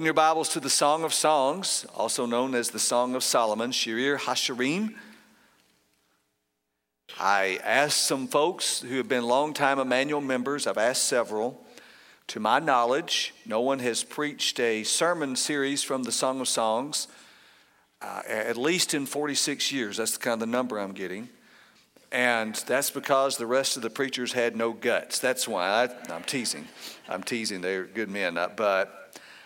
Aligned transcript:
Open 0.00 0.06
your 0.06 0.14
Bibles 0.14 0.48
to 0.48 0.60
the 0.60 0.70
Song 0.70 1.04
of 1.04 1.12
Songs, 1.12 1.84
also 1.94 2.24
known 2.24 2.54
as 2.54 2.70
the 2.70 2.78
Song 2.78 3.14
of 3.14 3.22
Solomon, 3.22 3.70
Shir 3.70 4.16
Hashirim. 4.16 4.94
I 7.18 7.60
asked 7.62 8.06
some 8.06 8.26
folks 8.26 8.80
who 8.80 8.96
have 8.96 9.08
been 9.08 9.24
longtime 9.24 9.78
Immanuel 9.78 10.22
members, 10.22 10.66
I've 10.66 10.78
asked 10.78 11.02
several. 11.02 11.62
To 12.28 12.40
my 12.40 12.60
knowledge, 12.60 13.34
no 13.44 13.60
one 13.60 13.78
has 13.80 14.02
preached 14.02 14.58
a 14.58 14.84
sermon 14.84 15.36
series 15.36 15.82
from 15.82 16.04
the 16.04 16.12
Song 16.12 16.40
of 16.40 16.48
Songs, 16.48 17.06
uh, 18.00 18.22
at 18.26 18.56
least 18.56 18.94
in 18.94 19.04
46 19.04 19.70
years. 19.70 19.98
That's 19.98 20.12
the 20.12 20.18
kind 20.18 20.32
of 20.32 20.40
the 20.40 20.46
number 20.46 20.78
I'm 20.78 20.92
getting. 20.92 21.28
And 22.10 22.54
that's 22.66 22.90
because 22.90 23.36
the 23.36 23.46
rest 23.46 23.76
of 23.76 23.82
the 23.82 23.90
preachers 23.90 24.32
had 24.32 24.56
no 24.56 24.72
guts. 24.72 25.18
That's 25.18 25.46
why 25.46 25.66
I, 25.68 26.14
am 26.14 26.22
teasing. 26.22 26.68
I'm 27.06 27.22
teasing. 27.22 27.60
They're 27.60 27.84
good 27.84 28.08
men. 28.08 28.38
Uh, 28.38 28.48
but 28.56 28.99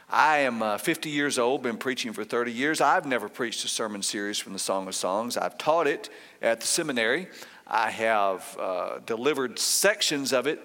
I 0.09 0.39
am 0.39 0.63
uh, 0.63 0.79
50 0.79 1.09
years 1.09 1.39
old, 1.39 1.63
been 1.63 1.79
preaching 1.79 2.13
for 2.13 2.25
30 2.25 2.53
years. 2.53 2.81
I've 2.81 3.07
never 3.07 3.29
preached 3.29 3.65
a 3.65 3.69
sermon 3.69 4.03
series 4.03 4.39
from 4.39 4.53
the 4.53 4.59
Song 4.59 4.87
of 4.87 4.95
Songs. 4.95 5.37
I've 5.37 5.57
taught 5.57 5.87
it 5.87 6.11
at 6.43 6.61
the 6.61 6.67
seminary. 6.67 7.29
I 7.67 7.91
have 7.91 8.57
uh, 8.61 8.99
delivered 9.07 9.59
sections 9.59 10.33
of 10.33 10.47
it 10.47 10.61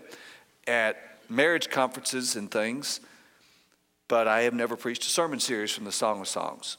at 0.67 0.98
marriage 1.30 1.70
conferences 1.70 2.36
and 2.36 2.52
things, 2.52 3.00
but 4.08 4.28
I 4.28 4.42
have 4.42 4.54
never 4.54 4.76
preached 4.76 5.04
a 5.04 5.10
sermon 5.10 5.40
series 5.40 5.72
from 5.72 5.86
the 5.86 5.92
Song 5.92 6.20
of 6.20 6.28
Songs. 6.28 6.78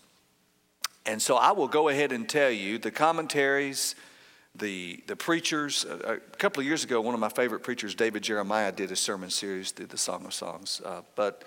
And 1.07 1.21
so 1.23 1.37
I 1.37 1.53
will 1.53 1.69
go 1.69 1.89
ahead 1.89 2.13
and 2.13 2.29
tell 2.29 2.51
you 2.51 2.77
the 2.77 2.91
commentaries, 2.91 3.95
the, 4.55 5.03
the 5.07 5.17
preachers. 5.17 5.87
A, 5.87 6.15
a 6.15 6.19
couple 6.37 6.61
of 6.61 6.67
years 6.67 6.85
ago, 6.85 7.01
one 7.01 7.15
of 7.15 7.21
my 7.21 7.31
favorite 7.31 7.63
preachers, 7.63 7.95
David 7.95 8.23
Jeremiah, 8.23 8.71
did 8.71 8.93
a 8.93 8.97
sermon 8.97 9.31
series 9.31 9.71
through 9.71 9.87
the 9.87 9.99
Song 9.99 10.27
of 10.27 10.35
Songs. 10.35 10.83
Uh, 10.85 11.01
but 11.17 11.45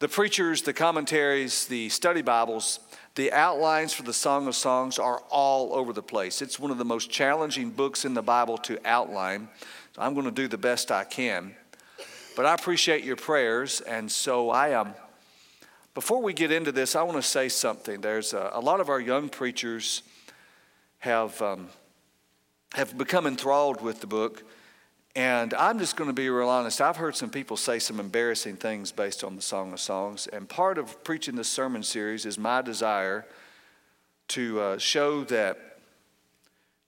the 0.00 0.08
preachers, 0.08 0.62
the 0.62 0.72
commentaries, 0.72 1.66
the 1.66 1.88
study 1.88 2.22
Bibles, 2.22 2.78
the 3.16 3.32
outlines 3.32 3.92
for 3.92 4.04
the 4.04 4.12
Song 4.12 4.46
of 4.46 4.54
Songs 4.54 4.98
are 4.98 5.20
all 5.28 5.74
over 5.74 5.92
the 5.92 6.02
place. 6.02 6.40
It's 6.40 6.60
one 6.60 6.70
of 6.70 6.78
the 6.78 6.84
most 6.84 7.10
challenging 7.10 7.70
books 7.70 8.04
in 8.04 8.14
the 8.14 8.22
Bible 8.22 8.58
to 8.58 8.78
outline. 8.84 9.48
So 9.96 10.02
I'm 10.02 10.14
going 10.14 10.26
to 10.26 10.32
do 10.32 10.46
the 10.46 10.58
best 10.58 10.92
I 10.92 11.02
can. 11.02 11.56
But 12.36 12.46
I 12.46 12.54
appreciate 12.54 13.02
your 13.02 13.16
prayers, 13.16 13.80
and 13.80 14.10
so 14.10 14.50
I 14.50 14.68
am. 14.68 14.88
Um, 14.88 14.94
before 15.94 16.22
we 16.22 16.32
get 16.32 16.52
into 16.52 16.70
this, 16.70 16.94
I 16.94 17.02
want 17.02 17.16
to 17.16 17.22
say 17.22 17.48
something. 17.48 18.00
There's 18.00 18.32
a, 18.32 18.50
a 18.52 18.60
lot 18.60 18.78
of 18.78 18.88
our 18.88 19.00
young 19.00 19.28
preachers 19.28 20.04
have 20.98 21.42
um, 21.42 21.70
have 22.74 22.96
become 22.96 23.26
enthralled 23.26 23.80
with 23.80 24.00
the 24.00 24.06
book 24.06 24.44
and 25.18 25.52
I'm 25.54 25.80
just 25.80 25.96
going 25.96 26.08
to 26.08 26.14
be 26.14 26.30
real 26.30 26.48
honest. 26.48 26.80
I've 26.80 26.96
heard 26.96 27.16
some 27.16 27.28
people 27.28 27.56
say 27.56 27.80
some 27.80 27.98
embarrassing 27.98 28.54
things 28.54 28.92
based 28.92 29.24
on 29.24 29.34
the 29.34 29.42
Song 29.42 29.72
of 29.72 29.80
Songs. 29.80 30.28
And 30.28 30.48
part 30.48 30.78
of 30.78 31.02
preaching 31.02 31.34
this 31.34 31.48
sermon 31.48 31.82
series 31.82 32.24
is 32.24 32.38
my 32.38 32.62
desire 32.62 33.26
to 34.28 34.60
uh, 34.60 34.78
show 34.78 35.24
that 35.24 35.58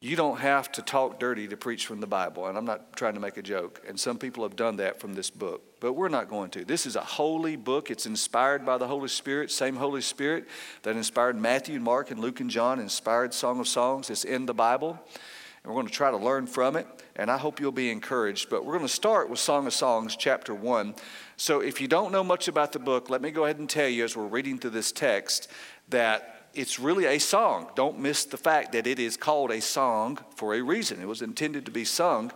you 0.01 0.15
don't 0.15 0.39
have 0.39 0.71
to 0.73 0.81
talk 0.81 1.19
dirty 1.19 1.49
to 1.49 1.57
preach 1.57 1.87
from 1.87 1.99
the 1.99 2.07
Bible. 2.07 2.47
And 2.47 2.57
I'm 2.57 2.65
not 2.65 2.95
trying 2.95 3.15
to 3.15 3.21
make 3.21 3.37
a 3.37 3.43
joke. 3.43 3.83
And 3.89 3.99
some 3.99 4.17
people 4.17 4.45
have 4.45 4.55
done 4.55 4.77
that 4.77 5.01
from 5.01 5.15
this 5.15 5.29
book. 5.29 5.81
But 5.81 5.95
we're 5.95 6.09
not 6.09 6.29
going 6.31 6.51
to. 6.51 6.65
This 6.65 6.87
is 6.87 6.95
a 6.95 7.01
holy 7.01 7.57
book. 7.57 7.91
It's 7.91 8.07
inspired 8.07 8.65
by 8.65 8.79
the 8.79 8.87
Holy 8.87 9.09
Spirit, 9.09 9.51
same 9.51 9.75
Holy 9.75 10.03
Spirit 10.03 10.47
that 10.85 10.95
inspired 10.95 11.35
Matthew, 11.35 11.75
and 11.75 11.85
Mark, 11.85 12.13
and 12.13 12.21
Luke 12.21 12.39
and 12.39 12.49
John, 12.49 12.79
inspired 12.79 13.35
Song 13.35 13.59
of 13.59 13.67
Songs. 13.67 14.09
It's 14.09 14.23
in 14.23 14.47
the 14.47 14.55
Bible 14.55 15.01
and 15.62 15.72
we're 15.72 15.81
going 15.81 15.87
to 15.87 15.93
try 15.93 16.10
to 16.10 16.16
learn 16.16 16.47
from 16.47 16.76
it. 16.76 16.87
And 17.16 17.31
I 17.31 17.37
hope 17.37 17.60
you'll 17.60 17.72
be 17.72 17.91
encouraged. 17.91 18.48
But 18.48 18.65
we're 18.65 18.76
going 18.76 18.87
to 18.87 18.93
start 18.93 19.28
with 19.28 19.38
Song 19.38 19.66
of 19.66 19.75
Songs, 19.75 20.16
chapter 20.16 20.54
1. 20.54 20.94
So 21.37 21.60
if 21.60 21.81
you 21.81 21.88
don't 21.88 22.12
know 22.12 22.25
much 22.25 22.48
about 22.48 22.72
the 22.72 22.78
book, 22.78 23.10
let 23.10 23.21
me 23.21 23.31
go 23.31 23.44
ahead 23.44 23.59
and 23.59 23.69
tell 23.69 23.88
you 23.88 24.04
as 24.04 24.16
we're 24.16 24.26
reading 24.26 24.59
through 24.59 24.71
this 24.71 24.91
text 24.91 25.48
that 25.91 26.47
it's 26.54 26.78
really 26.81 27.04
a 27.04 27.19
song. 27.19 27.69
Don't 27.76 27.98
miss 27.98 28.25
the 28.25 28.37
fact 28.37 28.72
that 28.72 28.87
it 28.87 28.98
is 28.98 29.16
called 29.16 29.50
a 29.50 29.60
song 29.60 30.19
for 30.34 30.54
a 30.54 30.62
reason. 30.62 31.00
It 31.00 31.06
was 31.06 31.22
intended 31.22 31.66
to 31.66 31.71
be 31.71 31.84
sung. 31.84 32.32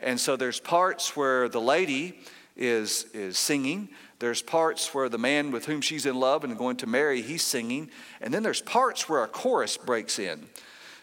And 0.00 0.20
so 0.20 0.36
there's 0.36 0.60
parts 0.60 1.16
where 1.16 1.48
the 1.48 1.60
lady 1.60 2.18
is, 2.56 3.06
is 3.14 3.38
singing. 3.38 3.88
There's 4.18 4.42
parts 4.42 4.94
where 4.94 5.08
the 5.08 5.18
man 5.18 5.50
with 5.50 5.66
whom 5.66 5.80
she's 5.80 6.06
in 6.06 6.16
love 6.20 6.44
and 6.44 6.56
going 6.56 6.76
to 6.78 6.86
marry, 6.86 7.22
he's 7.22 7.42
singing. 7.42 7.90
And 8.20 8.32
then 8.32 8.42
there's 8.42 8.62
parts 8.62 9.08
where 9.08 9.22
a 9.22 9.28
chorus 9.28 9.76
breaks 9.76 10.18
in. 10.18 10.46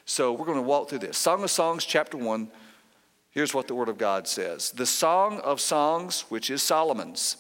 So 0.06 0.34
we're 0.34 0.46
going 0.46 0.58
to 0.58 0.62
walk 0.62 0.90
through 0.90 1.00
this. 1.00 1.18
Song 1.18 1.44
of 1.44 1.52
Songs, 1.52 1.86
chapter 1.86 2.18
1. 2.18 2.50
Here's 3.32 3.54
what 3.54 3.68
the 3.68 3.76
Word 3.76 3.90
of 3.90 3.98
God 3.98 4.28
says 4.28 4.72
The 4.72 4.86
Song 4.86 5.40
of 5.40 5.60
Songs, 5.62 6.26
which 6.30 6.50
is 6.50 6.62
Solomon's. 6.62 7.38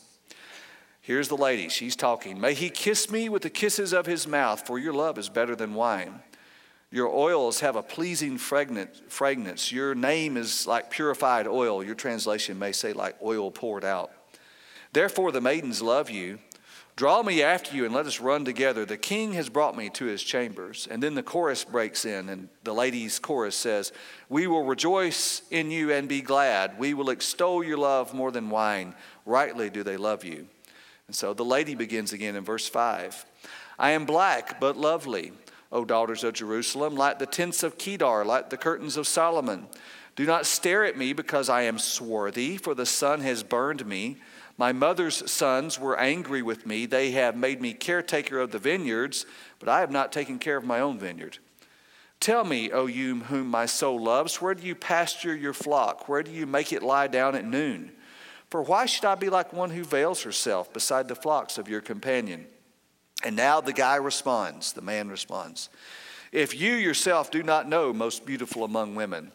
Here's 1.01 1.28
the 1.28 1.35
lady, 1.35 1.68
she's 1.68 1.97
talking. 1.97 2.40
May 2.40 2.53
he 2.53 2.69
kiss 2.69 3.12
me 3.12 3.28
with 3.28 3.41
the 3.41 3.50
kisses 3.50 3.94
of 3.94 4.06
his 4.06 4.25
mouth, 4.25 4.66
for 4.66 4.79
your 4.79 4.94
love 4.94 5.18
is 5.18 5.28
better 5.28 5.53
than 5.53 5.74
wine. 5.74 6.22
Your 6.91 7.09
oils 7.09 7.59
have 7.59 7.75
a 7.75 7.84
pleasing 7.84 8.38
fragrance. 8.38 9.72
Your 9.72 9.95
name 9.95 10.38
is 10.38 10.66
like 10.66 10.90
purified 10.90 11.47
oil. 11.47 11.84
Your 11.84 11.95
translation 11.95 12.57
may 12.57 12.72
say, 12.72 12.94
like 12.94 13.18
oil 13.22 13.51
poured 13.51 13.84
out. 13.84 14.12
Therefore, 14.94 15.31
the 15.31 15.41
maidens 15.41 15.81
love 15.81 16.09
you. 16.09 16.40
Draw 16.96 17.24
me 17.24 17.42
after 17.42 17.76
you 17.76 17.86
and 17.86 17.94
let 17.94 18.06
us 18.06 18.20
run 18.20 18.46
together. 18.46 18.86
The 18.86 18.98
king 18.98 19.34
has 19.34 19.50
brought 19.50 19.76
me 19.76 19.90
to 19.92 20.06
his 20.06 20.22
chambers. 20.22 20.88
And 20.92 21.02
then 21.02 21.16
the 21.16 21.24
chorus 21.24 21.64
breaks 21.64 22.06
in, 22.06 22.30
and 22.30 22.50
the 22.64 22.74
ladies' 22.74 23.18
chorus 23.18 23.56
says, 23.56 23.92
We 24.30 24.46
will 24.46 24.64
rejoice 24.64 25.42
in 25.50 25.72
you 25.72 25.92
and 25.92 26.08
be 26.08 26.22
glad. 26.22 26.78
We 26.78 26.94
will 26.94 27.09
extol 27.09 27.64
your 27.64 27.78
love 27.78 28.14
more 28.14 28.31
than 28.31 28.52
wine. 28.52 28.94
Rightly 29.26 29.72
do 29.72 29.81
they 29.81 29.98
love 29.98 30.24
you. 30.24 30.48
And 31.08 31.16
so 31.16 31.34
the 31.34 31.44
lady 31.44 31.74
begins 31.74 32.14
again 32.14 32.36
in 32.36 32.44
verse 32.44 32.68
5. 32.68 33.25
I 33.80 33.92
am 33.92 34.06
black 34.06 34.60
but 34.60 34.78
lovely, 34.78 35.31
O 35.72 35.86
daughters 35.86 36.24
of 36.24 36.36
Jerusalem, 36.36 36.96
like 36.96 37.18
the 37.18 37.25
tents 37.25 37.64
of 37.64 37.80
Kedar, 37.80 38.24
like 38.24 38.52
the 38.52 38.58
curtains 38.58 38.98
of 38.98 39.08
Solomon. 39.08 39.68
Do 40.16 40.28
not 40.28 40.46
stare 40.46 40.86
at 40.86 40.96
me 40.96 41.14
because 41.14 41.50
I 41.50 41.64
am 41.64 41.80
swarthy, 41.80 42.58
for 42.58 42.75
the 42.75 42.86
sun 42.86 43.22
has 43.22 43.42
burned 43.42 43.84
me. 43.86 44.18
My 44.58 44.72
mother's 44.72 45.30
sons 45.31 45.80
were 45.80 46.00
angry 46.00 46.41
with 46.41 46.66
me. 46.66 46.86
They 46.86 47.12
have 47.12 47.36
made 47.36 47.62
me 47.62 47.74
caretaker 47.74 48.40
of 48.40 48.52
the 48.52 48.59
vineyards, 48.59 49.25
but 49.59 49.68
I 49.68 49.80
have 49.80 49.91
not 49.91 50.12
taken 50.12 50.38
care 50.38 50.58
of 50.58 50.64
my 50.64 50.80
own 50.80 51.00
vineyard. 51.00 51.40
Tell 52.19 52.46
me, 52.46 52.72
O 52.72 52.86
you 52.86 53.22
whom 53.22 53.47
my 53.47 53.66
soul 53.66 54.02
loves, 54.02 54.42
where 54.42 54.53
do 54.53 54.66
you 54.66 54.75
pasture 54.75 55.36
your 55.36 55.53
flock? 55.53 56.08
Where 56.08 56.24
do 56.24 56.31
you 56.31 56.46
make 56.46 56.72
it 56.72 56.84
lie 56.84 57.08
down 57.08 57.36
at 57.36 57.46
noon? 57.46 57.92
For 58.50 58.62
why 58.62 58.86
should 58.86 59.06
I 59.06 59.16
be 59.16 59.30
like 59.30 59.52
one 59.52 59.72
who 59.72 59.84
veils 59.84 60.22
herself 60.22 60.72
beside 60.72 61.08
the 61.08 61.16
flocks 61.16 61.58
of 61.58 61.68
your 61.68 61.81
companion? 61.81 62.46
And 63.24 63.36
now 63.36 63.59
the 63.59 63.74
guy 63.74 63.96
responds, 63.96 64.74
the 64.74 64.81
man 64.81 65.10
responds, 65.10 65.69
If 66.31 66.60
you 66.60 66.74
yourself 66.74 67.31
do 67.31 67.42
not 67.42 67.68
know, 67.68 67.92
most 67.92 68.25
beautiful 68.25 68.63
among 68.63 68.95
women, 68.95 69.31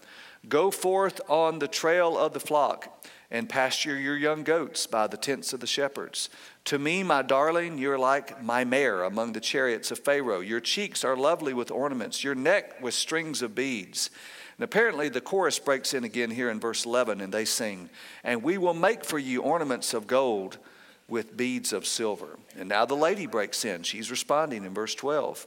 go 0.48 0.70
forth 0.70 1.20
on 1.28 1.58
the 1.58 1.68
trail 1.68 2.16
of 2.16 2.32
the 2.32 2.40
flock 2.40 3.04
and 3.30 3.48
pasture 3.48 3.98
your 3.98 4.16
young 4.16 4.42
goats 4.42 4.86
by 4.86 5.06
the 5.06 5.16
tents 5.16 5.52
of 5.52 5.60
the 5.60 5.66
shepherds. 5.66 6.30
To 6.64 6.78
me, 6.78 7.02
my 7.02 7.22
darling, 7.22 7.76
you're 7.76 7.98
like 7.98 8.42
my 8.42 8.64
mare 8.64 9.02
among 9.02 9.32
the 9.32 9.40
chariots 9.40 9.90
of 9.90 9.98
Pharaoh. 9.98 10.40
Your 10.40 10.60
cheeks 10.60 11.04
are 11.04 11.16
lovely 11.16 11.52
with 11.52 11.70
ornaments, 11.70 12.24
your 12.24 12.34
neck 12.34 12.80
with 12.82 12.94
strings 12.94 13.42
of 13.42 13.54
beads. 13.54 14.10
And 14.56 14.64
apparently, 14.64 15.08
the 15.08 15.20
chorus 15.20 15.58
breaks 15.58 15.94
in 15.94 16.04
again 16.04 16.30
here 16.30 16.50
in 16.50 16.58
verse 16.58 16.84
11, 16.84 17.20
and 17.20 17.32
they 17.32 17.44
sing, 17.44 17.90
And 18.24 18.42
we 18.42 18.58
will 18.58 18.74
make 18.74 19.04
for 19.04 19.18
you 19.18 19.42
ornaments 19.42 19.94
of 19.94 20.06
gold 20.06 20.58
with 21.06 21.36
beads 21.36 21.72
of 21.72 21.86
silver. 21.86 22.38
And 22.56 22.68
now 22.68 22.84
the 22.84 22.96
lady 22.96 23.26
breaks 23.26 23.64
in. 23.64 23.82
She's 23.82 24.10
responding 24.10 24.64
in 24.64 24.74
verse 24.74 24.94
12. 24.94 25.46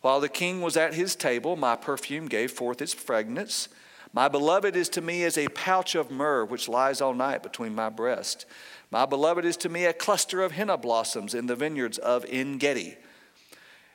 While 0.00 0.20
the 0.20 0.28
king 0.28 0.60
was 0.60 0.76
at 0.76 0.94
his 0.94 1.16
table, 1.16 1.56
my 1.56 1.76
perfume 1.76 2.26
gave 2.26 2.52
forth 2.52 2.80
its 2.80 2.94
fragrance. 2.94 3.68
My 4.18 4.26
beloved 4.26 4.74
is 4.74 4.88
to 4.88 5.00
me 5.00 5.22
as 5.22 5.38
a 5.38 5.46
pouch 5.46 5.94
of 5.94 6.10
myrrh 6.10 6.44
which 6.44 6.68
lies 6.68 7.00
all 7.00 7.14
night 7.14 7.40
between 7.40 7.72
my 7.72 7.88
breast. 7.88 8.46
My 8.90 9.06
beloved 9.06 9.44
is 9.44 9.56
to 9.58 9.68
me 9.68 9.84
a 9.84 9.92
cluster 9.92 10.42
of 10.42 10.50
henna 10.50 10.76
blossoms 10.76 11.34
in 11.34 11.46
the 11.46 11.54
vineyards 11.54 11.98
of 11.98 12.26
En 12.28 12.58
Gedi. 12.58 12.96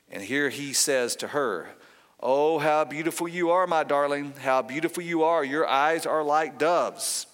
And 0.10 0.24
here 0.24 0.48
he 0.48 0.72
says 0.72 1.18
to 1.18 1.28
her, 1.28 1.72
Oh, 2.22 2.60
how 2.60 2.86
beautiful 2.86 3.28
you 3.28 3.50
are, 3.50 3.68
my 3.68 3.84
darling. 3.84 4.32
How 4.42 4.62
beautiful 4.62 5.04
you 5.04 5.24
are. 5.24 5.44
Your 5.44 5.68
eyes 5.68 6.06
are 6.06 6.24
like 6.24 6.58
doves. 6.58 7.28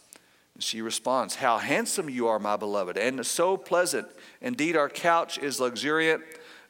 And 0.55 0.63
she 0.63 0.81
responds, 0.81 1.35
How 1.35 1.59
handsome 1.59 2.09
you 2.09 2.27
are, 2.27 2.39
my 2.39 2.57
beloved, 2.57 2.97
and 2.97 3.23
so 3.23 3.55
pleasant. 3.55 4.07
Indeed, 4.41 4.75
our 4.75 4.89
couch 4.89 5.37
is 5.37 5.59
luxuriant. 5.59 6.23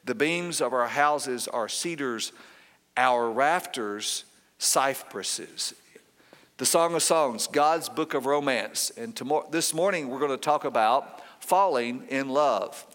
The 0.04 0.14
beams 0.14 0.60
of 0.60 0.74
our 0.74 0.88
houses 0.88 1.48
are 1.48 1.66
cedars, 1.66 2.32
our 2.94 3.30
rafters 3.30 4.26
cypresses 4.58 5.72
the 6.60 6.66
Song 6.66 6.94
of 6.94 7.02
Songs, 7.02 7.46
God's 7.46 7.88
book 7.88 8.12
of 8.12 8.26
romance. 8.26 8.92
And 8.94 9.16
tomorrow, 9.16 9.48
this 9.50 9.72
morning 9.72 10.08
we're 10.10 10.18
going 10.18 10.30
to 10.30 10.36
talk 10.36 10.66
about 10.66 11.22
falling 11.42 12.02
in 12.10 12.28
love. 12.28 12.86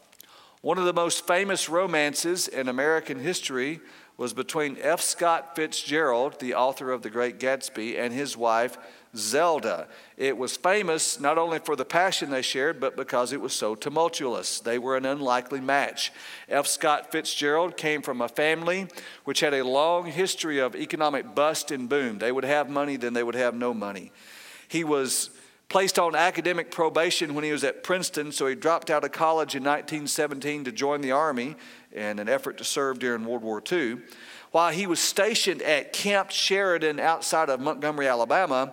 One 0.61 0.77
of 0.77 0.85
the 0.85 0.93
most 0.93 1.25
famous 1.25 1.67
romances 1.67 2.47
in 2.47 2.69
American 2.69 3.17
history 3.17 3.79
was 4.17 4.33
between 4.33 4.77
F. 4.79 5.01
Scott 5.01 5.55
Fitzgerald, 5.55 6.39
the 6.39 6.53
author 6.53 6.91
of 6.91 7.01
The 7.01 7.09
Great 7.09 7.39
Gatsby, 7.39 7.97
and 7.97 8.13
his 8.13 8.37
wife, 8.37 8.77
Zelda. 9.17 9.87
It 10.17 10.37
was 10.37 10.57
famous 10.57 11.19
not 11.19 11.37
only 11.37 11.59
for 11.59 11.75
the 11.75 11.85
passion 11.85 12.29
they 12.29 12.41
shared, 12.41 12.79
but 12.79 12.95
because 12.95 13.33
it 13.33 13.41
was 13.41 13.53
so 13.53 13.75
tumultuous. 13.75 14.59
They 14.59 14.77
were 14.77 14.97
an 14.97 15.05
unlikely 15.05 15.61
match. 15.61 16.11
F. 16.47 16.67
Scott 16.67 17.11
Fitzgerald 17.11 17.77
came 17.77 18.01
from 18.01 18.21
a 18.21 18.29
family 18.29 18.87
which 19.23 19.39
had 19.39 19.53
a 19.53 19.63
long 19.63 20.05
history 20.05 20.59
of 20.59 20.75
economic 20.75 21.35
bust 21.35 21.71
and 21.71 21.89
boom. 21.89 22.19
They 22.19 22.31
would 22.31 22.45
have 22.45 22.69
money, 22.69 22.97
then 22.97 23.13
they 23.13 23.23
would 23.23 23.35
have 23.35 23.55
no 23.55 23.73
money. 23.73 24.11
He 24.67 24.83
was 24.83 25.29
placed 25.69 25.97
on 25.97 26.15
academic 26.15 26.71
probation 26.71 27.33
when 27.33 27.43
he 27.43 27.51
was 27.51 27.63
at 27.63 27.83
Princeton, 27.83 28.31
so 28.31 28.47
he 28.47 28.55
dropped 28.55 28.89
out 28.89 29.03
of 29.03 29.11
college 29.11 29.55
in 29.55 29.63
1917 29.63 30.65
to 30.65 30.71
join 30.71 31.01
the 31.01 31.11
Army 31.11 31.55
in 31.91 32.19
an 32.19 32.29
effort 32.29 32.57
to 32.57 32.63
serve 32.63 32.99
during 32.99 33.25
World 33.25 33.41
War 33.41 33.61
II. 33.71 33.97
While 34.55 34.71
he 34.71 34.87
was 34.87 35.01
stationed 35.01 35.61
at 35.63 35.91
Camp 35.91 36.31
Sheridan 36.31 36.97
outside 36.97 37.49
of 37.49 37.59
Montgomery, 37.59 38.07
Alabama, 38.07 38.71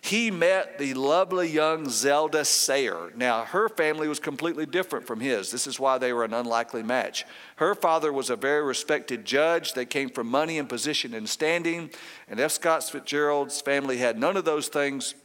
he 0.00 0.30
met 0.30 0.78
the 0.78 0.94
lovely 0.94 1.48
young 1.48 1.88
Zelda 1.88 2.44
Sayre. 2.44 3.10
Now, 3.16 3.44
her 3.44 3.68
family 3.68 4.06
was 4.06 4.20
completely 4.20 4.64
different 4.64 5.08
from 5.08 5.18
his. 5.18 5.50
This 5.50 5.66
is 5.66 5.80
why 5.80 5.98
they 5.98 6.12
were 6.12 6.22
an 6.22 6.34
unlikely 6.34 6.84
match. 6.84 7.24
Her 7.56 7.74
father 7.74 8.12
was 8.12 8.30
a 8.30 8.36
very 8.36 8.62
respected 8.62 9.24
judge. 9.24 9.72
They 9.72 9.86
came 9.86 10.08
from 10.08 10.28
money 10.28 10.56
and 10.56 10.68
position 10.68 11.14
and 11.14 11.28
standing. 11.28 11.90
And 12.28 12.38
F. 12.38 12.52
Scott 12.52 12.84
Fitzgerald's 12.84 13.60
family 13.60 13.98
had 13.98 14.16
none 14.16 14.36
of 14.36 14.44
those 14.44 14.68
things. 14.68 15.16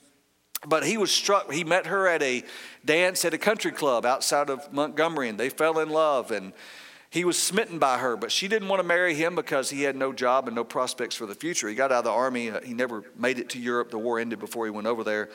But 0.65 0.87
he 0.87 0.97
was 0.97 1.11
struck, 1.11 1.53
he 1.53 1.63
met 1.63 1.85
her 1.85 2.07
at 2.07 2.23
a 2.23 2.43
dance 2.83 3.25
at 3.25 3.35
a 3.35 3.37
country 3.37 3.71
club 3.71 4.07
outside 4.07 4.49
of 4.49 4.73
Montgomery, 4.73 5.29
and 5.29 5.39
they 5.39 5.49
fell 5.49 5.77
in 5.77 5.91
love. 5.91 6.31
And 6.31 6.53
he 7.11 7.25
was 7.25 7.41
smitten 7.41 7.79
by 7.79 7.97
her, 7.97 8.15
but 8.15 8.31
she 8.31 8.47
didn't 8.47 8.67
want 8.67 8.81
to 8.81 8.87
marry 8.87 9.15
him 9.15 9.35
because 9.35 9.69
he 9.71 9.81
had 9.81 9.95
no 9.95 10.13
job 10.13 10.47
and 10.47 10.55
no 10.55 10.63
prospects 10.63 11.15
for 11.15 11.25
the 11.25 11.33
future. 11.33 11.67
He 11.67 11.73
got 11.73 11.91
out 11.91 11.99
of 11.99 12.03
the 12.03 12.11
army. 12.11 12.51
Uh, 12.51 12.61
he 12.61 12.73
never 12.73 13.03
made 13.17 13.39
it 13.39 13.49
to 13.49 13.59
Europe. 13.59 13.89
The 13.89 13.97
war 13.97 14.19
ended 14.19 14.39
before 14.39 14.65
he 14.65 14.71
went 14.71 14.85
over 14.85 15.03
there. 15.03 15.29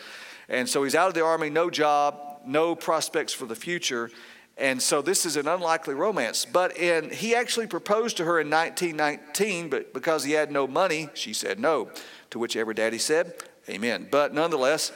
And 0.49 0.69
so 0.69 0.85
he's 0.85 0.95
out 0.95 1.09
of 1.09 1.15
the 1.15 1.25
army, 1.25 1.51
no 1.51 1.71
job, 1.71 2.43
no 2.47 2.77
prospects 2.77 3.33
for 3.33 3.47
the 3.47 3.57
future. 3.57 4.11
And 4.57 4.81
so 4.81 5.03
this 5.03 5.27
is 5.27 5.37
an 5.37 5.49
unlikely 5.49 5.95
romance. 5.95 6.45
But 6.45 6.77
in, 6.79 7.11
he 7.11 7.35
actually 7.35 7.67
proposed 7.67 8.19
to 8.19 8.25
her 8.25 8.39
in 8.39 8.51
1919, 8.51 9.69
but 9.69 9.93
because 9.93 10.23
he 10.23 10.33
had 10.33 10.53
no 10.53 10.69
money, 10.69 11.09
she 11.15 11.33
said 11.33 11.59
no. 11.59 11.91
To 12.31 12.39
which 12.39 12.57
every 12.57 12.75
daddy 12.75 12.99
said, 12.99 13.35
Amen. 13.69 14.07
But 14.11 14.33
nonetheless, 14.33 14.93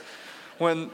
when 0.58 0.90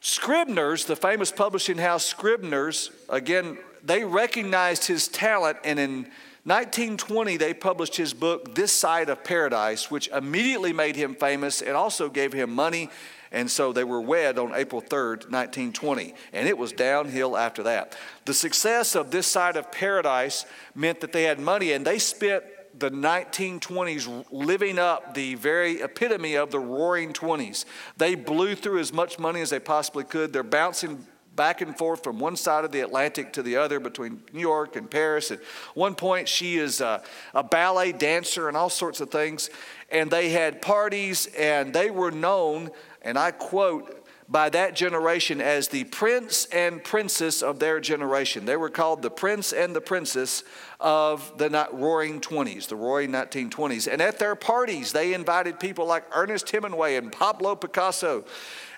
Scribner's, 0.00 0.86
the 0.86 0.96
famous 0.96 1.30
publishing 1.30 1.76
house 1.76 2.06
Scribner's, 2.06 2.90
again, 3.08 3.58
they 3.82 4.04
recognized 4.04 4.86
his 4.86 5.08
talent, 5.08 5.58
and 5.64 5.78
in 5.78 6.06
1920, 6.44 7.36
they 7.36 7.52
published 7.52 7.96
his 7.96 8.14
book, 8.14 8.54
This 8.54 8.72
Side 8.72 9.10
of 9.10 9.22
Paradise, 9.22 9.90
which 9.90 10.08
immediately 10.08 10.72
made 10.72 10.96
him 10.96 11.14
famous 11.14 11.60
and 11.60 11.76
also 11.76 12.08
gave 12.08 12.32
him 12.32 12.50
money. 12.50 12.90
And 13.30 13.50
so 13.50 13.72
they 13.72 13.84
were 13.84 14.00
wed 14.00 14.38
on 14.38 14.54
April 14.54 14.80
3rd, 14.80 15.30
1920. 15.30 16.14
And 16.32 16.48
it 16.48 16.56
was 16.56 16.72
downhill 16.72 17.36
after 17.36 17.62
that. 17.64 17.96
The 18.24 18.34
success 18.34 18.94
of 18.94 19.10
This 19.10 19.26
Side 19.26 19.56
of 19.56 19.70
Paradise 19.70 20.46
meant 20.74 21.00
that 21.00 21.12
they 21.12 21.24
had 21.24 21.38
money 21.38 21.72
and 21.72 21.86
they 21.86 21.98
spent 21.98 22.42
the 22.78 22.90
1920s 22.90 24.24
living 24.30 24.78
up 24.78 25.14
the 25.14 25.34
very 25.34 25.82
epitome 25.82 26.34
of 26.34 26.50
the 26.50 26.58
roaring 26.58 27.12
20s. 27.12 27.64
They 27.96 28.14
blew 28.14 28.54
through 28.54 28.78
as 28.78 28.92
much 28.92 29.18
money 29.18 29.40
as 29.42 29.50
they 29.50 29.60
possibly 29.60 30.04
could. 30.04 30.32
They're 30.32 30.42
bouncing 30.42 31.06
back 31.36 31.60
and 31.60 31.76
forth 31.76 32.02
from 32.02 32.18
one 32.18 32.36
side 32.36 32.64
of 32.64 32.72
the 32.72 32.80
Atlantic 32.80 33.32
to 33.34 33.42
the 33.42 33.56
other 33.56 33.80
between 33.80 34.22
New 34.32 34.40
York 34.40 34.76
and 34.76 34.90
Paris. 34.90 35.30
At 35.30 35.40
one 35.74 35.94
point, 35.94 36.28
she 36.28 36.56
is 36.58 36.80
a, 36.80 37.02
a 37.34 37.42
ballet 37.42 37.92
dancer 37.92 38.48
and 38.48 38.56
all 38.56 38.70
sorts 38.70 39.00
of 39.00 39.10
things. 39.10 39.50
And 39.90 40.10
they 40.10 40.30
had 40.30 40.62
parties, 40.62 41.26
and 41.38 41.72
they 41.72 41.90
were 41.90 42.10
known, 42.10 42.70
and 43.02 43.18
I 43.18 43.30
quote, 43.30 43.96
by 44.30 44.48
that 44.48 44.76
generation 44.76 45.40
as 45.40 45.66
the 45.68 45.82
prince 45.84 46.44
and 46.46 46.84
princess 46.84 47.42
of 47.42 47.58
their 47.58 47.80
generation. 47.80 48.44
They 48.44 48.56
were 48.56 48.70
called 48.70 49.02
the 49.02 49.10
prince 49.10 49.52
and 49.52 49.74
the 49.74 49.80
princess 49.80 50.44
of 50.78 51.36
the 51.36 51.68
roaring 51.72 52.20
20s, 52.20 52.68
the 52.68 52.76
roaring 52.76 53.10
1920s. 53.10 53.92
And 53.92 54.00
at 54.00 54.20
their 54.20 54.36
parties, 54.36 54.92
they 54.92 55.14
invited 55.14 55.58
people 55.58 55.84
like 55.84 56.04
Ernest 56.14 56.48
Hemingway 56.48 56.94
and 56.94 57.10
Pablo 57.10 57.56
Picasso 57.56 58.24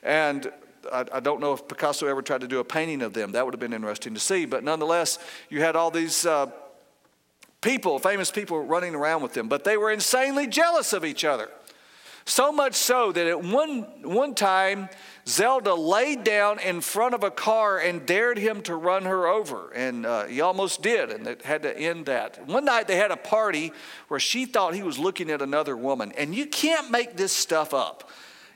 and 0.03 0.51
I, 0.91 1.05
I, 1.13 1.21
don't 1.21 1.41
know 1.41 1.53
if 1.53 1.69
Picasso 1.69 2.07
ever 2.07 2.23
tried 2.23 2.41
to 2.41 2.49
do 2.49 2.61
a 2.61 2.65
painting 2.65 3.03
of 3.03 3.13
them. 3.13 3.33
That 3.33 3.45
would 3.45 3.55
have 3.55 3.61
been 3.61 3.73
interesting 3.73 4.15
to 4.15 4.21
see. 4.21 4.47
But 4.47 4.65
nonetheless, 4.65 5.19
you 5.51 5.61
had 5.61 5.77
all 5.77 5.91
these 5.91 6.25
uh, 6.25 6.51
people, 7.61 7.99
famous 7.99 8.31
people, 8.31 8.65
running 8.65 8.95
around 8.95 9.23
with 9.23 9.35
them. 9.35 9.49
But 9.49 9.65
they 9.65 9.77
were 9.77 9.91
insanely 9.91 10.47
jealous 10.47 10.93
of 10.93 11.05
each 11.05 11.25
other. 11.25 11.49
So 12.25 12.53
much 12.53 12.75
so 12.75 13.11
that 13.13 13.27
at 13.27 13.43
one, 13.43 13.83
one 14.03 14.35
time, 14.35 14.89
Zelda 15.27 15.75
laid 15.75 16.23
down 16.23 16.61
in 16.61 16.81
front 16.81 17.15
of 17.15 17.25
a 17.25 17.31
car 17.31 17.79
and 17.79 18.07
dared 18.07 18.39
him 18.39 18.63
to 18.63 18.77
run 18.77 19.05
her 19.05 19.27
over. 19.27 19.71
And 19.73 20.07
uh, 20.07 20.27
he 20.27 20.41
almost 20.41 20.83
did, 20.83 21.11
and 21.11 21.27
it 21.27 21.43
had 21.43 21.63
to 21.63 21.77
end 21.77 22.07
that. 22.07 22.47
One 22.47 22.65
night 22.65 22.87
they 22.87 22.97
had 22.97 23.11
a 23.11 23.17
party 23.17 23.73
where 24.09 24.21
she 24.21 24.47
thought 24.47 24.75
he 24.75 24.83
was 24.83 24.99
looking 24.99 25.31
at 25.31 25.43
another 25.43 25.77
woman. 25.77 26.13
And 26.17 26.35
you 26.35 26.47
can't 26.47 26.91
make 26.91 27.17
this 27.17 27.33
stuff 27.33 27.75
up. 27.75 28.09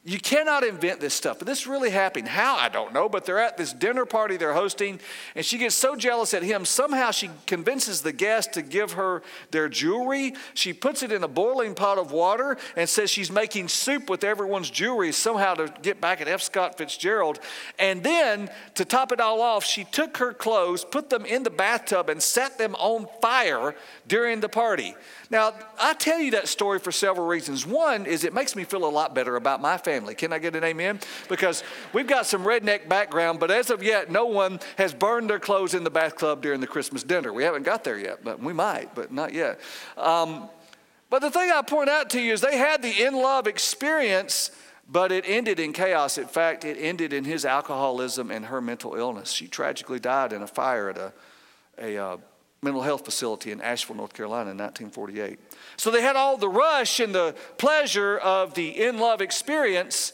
You 0.08 0.20
cannot 0.20 0.62
invent 0.62 1.00
this 1.00 1.14
stuff. 1.14 1.40
But 1.40 1.48
this 1.48 1.66
really 1.66 1.90
happened. 1.90 2.28
How? 2.28 2.54
I 2.54 2.68
don't 2.68 2.94
know. 2.94 3.08
But 3.08 3.24
they're 3.24 3.40
at 3.40 3.56
this 3.56 3.72
dinner 3.72 4.06
party 4.06 4.36
they're 4.36 4.54
hosting, 4.54 5.00
and 5.34 5.44
she 5.44 5.58
gets 5.58 5.74
so 5.74 5.96
jealous 5.96 6.32
at 6.32 6.44
him. 6.44 6.64
Somehow 6.64 7.10
she 7.10 7.28
convinces 7.48 8.02
the 8.02 8.12
guests 8.12 8.52
to 8.54 8.62
give 8.62 8.92
her 8.92 9.24
their 9.50 9.68
jewelry. 9.68 10.34
She 10.54 10.72
puts 10.72 11.02
it 11.02 11.10
in 11.10 11.24
a 11.24 11.28
boiling 11.28 11.74
pot 11.74 11.98
of 11.98 12.12
water 12.12 12.56
and 12.76 12.88
says 12.88 13.10
she's 13.10 13.32
making 13.32 13.66
soup 13.66 14.08
with 14.08 14.22
everyone's 14.22 14.70
jewelry 14.70 15.10
somehow 15.10 15.54
to 15.54 15.74
get 15.82 16.00
back 16.00 16.20
at 16.20 16.28
F. 16.28 16.40
Scott 16.40 16.78
Fitzgerald. 16.78 17.40
And 17.76 18.04
then, 18.04 18.48
to 18.76 18.84
top 18.84 19.10
it 19.10 19.20
all 19.20 19.42
off, 19.42 19.64
she 19.64 19.82
took 19.82 20.18
her 20.18 20.32
clothes, 20.32 20.84
put 20.84 21.10
them 21.10 21.26
in 21.26 21.42
the 21.42 21.50
bathtub, 21.50 22.10
and 22.10 22.22
set 22.22 22.58
them 22.58 22.76
on 22.76 23.08
fire 23.20 23.74
during 24.06 24.38
the 24.38 24.48
party. 24.48 24.94
Now, 25.30 25.52
I 25.80 25.94
tell 25.94 26.20
you 26.20 26.30
that 26.30 26.46
story 26.46 26.78
for 26.78 26.92
several 26.92 27.26
reasons. 27.26 27.66
One 27.66 28.06
is 28.06 28.22
it 28.22 28.32
makes 28.32 28.54
me 28.54 28.62
feel 28.62 28.84
a 28.84 28.88
lot 28.88 29.12
better 29.12 29.34
about 29.34 29.60
my 29.60 29.76
family. 29.76 29.95
Can 30.04 30.32
I 30.32 30.38
get 30.38 30.54
an 30.56 30.64
amen? 30.64 31.00
Because 31.28 31.62
we've 31.92 32.06
got 32.06 32.26
some 32.26 32.44
redneck 32.44 32.88
background, 32.88 33.40
but 33.40 33.50
as 33.50 33.70
of 33.70 33.82
yet, 33.82 34.10
no 34.10 34.26
one 34.26 34.60
has 34.78 34.92
burned 34.92 35.30
their 35.30 35.38
clothes 35.38 35.74
in 35.74 35.84
the 35.84 35.90
bath 35.90 36.16
club 36.16 36.42
during 36.42 36.60
the 36.60 36.66
Christmas 36.66 37.02
dinner. 37.02 37.32
We 37.32 37.44
haven't 37.44 37.62
got 37.62 37.84
there 37.84 37.98
yet, 37.98 38.24
but 38.24 38.40
we 38.40 38.52
might, 38.52 38.94
but 38.94 39.12
not 39.12 39.32
yet. 39.32 39.60
Um, 39.96 40.48
but 41.08 41.20
the 41.20 41.30
thing 41.30 41.50
I 41.50 41.62
point 41.62 41.88
out 41.88 42.10
to 42.10 42.20
you 42.20 42.32
is 42.32 42.40
they 42.40 42.58
had 42.58 42.82
the 42.82 43.04
in 43.04 43.14
love 43.14 43.46
experience, 43.46 44.50
but 44.88 45.12
it 45.12 45.24
ended 45.26 45.60
in 45.60 45.72
chaos. 45.72 46.18
In 46.18 46.26
fact, 46.26 46.64
it 46.64 46.76
ended 46.78 47.12
in 47.12 47.24
his 47.24 47.44
alcoholism 47.44 48.30
and 48.30 48.46
her 48.46 48.60
mental 48.60 48.94
illness. 48.94 49.30
She 49.30 49.46
tragically 49.46 50.00
died 50.00 50.32
in 50.32 50.42
a 50.42 50.46
fire 50.46 50.90
at 50.90 50.98
a, 50.98 51.12
a 51.78 51.96
uh, 51.96 52.16
mental 52.62 52.82
health 52.82 53.04
facility 53.04 53.52
in 53.52 53.60
Asheville, 53.60 53.96
North 53.96 54.12
Carolina 54.12 54.50
in 54.50 54.58
1948. 54.58 55.38
So 55.76 55.90
they 55.90 56.02
had 56.02 56.16
all 56.16 56.36
the 56.36 56.48
rush 56.48 57.00
and 57.00 57.14
the 57.14 57.34
pleasure 57.58 58.16
of 58.18 58.54
the 58.54 58.82
in 58.82 58.98
love 58.98 59.20
experience, 59.20 60.12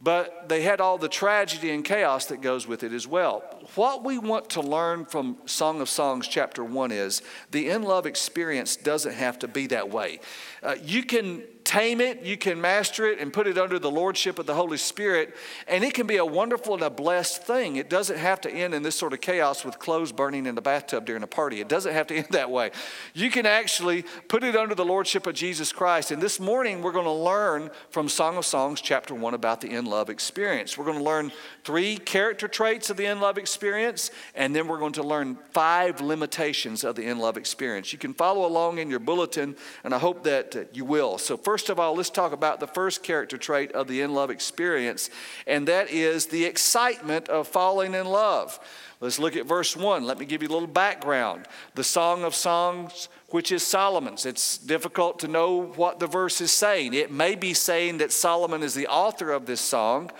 but 0.00 0.48
they 0.48 0.62
had 0.62 0.80
all 0.80 0.98
the 0.98 1.08
tragedy 1.08 1.70
and 1.70 1.84
chaos 1.84 2.26
that 2.26 2.40
goes 2.40 2.66
with 2.66 2.82
it 2.82 2.92
as 2.92 3.06
well. 3.06 3.40
What 3.74 4.04
we 4.04 4.18
want 4.18 4.50
to 4.50 4.60
learn 4.60 5.04
from 5.04 5.36
Song 5.46 5.80
of 5.80 5.88
Songs, 5.88 6.26
chapter 6.26 6.64
1, 6.64 6.90
is 6.92 7.22
the 7.50 7.68
in 7.68 7.82
love 7.82 8.06
experience 8.06 8.76
doesn't 8.76 9.14
have 9.14 9.38
to 9.40 9.48
be 9.48 9.66
that 9.68 9.90
way. 9.90 10.20
Uh, 10.62 10.76
you 10.82 11.02
can 11.02 11.42
tame 11.70 12.00
it, 12.00 12.22
you 12.22 12.36
can 12.36 12.60
master 12.60 13.06
it, 13.06 13.20
and 13.20 13.32
put 13.32 13.46
it 13.46 13.56
under 13.56 13.78
the 13.78 13.88
lordship 13.88 14.40
of 14.40 14.46
the 14.46 14.56
Holy 14.56 14.76
Spirit, 14.76 15.36
and 15.68 15.84
it 15.84 15.94
can 15.94 16.04
be 16.04 16.16
a 16.16 16.24
wonderful 16.24 16.74
and 16.74 16.82
a 16.82 16.90
blessed 16.90 17.44
thing. 17.44 17.76
It 17.76 17.88
doesn't 17.88 18.18
have 18.18 18.40
to 18.40 18.50
end 18.50 18.74
in 18.74 18.82
this 18.82 18.96
sort 18.96 19.12
of 19.12 19.20
chaos 19.20 19.64
with 19.64 19.78
clothes 19.78 20.10
burning 20.10 20.46
in 20.46 20.56
the 20.56 20.60
bathtub 20.60 21.06
during 21.06 21.22
a 21.22 21.28
party. 21.28 21.60
It 21.60 21.68
doesn't 21.68 21.92
have 21.92 22.08
to 22.08 22.16
end 22.16 22.26
that 22.30 22.50
way. 22.50 22.72
You 23.14 23.30
can 23.30 23.46
actually 23.46 24.02
put 24.26 24.42
it 24.42 24.56
under 24.56 24.74
the 24.74 24.84
lordship 24.84 25.28
of 25.28 25.36
Jesus 25.36 25.72
Christ. 25.72 26.10
And 26.10 26.20
this 26.20 26.40
morning, 26.40 26.82
we're 26.82 26.90
going 26.90 27.04
to 27.04 27.12
learn 27.12 27.70
from 27.90 28.08
Song 28.08 28.36
of 28.36 28.44
Songs, 28.44 28.80
chapter 28.80 29.14
1, 29.14 29.34
about 29.34 29.60
the 29.60 29.70
in 29.70 29.86
love 29.86 30.10
experience. 30.10 30.76
We're 30.76 30.86
going 30.86 30.98
to 30.98 31.04
learn 31.04 31.30
three 31.62 31.98
character 31.98 32.48
traits 32.48 32.90
of 32.90 32.96
the 32.96 33.04
in 33.04 33.20
love 33.20 33.38
experience, 33.38 34.10
and 34.34 34.56
then 34.56 34.66
we're 34.66 34.80
going 34.80 34.94
to 34.94 35.04
learn 35.04 35.38
five 35.52 36.00
limitations 36.00 36.82
of 36.82 36.96
the 36.96 37.06
in 37.06 37.20
love 37.20 37.36
experience. 37.36 37.92
You 37.92 38.00
can 38.00 38.12
follow 38.12 38.44
along 38.44 38.78
in 38.78 38.90
your 38.90 38.98
bulletin, 38.98 39.54
and 39.84 39.94
I 39.94 39.98
hope 39.98 40.24
that 40.24 40.70
you 40.72 40.84
will. 40.84 41.16
So, 41.16 41.36
first 41.36 41.59
of 41.68 41.78
all, 41.78 41.94
let's 41.94 42.10
talk 42.10 42.32
about 42.32 42.60
the 42.60 42.66
first 42.66 43.02
character 43.02 43.36
trait 43.36 43.72
of 43.72 43.88
the 43.88 44.00
in 44.00 44.14
love 44.14 44.30
experience, 44.30 45.10
and 45.46 45.68
that 45.68 45.90
is 45.90 46.26
the 46.26 46.44
excitement 46.44 47.28
of 47.28 47.46
falling 47.46 47.94
in 47.94 48.06
love. 48.06 48.58
Let's 49.00 49.18
look 49.18 49.34
at 49.34 49.46
verse 49.46 49.76
1. 49.76 50.04
Let 50.04 50.18
me 50.18 50.26
give 50.26 50.42
you 50.42 50.48
a 50.48 50.52
little 50.52 50.68
background. 50.68 51.46
The 51.74 51.84
Song 51.84 52.22
of 52.22 52.34
Songs, 52.34 53.08
which 53.30 53.50
is 53.50 53.62
Solomon's. 53.62 54.26
It's 54.26 54.58
difficult 54.58 55.18
to 55.20 55.28
know 55.28 55.62
what 55.76 56.00
the 56.00 56.06
verse 56.06 56.40
is 56.40 56.52
saying. 56.52 56.94
It 56.94 57.10
may 57.10 57.34
be 57.34 57.54
saying 57.54 57.98
that 57.98 58.12
Solomon 58.12 58.62
is 58.62 58.74
the 58.74 58.88
author 58.88 59.32
of 59.32 59.46
this 59.46 59.60
song. 59.60 60.10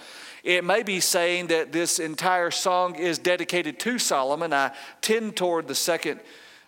It 0.43 0.65
may 0.65 0.83
be 0.83 1.01
saying 1.01 1.49
that 1.49 1.73
this 1.73 1.99
entire 1.99 2.51
song 2.51 2.95
is 2.95 3.19
dedicated 3.19 3.79
to 3.81 3.99
Solomon. 3.99 4.55
I 4.55 4.75
tend 5.03 5.37
toward 5.37 5.69
the 5.69 5.75
second, 5.75 6.21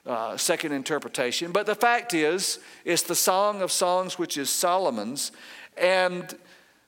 uh, 0.06 0.36
second 0.36 0.72
interpretation. 0.72 1.52
But 1.52 1.66
the 1.66 1.74
fact 1.74 2.14
is, 2.14 2.58
it's 2.84 3.02
the 3.02 3.14
Song 3.14 3.62
of 3.62 3.70
Songs, 3.70 4.18
which 4.18 4.36
is 4.36 4.50
Solomon's. 4.50 5.32
And 5.76 6.36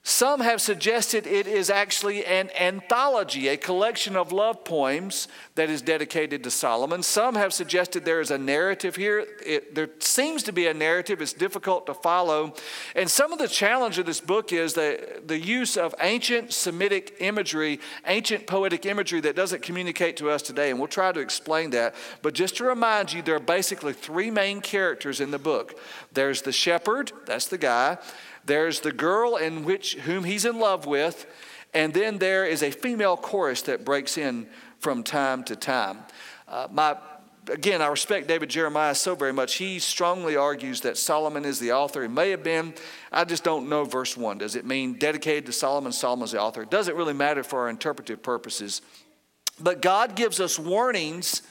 Some 0.07 0.41
have 0.41 0.61
suggested 0.61 1.27
it 1.27 1.47
is 1.47 1.71
actually 1.71 2.27
an 2.27 2.51
anthology, 2.61 3.49
a 3.49 3.57
collection 3.57 4.17
of 4.17 4.33
love 4.33 4.63
poems 4.63 5.29
that 5.55 5.71
is 5.71 5.81
dedicated 5.81 6.45
to 6.45 6.51
Solomon. 6.51 7.03
Some 7.03 7.37
have 7.37 7.55
suggested 7.55 8.05
there 8.05 8.21
is 8.21 8.31
a 8.31 8.37
narrative 8.37 8.97
here. 8.97 9.27
It, 9.45 9.75
there 9.75 9.89
seems 10.01 10.43
to 10.43 10.53
be 10.53 10.67
a 10.67 10.75
narrative, 10.75 11.23
it's 11.23 11.33
difficult 11.33 11.87
to 11.87 11.95
follow. 11.95 12.53
And 12.95 13.11
some 13.11 13.33
of 13.33 13.39
the 13.39 13.49
challenge 13.49 13.97
of 13.97 14.05
this 14.05 14.21
book 14.21 14.53
is 14.53 14.75
the, 14.75 15.23
the 15.25 15.39
use 15.39 15.79
of 15.79 15.95
ancient 16.03 16.53
Semitic 16.53 17.17
imagery, 17.21 17.81
ancient 18.07 18.47
poetic 18.47 18.85
imagery 18.85 19.23
that 19.23 19.35
doesn't 19.35 19.63
communicate 19.63 20.19
to 20.19 20.29
us 20.29 20.43
today. 20.43 20.69
And 20.69 20.79
we'll 20.79 20.89
try 20.89 21.13
to 21.13 21.21
explain 21.21 21.71
that. 21.71 21.95
But 22.21 22.35
just 22.35 22.59
to 22.59 22.65
remind 22.65 23.15
you, 23.15 23.23
there 23.23 23.37
are 23.37 23.41
basically 23.41 23.95
three 23.95 24.31
main 24.31 24.61
characters 24.61 25.23
in 25.23 25.31
the 25.31 25.39
book 25.39 25.81
there's 26.13 26.43
the 26.43 26.53
shepherd, 26.53 27.11
that's 27.25 27.47
the 27.49 27.59
guy. 27.59 27.97
There's 28.47 28.81
the 28.81 28.93
girl 28.93 29.37
in 29.37 29.65
which 29.65 29.95
whom 29.95 30.25
he's 30.25 30.45
in 30.45 30.59
love 30.59 30.87
with, 30.87 31.27
and 31.73 31.93
then 31.93 32.19
there 32.19 32.45
is 32.45 32.63
a 32.63 32.71
female 32.71 33.17
chorus 33.17 33.63
that 33.63 33.85
breaks 33.85 34.19
in 34.19 34.47
from 34.79 35.03
time 35.03 35.45
to 35.45 35.57
time. 35.57 35.99
Uh, 36.47 36.69
my 36.71 36.97
again, 37.49 37.83
I 37.83 37.87
respect 37.89 38.29
David 38.29 38.51
Jeremiah 38.51 38.95
so 38.95 39.15
very 39.15 39.33
much. 39.33 39.55
He 39.55 39.79
strongly 39.79 40.37
argues 40.37 40.81
that 40.83 40.97
Solomon 40.97 41.45
is 41.45 41.59
the 41.59 41.73
author. 41.73 42.03
He 42.03 42.09
may 42.09 42.31
have 42.31 42.43
been, 42.43 42.75
I 43.13 43.25
just 43.25 43.45
don't 43.45 43.69
know 43.69 43.85
verse 43.85 44.17
1. 44.17 44.39
Does 44.39 44.57
it 44.57 44.65
mean 44.65 44.95
dedicated 44.95 45.47
to 45.47 45.53
Solomon? 45.53 45.93
Solomon's 45.93 46.33
the 46.33 46.41
author. 46.41 46.63
It 46.63 46.71
doesn't 46.71 46.97
really 46.97 47.13
matter 47.13 47.43
for 47.43 47.61
our 47.61 47.69
interpretive 47.69 48.23
purposes. 48.23 48.83
But 49.61 49.83
God 49.83 50.17
gives 50.17 50.41
us 50.41 50.59
warnings 50.59 51.43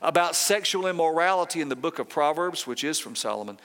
about 0.00 0.34
sexual 0.34 0.86
immorality 0.86 1.60
in 1.60 1.68
the 1.68 1.76
book 1.76 1.98
of 1.98 2.08
Proverbs, 2.08 2.66
which 2.66 2.82
is 2.82 2.98
from 2.98 3.14
Solomon. 3.14 3.58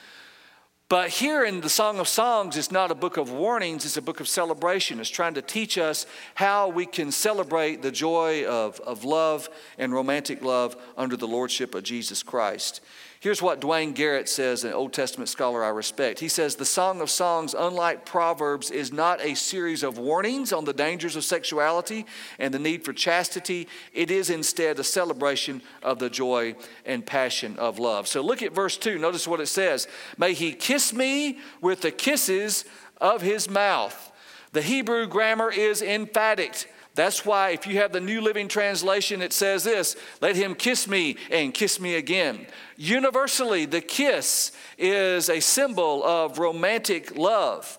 But 0.89 1.09
here 1.09 1.43
in 1.43 1.59
the 1.59 1.69
Song 1.69 1.99
of 1.99 2.07
Songs, 2.07 2.55
it's 2.55 2.71
not 2.71 2.91
a 2.91 2.95
book 2.95 3.17
of 3.17 3.29
warnings, 3.29 3.83
it's 3.83 3.97
a 3.97 4.01
book 4.01 4.21
of 4.21 4.27
celebration. 4.29 5.01
It's 5.01 5.09
trying 5.09 5.33
to 5.33 5.41
teach 5.41 5.77
us 5.77 6.05
how 6.35 6.69
we 6.69 6.85
can 6.85 7.11
celebrate 7.11 7.81
the 7.81 7.91
joy 7.91 8.45
of, 8.45 8.79
of 8.79 9.03
love 9.03 9.49
and 9.77 9.91
romantic 9.91 10.41
love 10.41 10.77
under 10.95 11.17
the 11.17 11.27
lordship 11.27 11.75
of 11.75 11.83
Jesus 11.83 12.23
Christ. 12.23 12.79
Here's 13.19 13.41
what 13.41 13.59
Duane 13.59 13.93
Garrett 13.93 14.29
says, 14.29 14.63
an 14.63 14.73
Old 14.73 14.93
Testament 14.93 15.27
scholar 15.27 15.63
I 15.63 15.69
respect. 15.69 16.19
He 16.19 16.27
says, 16.27 16.55
The 16.55 16.65
Song 16.65 17.01
of 17.01 17.09
Songs, 17.09 17.55
unlike 17.57 18.05
Proverbs, 18.05 18.69
is 18.69 18.93
not 18.93 19.19
a 19.21 19.33
series 19.33 19.81
of 19.81 19.97
warnings 19.97 20.53
on 20.53 20.65
the 20.65 20.73
dangers 20.73 21.15
of 21.15 21.23
sexuality 21.23 22.05
and 22.37 22.53
the 22.53 22.59
need 22.59 22.85
for 22.85 22.93
chastity. 22.93 23.67
It 23.91 24.11
is 24.11 24.29
instead 24.29 24.77
a 24.77 24.83
celebration 24.83 25.63
of 25.81 25.97
the 25.97 26.11
joy 26.11 26.55
and 26.85 27.03
passion 27.03 27.57
of 27.57 27.79
love. 27.79 28.07
So 28.07 28.21
look 28.21 28.43
at 28.43 28.53
verse 28.53 28.77
2. 28.77 28.99
Notice 28.99 29.27
what 29.27 29.41
it 29.41 29.47
says 29.47 29.87
May 30.17 30.33
he 30.33 30.53
kiss 30.53 30.93
me 30.93 31.39
with 31.59 31.81
the 31.81 31.91
kisses 31.91 32.65
of 33.01 33.23
his 33.23 33.49
mouth. 33.49 34.11
The 34.51 34.61
Hebrew 34.61 35.07
grammar 35.07 35.51
is 35.51 35.81
emphatic. 35.81 36.71
That's 36.97 37.23
why, 37.23 37.51
if 37.51 37.67
you 37.67 37.77
have 37.77 37.91
the 37.91 38.01
New 38.01 38.21
Living 38.21 38.47
Translation, 38.47 39.21
it 39.21 39.31
says 39.31 39.63
this 39.63 39.95
let 40.19 40.35
him 40.35 40.55
kiss 40.55 40.87
me 40.87 41.15
and 41.29 41.53
kiss 41.53 41.79
me 41.79 41.93
again. 41.93 42.47
Universally, 42.75 43.65
the 43.65 43.81
kiss 43.81 44.51
is 44.79 45.29
a 45.29 45.39
symbol 45.39 46.03
of 46.03 46.39
romantic 46.39 47.15
love. 47.15 47.77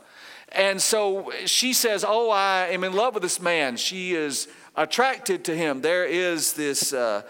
And 0.52 0.80
so 0.80 1.32
she 1.46 1.72
says, 1.72 2.04
Oh, 2.06 2.30
I 2.30 2.68
am 2.68 2.84
in 2.84 2.92
love 2.92 3.14
with 3.14 3.24
this 3.24 3.42
man. 3.42 3.76
She 3.76 4.14
is 4.14 4.46
attracted 4.76 5.44
to 5.46 5.56
him. 5.56 5.82
There 5.82 6.06
is 6.06 6.52
this. 6.52 6.94
Uh, 6.94 7.22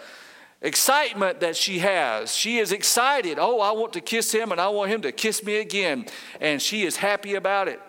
excitement 0.61 1.39
that 1.39 1.55
she 1.55 1.79
has. 1.79 2.35
She 2.35 2.57
is 2.57 2.73
excited. 2.73 3.39
Oh, 3.39 3.61
I 3.61 3.71
want 3.71 3.93
to 3.93 4.01
kiss 4.01 4.33
him 4.33 4.51
and 4.51 4.59
I 4.59 4.67
want 4.67 4.91
him 4.91 5.01
to 5.03 5.13
kiss 5.13 5.41
me 5.41 5.55
again. 5.55 6.05
And 6.41 6.61
she 6.61 6.83
is 6.83 6.97
happy 6.97 7.35
about 7.35 7.69
it. 7.69 7.79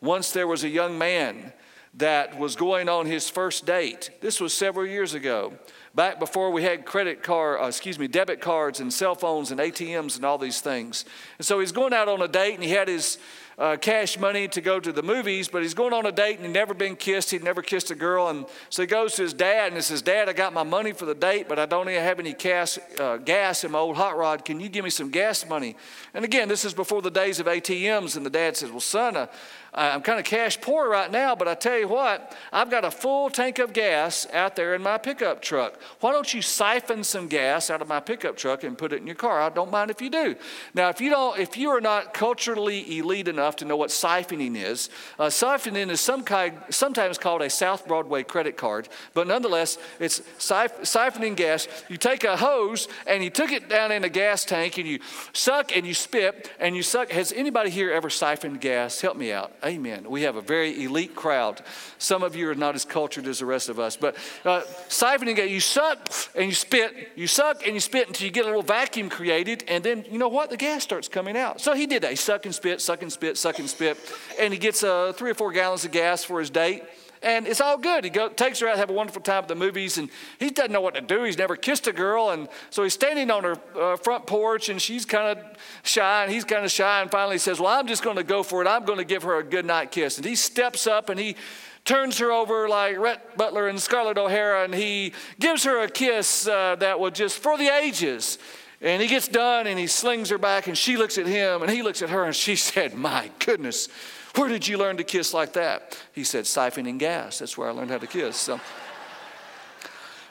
Once 0.00 0.30
there 0.30 0.46
was 0.46 0.62
a 0.62 0.68
young 0.68 0.96
man 0.96 1.52
that 1.94 2.38
was 2.38 2.54
going 2.54 2.88
on 2.88 3.06
his 3.06 3.28
first 3.28 3.66
date. 3.66 4.10
This 4.20 4.40
was 4.40 4.54
several 4.54 4.86
years 4.86 5.14
ago, 5.14 5.52
back 5.94 6.20
before 6.20 6.50
we 6.50 6.62
had 6.62 6.86
credit 6.86 7.22
card, 7.22 7.60
uh, 7.60 7.66
excuse 7.66 7.98
me, 7.98 8.06
debit 8.06 8.40
cards 8.40 8.78
and 8.78 8.92
cell 8.92 9.16
phones 9.16 9.50
and 9.50 9.58
ATMs 9.58 10.16
and 10.16 10.24
all 10.24 10.38
these 10.38 10.60
things. 10.60 11.04
And 11.38 11.46
so 11.46 11.58
he's 11.58 11.72
going 11.72 11.92
out 11.92 12.08
on 12.08 12.22
a 12.22 12.28
date 12.28 12.54
and 12.54 12.62
he 12.62 12.70
had 12.70 12.86
his 12.86 13.18
uh, 13.60 13.76
cash 13.76 14.18
money 14.18 14.48
to 14.48 14.60
go 14.62 14.80
to 14.80 14.90
the 14.90 15.02
movies, 15.02 15.46
but 15.46 15.62
he's 15.62 15.74
going 15.74 15.92
on 15.92 16.06
a 16.06 16.12
date 16.12 16.36
and 16.36 16.46
he'd 16.46 16.52
never 16.52 16.72
been 16.72 16.96
kissed. 16.96 17.30
He'd 17.30 17.44
never 17.44 17.60
kissed 17.60 17.90
a 17.90 17.94
girl. 17.94 18.28
And 18.28 18.46
so 18.70 18.82
he 18.82 18.86
goes 18.86 19.14
to 19.16 19.22
his 19.22 19.34
dad 19.34 19.66
and 19.66 19.76
he 19.76 19.82
says, 19.82 20.00
Dad, 20.00 20.30
I 20.30 20.32
got 20.32 20.54
my 20.54 20.62
money 20.62 20.92
for 20.92 21.04
the 21.04 21.14
date, 21.14 21.46
but 21.46 21.58
I 21.58 21.66
don't 21.66 21.88
even 21.90 22.02
have 22.02 22.18
any 22.18 22.32
gas, 22.32 22.78
uh, 22.98 23.18
gas 23.18 23.62
in 23.62 23.72
my 23.72 23.78
old 23.78 23.96
hot 23.96 24.16
rod. 24.16 24.46
Can 24.46 24.60
you 24.60 24.70
give 24.70 24.82
me 24.82 24.90
some 24.90 25.10
gas 25.10 25.46
money? 25.46 25.76
And 26.14 26.24
again, 26.24 26.48
this 26.48 26.64
is 26.64 26.72
before 26.72 27.02
the 27.02 27.10
days 27.10 27.38
of 27.38 27.46
ATMs. 27.46 28.16
And 28.16 28.24
the 28.24 28.30
dad 28.30 28.56
says, 28.56 28.70
Well, 28.70 28.80
son, 28.80 29.28
I'm 29.72 30.02
kind 30.02 30.18
of 30.18 30.24
cash 30.24 30.60
poor 30.60 30.88
right 30.88 31.10
now, 31.10 31.36
but 31.36 31.46
I 31.46 31.54
tell 31.54 31.78
you 31.78 31.86
what, 31.86 32.36
I've 32.52 32.70
got 32.70 32.84
a 32.84 32.90
full 32.90 33.30
tank 33.30 33.60
of 33.60 33.72
gas 33.72 34.26
out 34.32 34.56
there 34.56 34.74
in 34.74 34.82
my 34.82 34.98
pickup 34.98 35.40
truck. 35.40 35.80
Why 36.00 36.10
don't 36.10 36.32
you 36.34 36.42
siphon 36.42 37.04
some 37.04 37.28
gas 37.28 37.70
out 37.70 37.80
of 37.80 37.86
my 37.86 38.00
pickup 38.00 38.36
truck 38.36 38.64
and 38.64 38.76
put 38.76 38.92
it 38.92 39.00
in 39.00 39.06
your 39.06 39.14
car? 39.14 39.40
I 39.40 39.48
don't 39.48 39.70
mind 39.70 39.92
if 39.92 40.02
you 40.02 40.10
do. 40.10 40.34
Now, 40.74 40.88
if 40.88 41.00
you 41.00 41.10
don't, 41.10 41.38
if 41.38 41.56
you 41.56 41.70
are 41.70 41.80
not 41.80 42.14
culturally 42.14 42.98
elite 42.98 43.28
enough 43.28 43.56
to 43.56 43.64
know 43.64 43.76
what 43.76 43.90
siphoning 43.90 44.56
is, 44.56 44.90
uh, 45.20 45.26
siphoning 45.26 45.88
is 45.88 46.00
some 46.00 46.24
kind, 46.24 46.58
sometimes 46.70 47.16
called 47.16 47.42
a 47.42 47.50
South 47.50 47.86
Broadway 47.86 48.24
credit 48.24 48.56
card, 48.56 48.88
but 49.14 49.28
nonetheless, 49.28 49.78
it's 50.00 50.20
siph- 50.38 50.80
siphoning 50.80 51.36
gas. 51.36 51.68
You 51.88 51.96
take 51.96 52.24
a 52.24 52.36
hose 52.36 52.88
and 53.06 53.22
you 53.22 53.30
took 53.30 53.52
it 53.52 53.68
down 53.68 53.92
in 53.92 54.02
a 54.02 54.08
gas 54.08 54.44
tank 54.44 54.78
and 54.78 54.88
you 54.88 54.98
suck 55.32 55.76
and 55.76 55.86
you 55.86 55.94
spit 55.94 56.50
and 56.58 56.74
you 56.74 56.82
suck. 56.82 57.10
Has 57.12 57.32
anybody 57.32 57.70
here 57.70 57.92
ever 57.92 58.10
siphoned 58.10 58.60
gas? 58.60 59.00
Help 59.00 59.16
me 59.16 59.32
out. 59.32 59.52
Amen. 59.64 60.08
We 60.08 60.22
have 60.22 60.36
a 60.36 60.40
very 60.40 60.84
elite 60.84 61.14
crowd. 61.14 61.62
Some 61.98 62.22
of 62.22 62.34
you 62.34 62.48
are 62.48 62.54
not 62.54 62.74
as 62.74 62.84
cultured 62.84 63.26
as 63.26 63.40
the 63.40 63.46
rest 63.46 63.68
of 63.68 63.78
us, 63.78 63.96
but 63.96 64.16
uh, 64.44 64.62
siphoning, 64.88 65.48
you 65.48 65.60
suck 65.60 66.08
and 66.34 66.46
you 66.46 66.54
spit, 66.54 67.10
you 67.14 67.26
suck 67.26 67.64
and 67.66 67.74
you 67.74 67.80
spit 67.80 68.08
until 68.08 68.26
you 68.26 68.32
get 68.32 68.44
a 68.44 68.48
little 68.48 68.62
vacuum 68.62 69.10
created, 69.10 69.64
and 69.68 69.84
then 69.84 70.04
you 70.10 70.18
know 70.18 70.28
what? 70.28 70.50
The 70.50 70.56
gas 70.56 70.82
starts 70.82 71.08
coming 71.08 71.36
out. 71.36 71.60
So 71.60 71.74
he 71.74 71.86
did 71.86 72.02
that. 72.02 72.10
He 72.10 72.16
suck 72.16 72.46
and 72.46 72.54
spit, 72.54 72.80
suck 72.80 73.02
and 73.02 73.12
spit, 73.12 73.36
suck 73.36 73.58
and 73.58 73.68
spit, 73.68 73.98
and 74.38 74.52
he 74.52 74.58
gets 74.58 74.82
uh, 74.82 75.12
three 75.14 75.30
or 75.30 75.34
four 75.34 75.52
gallons 75.52 75.84
of 75.84 75.90
gas 75.90 76.24
for 76.24 76.40
his 76.40 76.50
date 76.50 76.82
and 77.22 77.46
it's 77.46 77.60
all 77.60 77.76
good. 77.76 78.04
He 78.04 78.10
go, 78.10 78.28
takes 78.28 78.60
her 78.60 78.68
out, 78.68 78.78
have 78.78 78.88
a 78.88 78.94
wonderful 78.94 79.20
time 79.20 79.42
at 79.42 79.48
the 79.48 79.54
movies, 79.54 79.98
and 79.98 80.08
he 80.38 80.50
doesn't 80.50 80.72
know 80.72 80.80
what 80.80 80.94
to 80.94 81.00
do. 81.00 81.24
He's 81.24 81.36
never 81.36 81.54
kissed 81.54 81.86
a 81.86 81.92
girl, 81.92 82.30
and 82.30 82.48
so 82.70 82.82
he's 82.82 82.94
standing 82.94 83.30
on 83.30 83.44
her 83.44 83.56
uh, 83.78 83.96
front 83.96 84.26
porch, 84.26 84.68
and 84.68 84.80
she's 84.80 85.04
kind 85.04 85.38
of 85.38 85.44
shy, 85.82 86.22
and 86.22 86.32
he's 86.32 86.44
kind 86.44 86.64
of 86.64 86.70
shy, 86.70 87.02
and 87.02 87.10
finally 87.10 87.38
says, 87.38 87.60
"Well, 87.60 87.78
I'm 87.78 87.86
just 87.86 88.02
going 88.02 88.16
to 88.16 88.24
go 88.24 88.42
for 88.42 88.62
it. 88.62 88.68
I'm 88.68 88.84
going 88.84 88.98
to 88.98 89.04
give 89.04 89.22
her 89.24 89.38
a 89.38 89.44
good 89.44 89.66
night 89.66 89.90
kiss." 89.90 90.16
And 90.16 90.26
he 90.26 90.34
steps 90.34 90.86
up 90.86 91.10
and 91.10 91.20
he 91.20 91.36
turns 91.84 92.18
her 92.18 92.30
over 92.30 92.68
like 92.68 92.98
Rhett 92.98 93.36
Butler 93.36 93.68
and 93.68 93.80
Scarlett 93.80 94.16
O'Hara, 94.16 94.64
and 94.64 94.74
he 94.74 95.12
gives 95.38 95.64
her 95.64 95.82
a 95.82 95.88
kiss 95.88 96.46
uh, 96.46 96.76
that 96.76 96.98
was 96.98 97.12
just 97.12 97.38
for 97.38 97.58
the 97.58 97.68
ages. 97.68 98.38
And 98.82 99.02
he 99.02 99.08
gets 99.08 99.28
done, 99.28 99.66
and 99.66 99.78
he 99.78 99.86
slings 99.86 100.30
her 100.30 100.38
back, 100.38 100.66
and 100.66 100.78
she 100.78 100.96
looks 100.96 101.18
at 101.18 101.26
him, 101.26 101.60
and 101.60 101.70
he 101.70 101.82
looks 101.82 102.00
at 102.00 102.08
her, 102.08 102.24
and 102.24 102.34
she 102.34 102.56
said, 102.70 102.94
"My 102.94 103.30
goodness." 103.38 103.88
Where 104.36 104.48
did 104.48 104.66
you 104.68 104.78
learn 104.78 104.96
to 104.98 105.04
kiss 105.04 105.34
like 105.34 105.54
that? 105.54 105.98
He 106.12 106.24
said, 106.24 106.44
Siphoning 106.44 106.98
gas. 106.98 107.40
That's 107.40 107.58
where 107.58 107.68
I 107.68 107.72
learned 107.72 107.90
how 107.90 107.98
to 107.98 108.06
kiss. 108.06 108.36
So, 108.36 108.60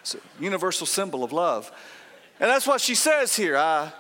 it's 0.02 0.16
a 0.16 0.20
universal 0.40 0.88
symbol 0.88 1.24
of 1.24 1.32
love. 1.32 1.72
And 2.40 2.50
that's 2.50 2.66
what 2.66 2.80
she 2.80 2.96
says 2.96 3.36
here. 3.36 3.58
I, 3.58 3.92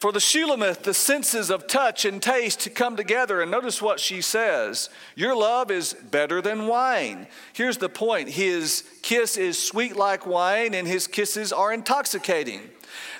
for 0.00 0.12
the 0.12 0.18
Shulamith, 0.18 0.82
the 0.82 0.94
senses 0.94 1.50
of 1.50 1.66
touch 1.66 2.06
and 2.06 2.22
taste 2.22 2.74
come 2.74 2.96
together. 2.96 3.42
And 3.42 3.50
notice 3.50 3.82
what 3.82 4.00
she 4.00 4.22
says 4.22 4.88
Your 5.14 5.36
love 5.36 5.70
is 5.70 5.92
better 5.92 6.40
than 6.40 6.66
wine. 6.66 7.26
Here's 7.52 7.76
the 7.76 7.90
point 7.90 8.30
His 8.30 8.82
kiss 9.02 9.36
is 9.36 9.62
sweet 9.62 9.96
like 9.96 10.26
wine, 10.26 10.72
and 10.74 10.88
his 10.88 11.06
kisses 11.06 11.52
are 11.52 11.70
intoxicating. 11.70 12.62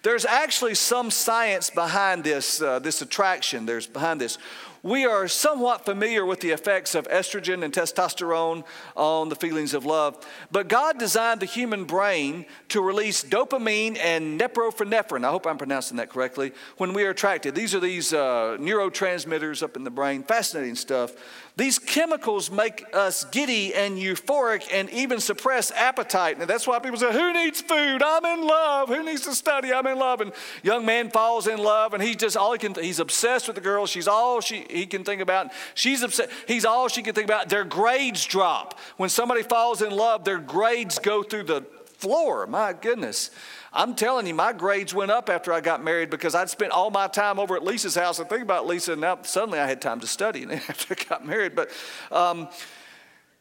There's 0.02 0.24
actually 0.24 0.74
some 0.74 1.10
science 1.10 1.70
behind 1.70 2.24
this, 2.24 2.60
uh, 2.62 2.78
this 2.78 3.02
attraction. 3.02 3.66
There's 3.66 3.86
behind 3.86 4.20
this. 4.20 4.38
We 4.82 5.04
are 5.04 5.28
somewhat 5.28 5.84
familiar 5.84 6.24
with 6.24 6.40
the 6.40 6.50
effects 6.52 6.94
of 6.94 7.06
estrogen 7.08 7.62
and 7.62 7.72
testosterone 7.72 8.64
on 8.96 9.28
the 9.28 9.36
feelings 9.36 9.74
of 9.74 9.84
love, 9.84 10.26
but 10.50 10.68
God 10.68 10.98
designed 10.98 11.40
the 11.40 11.46
human 11.46 11.84
brain 11.84 12.46
to 12.70 12.80
release 12.80 13.22
dopamine 13.22 13.98
and 13.98 14.40
norepinephrine. 14.40 15.22
I 15.26 15.30
hope 15.30 15.46
I'm 15.46 15.58
pronouncing 15.58 15.98
that 15.98 16.08
correctly. 16.08 16.52
When 16.78 16.94
we 16.94 17.04
are 17.04 17.10
attracted, 17.10 17.54
these 17.54 17.74
are 17.74 17.80
these 17.80 18.14
uh, 18.14 18.56
neurotransmitters 18.58 19.62
up 19.62 19.76
in 19.76 19.84
the 19.84 19.90
brain. 19.90 20.22
Fascinating 20.22 20.76
stuff 20.76 21.12
these 21.60 21.78
chemicals 21.78 22.50
make 22.50 22.86
us 22.94 23.24
giddy 23.24 23.74
and 23.74 23.98
euphoric 23.98 24.66
and 24.72 24.88
even 24.88 25.20
suppress 25.20 25.70
appetite. 25.72 26.38
And 26.40 26.48
that's 26.48 26.66
why 26.66 26.78
people 26.78 26.96
say, 26.96 27.12
Who 27.12 27.34
needs 27.34 27.60
food? 27.60 28.02
I'm 28.02 28.24
in 28.24 28.46
love. 28.46 28.88
Who 28.88 29.04
needs 29.04 29.20
to 29.26 29.34
study? 29.34 29.70
I'm 29.70 29.86
in 29.86 29.98
love. 29.98 30.22
And 30.22 30.32
young 30.62 30.86
man 30.86 31.10
falls 31.10 31.46
in 31.46 31.58
love 31.58 31.92
and 31.92 32.02
he's 32.02 32.16
just 32.16 32.34
all 32.34 32.54
he 32.54 32.58
can, 32.58 32.74
he's 32.82 32.98
obsessed 32.98 33.46
with 33.46 33.56
the 33.56 33.60
girl. 33.60 33.84
She's 33.84 34.08
all 34.08 34.40
she, 34.40 34.64
he 34.70 34.86
can 34.86 35.04
think 35.04 35.20
about. 35.20 35.48
She's 35.74 36.02
upset. 36.02 36.30
He's 36.48 36.64
all 36.64 36.88
she 36.88 37.02
can 37.02 37.14
think 37.14 37.26
about. 37.26 37.50
Their 37.50 37.64
grades 37.64 38.24
drop. 38.24 38.78
When 38.96 39.10
somebody 39.10 39.42
falls 39.42 39.82
in 39.82 39.90
love, 39.90 40.24
their 40.24 40.38
grades 40.38 40.98
go 40.98 41.22
through 41.22 41.42
the 41.42 41.66
floor. 41.98 42.46
My 42.46 42.72
goodness. 42.72 43.30
I'm 43.72 43.94
telling 43.94 44.26
you, 44.26 44.34
my 44.34 44.52
grades 44.52 44.92
went 44.92 45.12
up 45.12 45.28
after 45.28 45.52
I 45.52 45.60
got 45.60 45.82
married 45.82 46.10
because 46.10 46.34
I'd 46.34 46.50
spent 46.50 46.72
all 46.72 46.90
my 46.90 47.06
time 47.06 47.38
over 47.38 47.54
at 47.54 47.62
Lisa's 47.62 47.94
house. 47.94 48.18
And 48.18 48.28
think 48.28 48.42
about 48.42 48.66
Lisa, 48.66 48.92
and 48.92 49.00
now 49.00 49.18
suddenly 49.22 49.60
I 49.60 49.66
had 49.66 49.80
time 49.80 50.00
to 50.00 50.08
study 50.08 50.42
and 50.42 50.52
after 50.68 50.96
I 50.98 51.04
got 51.08 51.24
married. 51.24 51.54
But 51.54 51.70
um, 52.10 52.48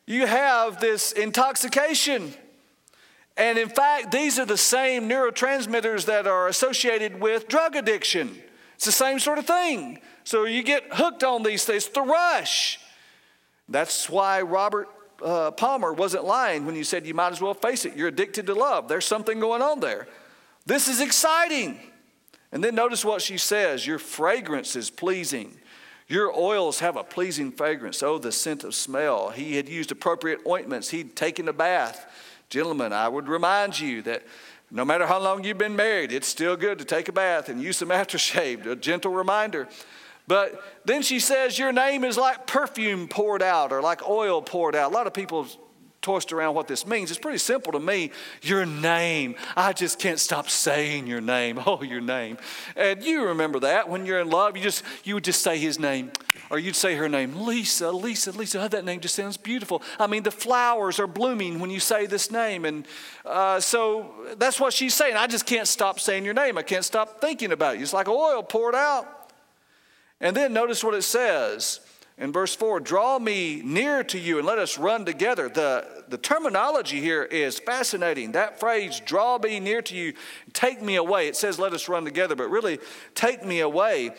you 0.06 0.28
have 0.28 0.80
this 0.80 1.12
intoxication. 1.12 2.34
And 3.38 3.58
in 3.58 3.70
fact, 3.70 4.12
these 4.12 4.38
are 4.38 4.46
the 4.46 4.58
same 4.58 5.10
neurotransmitters 5.10 6.06
that 6.06 6.28
are 6.28 6.48
associated 6.48 7.20
with 7.20 7.48
drug 7.48 7.76
addiction. 7.76 8.38
It's 8.76 8.86
the 8.86 8.92
same 8.92 9.18
sort 9.20 9.40
of 9.40 9.46
thing. 9.46 10.00
So 10.24 10.46
you 10.46 10.62
get 10.62 10.84
hooked 10.92 11.24
on 11.24 11.42
these 11.42 11.66
things, 11.66 11.88
the 11.88 12.02
rush. 12.02 12.80
That's 13.68 14.10
why 14.10 14.42
Robert 14.42 14.90
uh, 15.24 15.52
Palmer 15.52 15.94
wasn't 15.94 16.26
lying 16.26 16.66
when 16.66 16.76
you 16.76 16.84
said 16.84 17.06
you 17.06 17.14
might 17.14 17.32
as 17.32 17.42
well 17.42 17.54
face 17.54 17.86
it. 17.86 17.96
You're 17.96 18.08
addicted 18.08 18.46
to 18.48 18.54
love. 18.54 18.88
There's 18.88 19.06
something 19.06 19.40
going 19.40 19.62
on 19.62 19.80
there. 19.80 20.08
This 20.70 20.88
is 20.88 21.02
exciting. 21.02 21.80
And 22.52 22.64
then 22.64 22.76
notice 22.76 23.04
what 23.04 23.24
she 23.24 23.40
says 23.40 23.88
your 23.88 23.98
fragrance 23.98 24.76
is 24.76 24.92
pleasing. 24.92 25.58
Your 26.08 26.32
oils 26.32 26.80
have 26.80 26.96
a 26.96 27.04
pleasing 27.04 27.52
fragrance. 27.52 28.04
Oh, 28.04 28.20
the 28.20 28.32
scent 28.32 28.64
of 28.64 28.76
smell. 28.76 29.32
He 29.32 29.56
had 29.56 29.68
used 29.68 29.92
appropriate 29.92 30.42
ointments, 30.46 30.92
he'd 30.92 31.16
taken 31.16 31.48
a 31.48 31.54
bath. 31.54 32.06
Gentlemen, 32.50 32.94
I 32.94 33.08
would 33.08 33.28
remind 33.28 33.80
you 33.80 34.04
that 34.04 34.22
no 34.70 34.86
matter 34.86 35.08
how 35.08 35.20
long 35.20 35.44
you've 35.44 35.58
been 35.58 35.76
married, 35.76 36.12
it's 36.12 36.28
still 36.28 36.56
good 36.56 36.78
to 36.78 36.86
take 36.86 37.10
a 37.10 37.14
bath 37.14 37.50
and 37.50 37.60
use 37.60 37.78
some 37.78 37.90
aftershave, 38.02 38.68
a 38.68 38.76
gentle 38.76 39.12
reminder. 39.12 39.68
But 40.28 40.64
then 40.86 41.02
she 41.02 41.20
says, 41.20 41.58
Your 41.58 41.72
name 41.72 42.04
is 42.04 42.16
like 42.16 42.46
perfume 42.46 43.08
poured 43.08 43.42
out 43.42 43.72
or 43.72 43.82
like 43.82 44.08
oil 44.08 44.44
poured 44.44 44.76
out. 44.76 44.92
A 44.92 44.94
lot 44.94 45.08
of 45.08 45.16
people 45.16 45.48
tossed 46.02 46.32
around 46.32 46.56
what 46.56 46.68
this 46.68 46.88
means. 46.88 47.12
It's 47.12 47.20
pretty 47.20 47.40
simple 47.40 47.74
to 47.74 47.80
me. 47.80 48.12
Your 48.42 48.66
name. 48.66 49.36
I 49.56 49.74
just 49.74 50.00
can't 50.00 50.20
stop 50.20 50.50
saying 50.50 51.08
your 51.08 51.22
name. 51.22 51.60
Oh, 51.70 51.84
your 51.84 52.02
name. 52.02 52.38
And 52.76 53.04
you 53.04 53.26
remember 53.26 53.60
that 53.60 53.88
when 53.88 54.06
you're 54.06 54.22
in 54.22 54.30
love, 54.30 54.58
you 54.58 54.64
just 54.64 54.84
you 55.04 55.14
would 55.14 55.24
just 55.24 55.44
say 55.44 55.60
his 55.60 55.78
name. 55.78 56.12
Or 56.50 56.58
you'd 56.58 56.76
say 56.76 56.96
her 56.96 57.08
name, 57.08 57.46
Lisa, 57.46 57.92
Lisa, 57.92 58.32
Lisa. 58.32 58.64
Oh, 58.64 58.68
that 58.68 58.86
name 58.86 59.02
just 59.02 59.14
sounds 59.14 59.38
beautiful. 59.38 59.84
I 60.00 60.08
mean, 60.08 60.24
the 60.24 60.32
flowers 60.32 61.00
are 61.00 61.06
blooming 61.06 61.60
when 61.60 61.70
you 61.70 61.80
say 61.80 62.08
this 62.08 62.32
name. 62.32 62.66
And 62.66 62.88
uh, 63.24 63.60
so 63.60 64.12
that's 64.38 64.60
what 64.60 64.74
she's 64.74 64.96
saying. 64.96 65.16
I 65.16 65.28
just 65.28 65.46
can't 65.46 65.68
stop 65.68 66.00
saying 66.00 66.26
your 66.26 66.34
name. 66.34 66.58
I 66.58 66.64
can't 66.64 66.86
stop 66.86 67.22
thinking 67.22 67.52
about 67.52 67.78
you. 67.78 67.84
It's 67.84 67.94
like 67.94 68.08
oil 68.08 68.42
poured 68.42 68.74
out. 68.74 69.32
And 70.20 70.36
then 70.36 70.52
notice 70.52 70.84
what 70.84 70.96
it 70.96 71.04
says 71.04 71.82
in 72.20 72.34
verse 72.34 72.56
4 72.56 72.80
Draw 72.82 73.20
me 73.20 73.62
near 73.64 74.04
to 74.04 74.20
you 74.20 74.38
and 74.38 74.46
let 74.46 74.60
us 74.60 74.78
run 74.78 75.06
together. 75.06 75.50
The, 75.50 76.04
the 76.10 76.18
terminology 76.18 77.00
here 77.00 77.24
is 77.24 77.58
fascinating. 77.58 78.34
That 78.34 78.60
phrase, 78.60 79.00
draw 79.00 79.40
me 79.40 79.60
near 79.60 79.82
to 79.84 79.96
you, 79.96 80.14
take 80.54 80.82
me 80.82 80.96
away. 80.96 81.28
It 81.28 81.36
says, 81.36 81.58
let 81.58 81.74
us 81.74 81.90
run 81.90 82.06
together, 82.06 82.36
but 82.36 82.50
really, 82.50 82.80
take 83.16 83.44
me 83.44 83.62
away. 83.62 84.12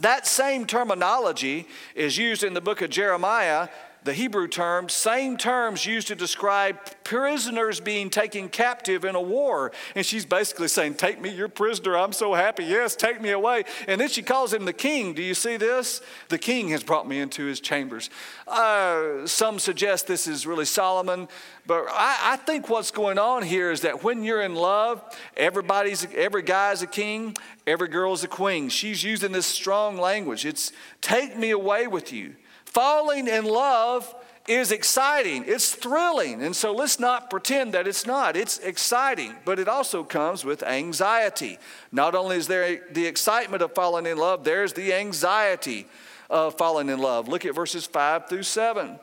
That 0.00 0.26
same 0.26 0.66
terminology 0.66 1.68
is 1.94 2.16
used 2.18 2.42
in 2.42 2.54
the 2.54 2.60
book 2.60 2.82
of 2.82 2.90
Jeremiah 2.90 3.68
the 4.04 4.12
Hebrew 4.12 4.48
term, 4.48 4.90
same 4.90 5.38
terms 5.38 5.86
used 5.86 6.08
to 6.08 6.14
describe 6.14 6.78
prisoners 7.04 7.80
being 7.80 8.10
taken 8.10 8.50
captive 8.50 9.02
in 9.04 9.14
a 9.14 9.20
war. 9.20 9.72
And 9.94 10.04
she's 10.04 10.26
basically 10.26 10.68
saying, 10.68 10.94
Take 10.94 11.20
me, 11.20 11.30
your 11.30 11.48
prisoner. 11.48 11.96
I'm 11.96 12.12
so 12.12 12.34
happy. 12.34 12.64
Yes, 12.64 12.94
take 12.94 13.20
me 13.20 13.30
away. 13.30 13.64
And 13.88 13.98
then 13.98 14.10
she 14.10 14.22
calls 14.22 14.52
him 14.52 14.66
the 14.66 14.74
king. 14.74 15.14
Do 15.14 15.22
you 15.22 15.32
see 15.32 15.56
this? 15.56 16.02
The 16.28 16.38
king 16.38 16.68
has 16.68 16.82
brought 16.82 17.08
me 17.08 17.18
into 17.18 17.46
his 17.46 17.60
chambers. 17.60 18.10
Uh, 18.46 19.26
some 19.26 19.58
suggest 19.58 20.06
this 20.06 20.26
is 20.26 20.46
really 20.46 20.66
Solomon, 20.66 21.26
but 21.66 21.86
I, 21.88 22.32
I 22.32 22.36
think 22.36 22.68
what's 22.68 22.90
going 22.90 23.18
on 23.18 23.42
here 23.42 23.70
is 23.70 23.80
that 23.80 24.04
when 24.04 24.22
you're 24.22 24.42
in 24.42 24.54
love, 24.54 25.02
everybody's 25.34 26.06
every 26.14 26.42
guy's 26.42 26.82
a 26.82 26.86
king, 26.86 27.34
every 27.66 27.88
girl's 27.88 28.22
a 28.22 28.28
queen. 28.28 28.68
She's 28.68 29.02
using 29.02 29.32
this 29.32 29.46
strong 29.46 29.96
language. 29.96 30.44
It's 30.44 30.72
take 31.00 31.38
me 31.38 31.50
away 31.50 31.86
with 31.86 32.12
you. 32.12 32.34
Falling 32.74 33.28
in 33.28 33.44
love 33.44 34.12
is 34.48 34.72
exciting, 34.72 35.44
it's 35.46 35.74
thrilling. 35.74 36.42
And 36.42 36.54
so 36.54 36.74
let's 36.74 36.98
not 37.00 37.30
pretend 37.30 37.72
that 37.72 37.86
it's 37.86 38.04
not. 38.04 38.36
It's 38.36 38.58
exciting, 38.58 39.34
but 39.44 39.58
it 39.58 39.68
also 39.68 40.04
comes 40.04 40.44
with 40.44 40.62
anxiety. 40.62 41.58
Not 41.92 42.14
only 42.14 42.36
is 42.36 42.48
there 42.48 42.80
the 42.90 43.06
excitement 43.06 43.62
of 43.62 43.74
falling 43.74 44.06
in 44.06 44.18
love, 44.18 44.44
there's 44.44 44.72
the 44.72 44.92
anxiety 44.92 45.86
of 46.28 46.58
falling 46.58 46.88
in 46.88 46.98
love. 46.98 47.28
Look 47.28 47.46
at 47.46 47.54
verses 47.54 47.86
5 47.86 48.28
through 48.28 48.42
7. 48.42 48.98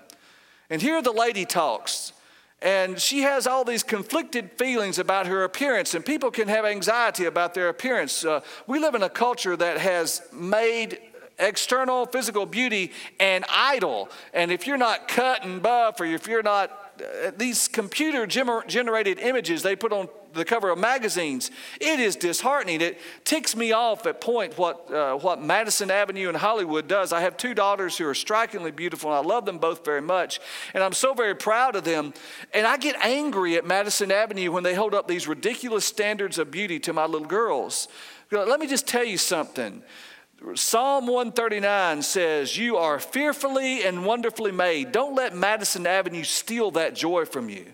And 0.69 0.81
here 0.81 1.01
the 1.01 1.11
lady 1.11 1.45
talks. 1.45 2.13
And 2.61 2.99
she 2.99 3.21
has 3.21 3.47
all 3.47 3.63
these 3.63 3.81
conflicted 3.81 4.51
feelings 4.51 4.99
about 4.99 5.25
her 5.25 5.43
appearance, 5.43 5.95
and 5.95 6.05
people 6.05 6.29
can 6.29 6.47
have 6.47 6.63
anxiety 6.63 7.25
about 7.25 7.55
their 7.55 7.69
appearance. 7.69 8.23
Uh, 8.23 8.41
we 8.67 8.77
live 8.77 8.93
in 8.93 9.01
a 9.01 9.09
culture 9.09 9.55
that 9.55 9.79
has 9.79 10.21
made 10.31 10.99
external 11.41 12.05
physical 12.05 12.45
beauty 12.45 12.91
and 13.19 13.43
idol. 13.49 14.09
And 14.33 14.51
if 14.51 14.67
you're 14.67 14.77
not 14.77 15.07
cut 15.07 15.43
and 15.43 15.61
buff, 15.61 15.99
or 15.99 16.05
if 16.05 16.27
you're 16.27 16.43
not 16.43 16.81
uh, 17.01 17.31
these 17.37 17.67
computer 17.67 18.27
generated 18.27 19.19
images 19.19 19.63
they 19.63 19.75
put 19.75 19.91
on 19.91 20.07
the 20.33 20.45
cover 20.45 20.69
of 20.69 20.77
magazines, 20.77 21.51
it 21.79 21.99
is 21.99 22.15
disheartening. 22.15 22.79
It 22.79 22.99
ticks 23.23 23.55
me 23.55 23.71
off 23.71 24.05
at 24.05 24.21
point 24.21 24.57
what, 24.57 24.91
uh, 24.91 25.15
what 25.17 25.41
Madison 25.41 25.91
Avenue 25.91 26.29
in 26.29 26.35
Hollywood 26.35 26.87
does. 26.87 27.11
I 27.11 27.21
have 27.21 27.37
two 27.37 27.53
daughters 27.53 27.97
who 27.97 28.07
are 28.07 28.13
strikingly 28.13 28.71
beautiful, 28.71 29.09
and 29.09 29.17
I 29.17 29.27
love 29.27 29.45
them 29.45 29.57
both 29.57 29.83
very 29.83 30.01
much. 30.01 30.39
And 30.73 30.83
I'm 30.83 30.93
so 30.93 31.13
very 31.13 31.35
proud 31.35 31.75
of 31.75 31.83
them. 31.83 32.13
And 32.53 32.65
I 32.65 32.77
get 32.77 32.95
angry 33.03 33.55
at 33.55 33.65
Madison 33.65 34.11
Avenue 34.11 34.51
when 34.51 34.63
they 34.63 34.75
hold 34.75 34.93
up 34.93 35.07
these 35.07 35.27
ridiculous 35.27 35.85
standards 35.85 36.37
of 36.37 36.51
beauty 36.51 36.79
to 36.81 36.93
my 36.93 37.05
little 37.05 37.27
girls. 37.27 37.87
Let 38.31 38.59
me 38.59 38.67
just 38.67 38.87
tell 38.87 39.03
you 39.03 39.17
something. 39.17 39.81
Psalm 40.55 41.05
139 41.05 42.01
says, 42.01 42.57
You 42.57 42.77
are 42.77 42.99
fearfully 42.99 43.83
and 43.83 44.03
wonderfully 44.03 44.51
made. 44.51 44.91
Don't 44.91 45.13
let 45.13 45.35
Madison 45.35 45.85
Avenue 45.85 46.23
steal 46.23 46.71
that 46.71 46.95
joy 46.95 47.25
from 47.25 47.47
you. 47.47 47.65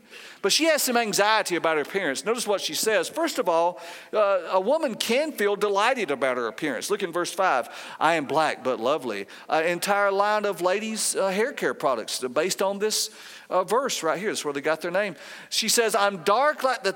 But 0.41 0.51
she 0.51 0.65
has 0.65 0.84
some 0.84 0.97
anxiety 0.97 1.56
about 1.56 1.77
her 1.77 1.84
appearance. 1.84 2.25
Notice 2.25 2.45
what 2.45 2.60
she 2.60 2.73
says. 2.73 3.08
First 3.08 3.39
of 3.39 3.47
all, 3.47 3.80
uh, 4.13 4.49
a 4.51 4.60
woman 4.60 4.95
can 4.95 5.32
feel 5.32 5.56
delighted 5.56 6.12
about 6.12 6.36
her 6.36 6.47
appearance. 6.47 6.89
Look 6.89 7.03
in 7.03 7.13
verse 7.13 7.34
5. 7.34 7.69
I 8.01 8.15
am 8.15 8.25
black 8.25 8.65
but 8.65 8.82
lovely. 8.82 9.27
An 9.47 9.65
entire 9.65 10.12
line 10.12 10.45
of 10.45 10.62
ladies' 10.62 11.15
uh, 11.15 11.30
hair 11.30 11.53
care 11.53 11.73
products 11.73 12.19
based 12.19 12.62
on 12.62 12.80
this 12.80 13.10
uh, 13.49 13.63
verse 13.63 14.03
right 14.03 14.19
here. 14.19 14.29
That's 14.29 14.43
where 14.43 14.53
they 14.53 14.62
got 14.62 14.81
their 14.81 14.91
name. 14.91 15.15
She 15.49 15.69
says, 15.69 15.95
I'm 15.95 16.17
dark 16.23 16.63
like 16.63 16.83
the 16.83 16.93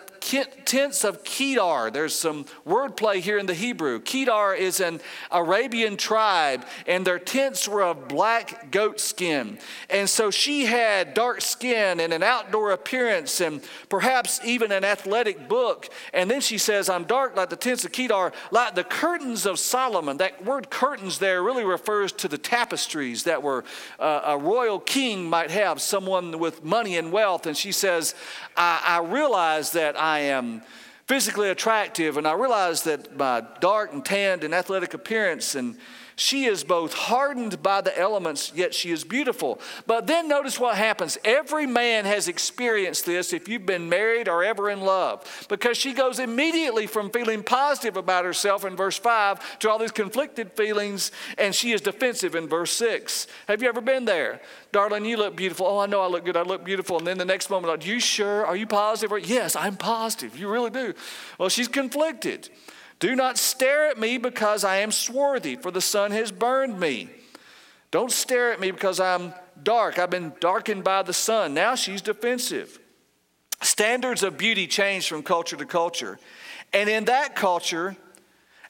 tents 0.65 1.03
of 1.03 1.23
Kedar. 1.23 1.91
There's 1.91 2.15
some 2.15 2.45
wordplay 2.67 3.19
here 3.19 3.37
in 3.37 3.45
the 3.45 3.53
Hebrew. 3.53 3.99
Kedar 3.99 4.53
is 4.53 4.79
an 4.79 4.99
Arabian 5.31 5.97
tribe, 5.97 6.65
and 6.87 7.05
their 7.05 7.19
tents 7.19 7.67
were 7.67 7.83
of 7.83 8.07
black 8.07 8.71
goat 8.71 8.99
skin. 8.99 9.57
And 9.89 10.09
so 10.09 10.31
she 10.31 10.65
had 10.65 11.13
dark 11.13 11.41
skin 11.41 11.99
and 11.99 12.11
an 12.11 12.23
outdoor 12.23 12.71
appearance, 12.71 13.39
and 13.39 13.61
perhaps 13.89 14.41
even 14.43 14.71
an 14.71 14.83
athletic 14.83 15.47
book. 15.47 15.89
And 16.13 16.29
then 16.29 16.41
she 16.41 16.57
says, 16.57 16.89
I'm 16.89 17.05
dark 17.05 17.35
like 17.35 17.49
the 17.49 17.55
tents 17.55 17.85
of 17.85 17.91
Kedar, 17.91 18.33
like 18.51 18.75
the 18.75 18.83
curtains 18.83 19.45
of 19.45 19.57
Solomon. 19.57 20.17
That 20.17 20.43
word 20.43 20.69
curtains 20.69 21.19
there 21.19 21.41
really 21.43 21.63
refers 21.63 22.11
to 22.13 22.27
the 22.27 22.37
tapestries 22.37 23.23
that 23.23 23.41
were 23.41 23.63
uh, 23.99 24.21
a 24.25 24.37
royal 24.37 24.79
king 24.79 25.29
might 25.29 25.51
have, 25.51 25.81
someone 25.81 26.40
with 26.41 26.65
money 26.65 26.97
and 26.97 27.13
wealth, 27.13 27.45
and 27.45 27.55
she 27.55 27.71
says, 27.71 28.13
I, 28.57 28.81
I 28.85 28.99
realize 28.99 29.71
that 29.71 29.97
I 29.97 30.19
am 30.19 30.61
physically 31.07 31.49
attractive, 31.49 32.17
and 32.17 32.27
I 32.27 32.33
realize 32.33 32.83
that 32.83 33.15
my 33.15 33.43
dark 33.61 33.93
and 33.93 34.03
tanned 34.03 34.43
and 34.43 34.53
athletic 34.53 34.93
appearance 34.93 35.55
and 35.55 35.77
she 36.15 36.45
is 36.45 36.63
both 36.63 36.93
hardened 36.93 37.63
by 37.63 37.81
the 37.81 37.97
elements, 37.97 38.51
yet 38.55 38.73
she 38.73 38.91
is 38.91 39.03
beautiful. 39.03 39.59
But 39.87 40.07
then 40.07 40.27
notice 40.27 40.59
what 40.59 40.75
happens. 40.75 41.17
Every 41.23 41.65
man 41.65 42.05
has 42.05 42.27
experienced 42.27 43.05
this 43.05 43.33
if 43.33 43.47
you've 43.47 43.65
been 43.65 43.89
married 43.89 44.27
or 44.27 44.43
ever 44.43 44.69
in 44.69 44.81
love, 44.81 45.45
because 45.49 45.77
she 45.77 45.93
goes 45.93 46.19
immediately 46.19 46.87
from 46.87 47.09
feeling 47.09 47.43
positive 47.43 47.97
about 47.97 48.25
herself 48.25 48.65
in 48.65 48.75
verse 48.75 48.97
5 48.97 49.59
to 49.59 49.69
all 49.69 49.79
these 49.79 49.91
conflicted 49.91 50.51
feelings, 50.53 51.11
and 51.37 51.53
she 51.55 51.71
is 51.71 51.81
defensive 51.81 52.35
in 52.35 52.47
verse 52.47 52.71
6. 52.71 53.27
Have 53.47 53.61
you 53.61 53.69
ever 53.69 53.81
been 53.81 54.05
there? 54.05 54.41
Darling, 54.71 55.05
you 55.05 55.17
look 55.17 55.35
beautiful. 55.35 55.67
Oh, 55.67 55.79
I 55.79 55.85
know 55.85 56.01
I 56.01 56.07
look 56.07 56.25
good. 56.25 56.37
I 56.37 56.43
look 56.43 56.63
beautiful. 56.63 56.97
And 56.97 57.05
then 57.05 57.17
the 57.17 57.25
next 57.25 57.49
moment, 57.49 57.71
are 57.71 57.85
you 57.85 57.99
sure? 57.99 58.45
Are 58.45 58.55
you 58.55 58.67
positive? 58.67 59.27
Yes, 59.27 59.55
I'm 59.55 59.75
positive. 59.75 60.37
You 60.37 60.49
really 60.49 60.69
do. 60.69 60.93
Well, 61.37 61.49
she's 61.49 61.67
conflicted. 61.67 62.49
Do 63.01 63.15
not 63.15 63.39
stare 63.39 63.87
at 63.87 63.99
me 63.99 64.19
because 64.19 64.63
I 64.63 64.77
am 64.77 64.91
swarthy, 64.91 65.55
for 65.55 65.71
the 65.71 65.81
sun 65.81 66.11
has 66.11 66.31
burned 66.31 66.79
me. 66.79 67.09
Don't 67.89 68.11
stare 68.11 68.53
at 68.53 68.59
me 68.59 68.69
because 68.69 68.99
I'm 68.99 69.33
dark. 69.61 69.97
I've 69.97 70.11
been 70.11 70.33
darkened 70.39 70.83
by 70.83 71.01
the 71.01 71.11
sun. 71.11 71.55
Now 71.55 71.73
she's 71.73 72.01
defensive. 72.03 72.79
Standards 73.59 74.21
of 74.21 74.37
beauty 74.37 74.67
change 74.67 75.09
from 75.09 75.23
culture 75.23 75.57
to 75.57 75.65
culture. 75.65 76.19
And 76.73 76.87
in 76.87 77.05
that 77.05 77.35
culture, 77.35 77.97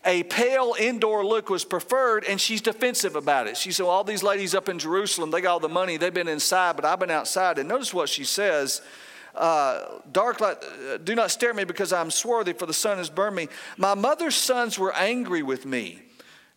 a 0.05 0.23
pale 0.23 0.75
indoor 0.79 1.25
look 1.25 1.49
was 1.49 1.65
preferred, 1.65 2.23
and 2.23 2.39
she's 2.39 2.61
defensive 2.61 3.17
about 3.17 3.47
it. 3.47 3.57
She 3.57 3.73
said, 3.73 3.83
well, 3.83 3.91
All 3.91 4.05
these 4.05 4.23
ladies 4.23 4.55
up 4.55 4.69
in 4.69 4.79
Jerusalem, 4.79 5.31
they 5.31 5.41
got 5.41 5.51
all 5.51 5.59
the 5.59 5.67
money, 5.67 5.97
they've 5.97 6.13
been 6.13 6.29
inside, 6.29 6.77
but 6.77 6.85
I've 6.85 6.99
been 6.99 7.11
outside. 7.11 7.59
And 7.59 7.67
notice 7.67 7.93
what 7.93 8.07
she 8.07 8.23
says 8.23 8.81
uh, 9.35 9.99
dark 10.11 10.41
light, 10.41 10.57
uh, 10.63 10.97
do 10.97 11.15
not 11.15 11.31
stare 11.31 11.51
at 11.51 11.55
me 11.55 11.63
because 11.63 11.93
I'm 11.93 12.11
swarthy, 12.11 12.53
for 12.53 12.65
the 12.65 12.73
sun 12.73 12.97
has 12.97 13.09
burned 13.09 13.35
me. 13.35 13.47
My 13.77 13.95
mother's 13.95 14.35
sons 14.35 14.77
were 14.77 14.93
angry 14.93 15.43
with 15.43 15.65
me. 15.65 15.99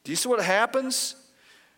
Do 0.03 0.13
you 0.13 0.17
see 0.17 0.29
what 0.29 0.45
happens? 0.45 1.17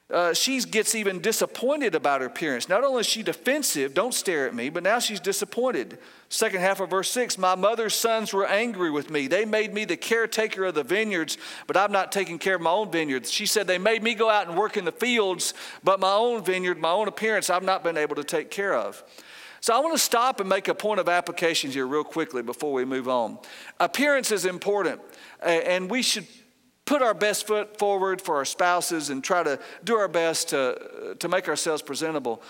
Uh, 0.08 0.32
she 0.32 0.60
gets 0.60 0.94
even 0.94 1.20
disappointed 1.20 1.96
about 1.96 2.20
her 2.20 2.28
appearance. 2.28 2.68
Not 2.68 2.84
only 2.84 3.00
is 3.00 3.06
she 3.06 3.24
defensive, 3.24 3.92
don't 3.92 4.14
stare 4.14 4.46
at 4.46 4.54
me, 4.54 4.68
but 4.70 4.84
now 4.84 5.00
she's 5.00 5.18
disappointed. 5.18 5.98
Second 6.28 6.60
half 6.60 6.78
of 6.78 6.90
verse 6.90 7.10
6 7.10 7.38
My 7.38 7.56
mother's 7.56 7.94
sons 7.94 8.32
were 8.32 8.46
angry 8.46 8.88
with 8.88 9.10
me. 9.10 9.26
They 9.26 9.44
made 9.44 9.74
me 9.74 9.84
the 9.84 9.96
caretaker 9.96 10.66
of 10.66 10.76
the 10.76 10.84
vineyards, 10.84 11.38
but 11.66 11.76
I'm 11.76 11.90
not 11.90 12.12
taking 12.12 12.38
care 12.38 12.54
of 12.54 12.60
my 12.60 12.70
own 12.70 12.92
vineyards. 12.92 13.32
She 13.32 13.46
said, 13.46 13.66
They 13.66 13.78
made 13.78 14.04
me 14.04 14.14
go 14.14 14.30
out 14.30 14.46
and 14.46 14.56
work 14.56 14.76
in 14.76 14.84
the 14.84 14.92
fields, 14.92 15.54
but 15.82 15.98
my 15.98 16.12
own 16.12 16.44
vineyard, 16.44 16.78
my 16.78 16.90
own 16.90 17.08
appearance, 17.08 17.50
I've 17.50 17.64
not 17.64 17.82
been 17.82 17.96
able 17.96 18.14
to 18.14 18.24
take 18.24 18.48
care 18.48 18.74
of. 18.74 19.02
So 19.66 19.74
I 19.74 19.80
want 19.80 19.94
to 19.94 19.98
stop 19.98 20.38
and 20.38 20.48
make 20.48 20.68
a 20.68 20.76
point 20.76 21.00
of 21.00 21.08
applications 21.08 21.74
here, 21.74 21.88
real 21.88 22.04
quickly, 22.04 22.40
before 22.40 22.72
we 22.72 22.84
move 22.84 23.08
on. 23.08 23.36
Appearance 23.80 24.30
is 24.30 24.44
important, 24.44 25.00
and 25.42 25.90
we 25.90 26.02
should 26.02 26.28
put 26.84 27.02
our 27.02 27.14
best 27.14 27.48
foot 27.48 27.76
forward 27.76 28.22
for 28.22 28.36
our 28.36 28.44
spouses 28.44 29.10
and 29.10 29.24
try 29.24 29.42
to 29.42 29.58
do 29.82 29.96
our 29.96 30.06
best 30.06 30.50
to, 30.50 31.16
to 31.18 31.28
make 31.28 31.48
ourselves 31.48 31.82
presentable. 31.82 32.44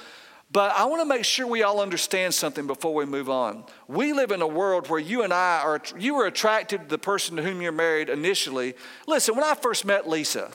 But 0.53 0.73
I 0.77 0.85
want 0.85 1.01
to 1.01 1.07
make 1.07 1.25
sure 1.25 1.47
we 1.47 1.63
all 1.63 1.81
understand 1.81 2.35
something 2.35 2.67
before 2.67 2.93
we 2.93 3.07
move 3.07 3.31
on. 3.31 3.65
We 3.89 4.13
live 4.13 4.31
in 4.31 4.43
a 4.43 4.47
world 4.47 4.91
where 4.91 5.01
you 5.01 5.23
and 5.23 5.33
I 5.33 5.63
are, 5.65 5.81
you 5.99 6.17
were 6.17 6.27
attracted 6.27 6.83
to 6.83 6.87
the 6.87 6.99
person 6.99 7.37
to 7.37 7.43
whom 7.43 7.63
you're 7.63 7.73
married 7.73 8.11
initially. 8.11 8.75
Listen, 9.07 9.37
when 9.37 9.45
I 9.45 9.55
first 9.55 9.87
met 9.87 10.07
Lisa, 10.07 10.53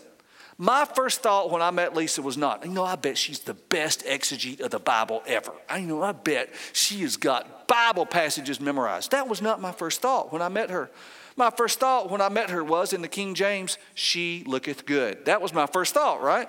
my 0.62 0.86
first 0.86 1.24
thought 1.24 1.50
when 1.50 1.64
I 1.64 1.72
met 1.72 1.96
Lisa 1.96 2.22
was 2.22 2.38
not, 2.38 2.64
you 2.64 2.72
know, 2.72 2.84
I 2.84 2.96
bet 2.96 3.18
she's 3.18 3.40
the 3.40 3.56
best 3.56 4.06
exegete 4.06 4.60
of 4.60 4.70
the 4.70 4.78
Bible 4.78 5.24
ever. 5.26 5.52
I 5.68 5.80
know, 5.82 6.04
I 6.04 6.12
bet 6.12 6.54
she 6.72 7.02
has 7.02 7.18
got 7.18 7.68
Bible 7.68 8.06
passages 8.06 8.62
memorized. 8.62 9.10
That 9.10 9.28
was 9.28 9.42
not 9.42 9.60
my 9.60 9.72
first 9.72 10.04
thought 10.04 10.32
when 10.32 10.40
I 10.40 10.50
met 10.50 10.70
her. 10.70 10.92
My 11.36 11.50
first 11.50 11.80
thought 11.80 12.12
when 12.12 12.22
I 12.22 12.30
met 12.30 12.52
her 12.52 12.64
was 12.64 12.94
in 12.94 13.02
the 13.02 13.08
King 13.08 13.34
James, 13.34 13.80
she 13.96 14.44
looketh 14.46 14.86
good. 14.86 15.26
That 15.26 15.42
was 15.42 15.52
my 15.52 15.66
first 15.66 15.96
thought, 15.96 16.22
right? 16.22 16.48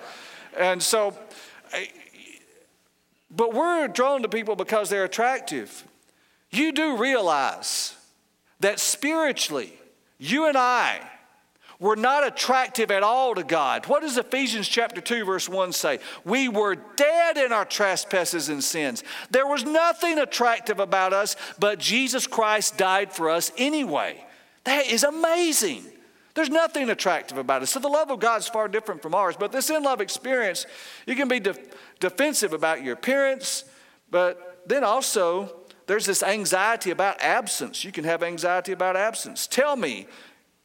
And 0.58 0.82
so, 0.82 1.16
but 3.34 3.54
we're 3.54 3.88
drawn 3.88 4.20
to 4.20 4.28
people 4.28 4.56
because 4.56 4.90
they're 4.90 5.04
attractive. 5.04 5.88
You 6.50 6.72
do 6.72 6.98
realize 6.98 7.96
that 8.60 8.78
spiritually, 8.78 9.72
you 10.18 10.48
and 10.48 10.58
I, 10.58 11.00
were 11.82 11.96
not 11.96 12.24
attractive 12.24 12.92
at 12.92 13.02
all 13.02 13.34
to 13.34 13.42
God. 13.42 13.86
What 13.88 14.02
does 14.02 14.16
Ephesians 14.16 14.68
chapter 14.68 15.00
2 15.00 15.24
verse 15.24 15.48
1 15.48 15.72
say? 15.72 15.98
We 16.24 16.48
were 16.48 16.76
dead 16.76 17.36
in 17.36 17.52
our 17.52 17.64
trespasses 17.64 18.48
and 18.48 18.62
sins. 18.62 19.02
There 19.30 19.48
was 19.48 19.64
nothing 19.64 20.18
attractive 20.18 20.78
about 20.78 21.12
us, 21.12 21.34
but 21.58 21.80
Jesus 21.80 22.28
Christ 22.28 22.78
died 22.78 23.12
for 23.12 23.28
us 23.28 23.50
anyway. 23.58 24.24
That 24.62 24.86
is 24.86 25.02
amazing. 25.02 25.84
There's 26.34 26.48
nothing 26.48 26.88
attractive 26.88 27.36
about 27.36 27.64
it. 27.64 27.66
So 27.66 27.80
the 27.80 27.88
love 27.88 28.12
of 28.12 28.20
God 28.20 28.40
is 28.40 28.48
far 28.48 28.68
different 28.68 29.02
from 29.02 29.14
ours. 29.14 29.34
But 29.36 29.50
this 29.50 29.68
in 29.68 29.82
love 29.82 30.00
experience, 30.00 30.66
you 31.04 31.16
can 31.16 31.26
be 31.26 31.40
de- 31.40 31.56
defensive 31.98 32.52
about 32.52 32.84
your 32.84 32.94
appearance, 32.94 33.64
but 34.08 34.62
then 34.66 34.84
also 34.84 35.56
there's 35.86 36.06
this 36.06 36.22
anxiety 36.22 36.92
about 36.92 37.20
absence. 37.20 37.84
You 37.84 37.90
can 37.90 38.04
have 38.04 38.22
anxiety 38.22 38.70
about 38.70 38.96
absence. 38.96 39.48
Tell 39.48 39.74
me, 39.74 40.06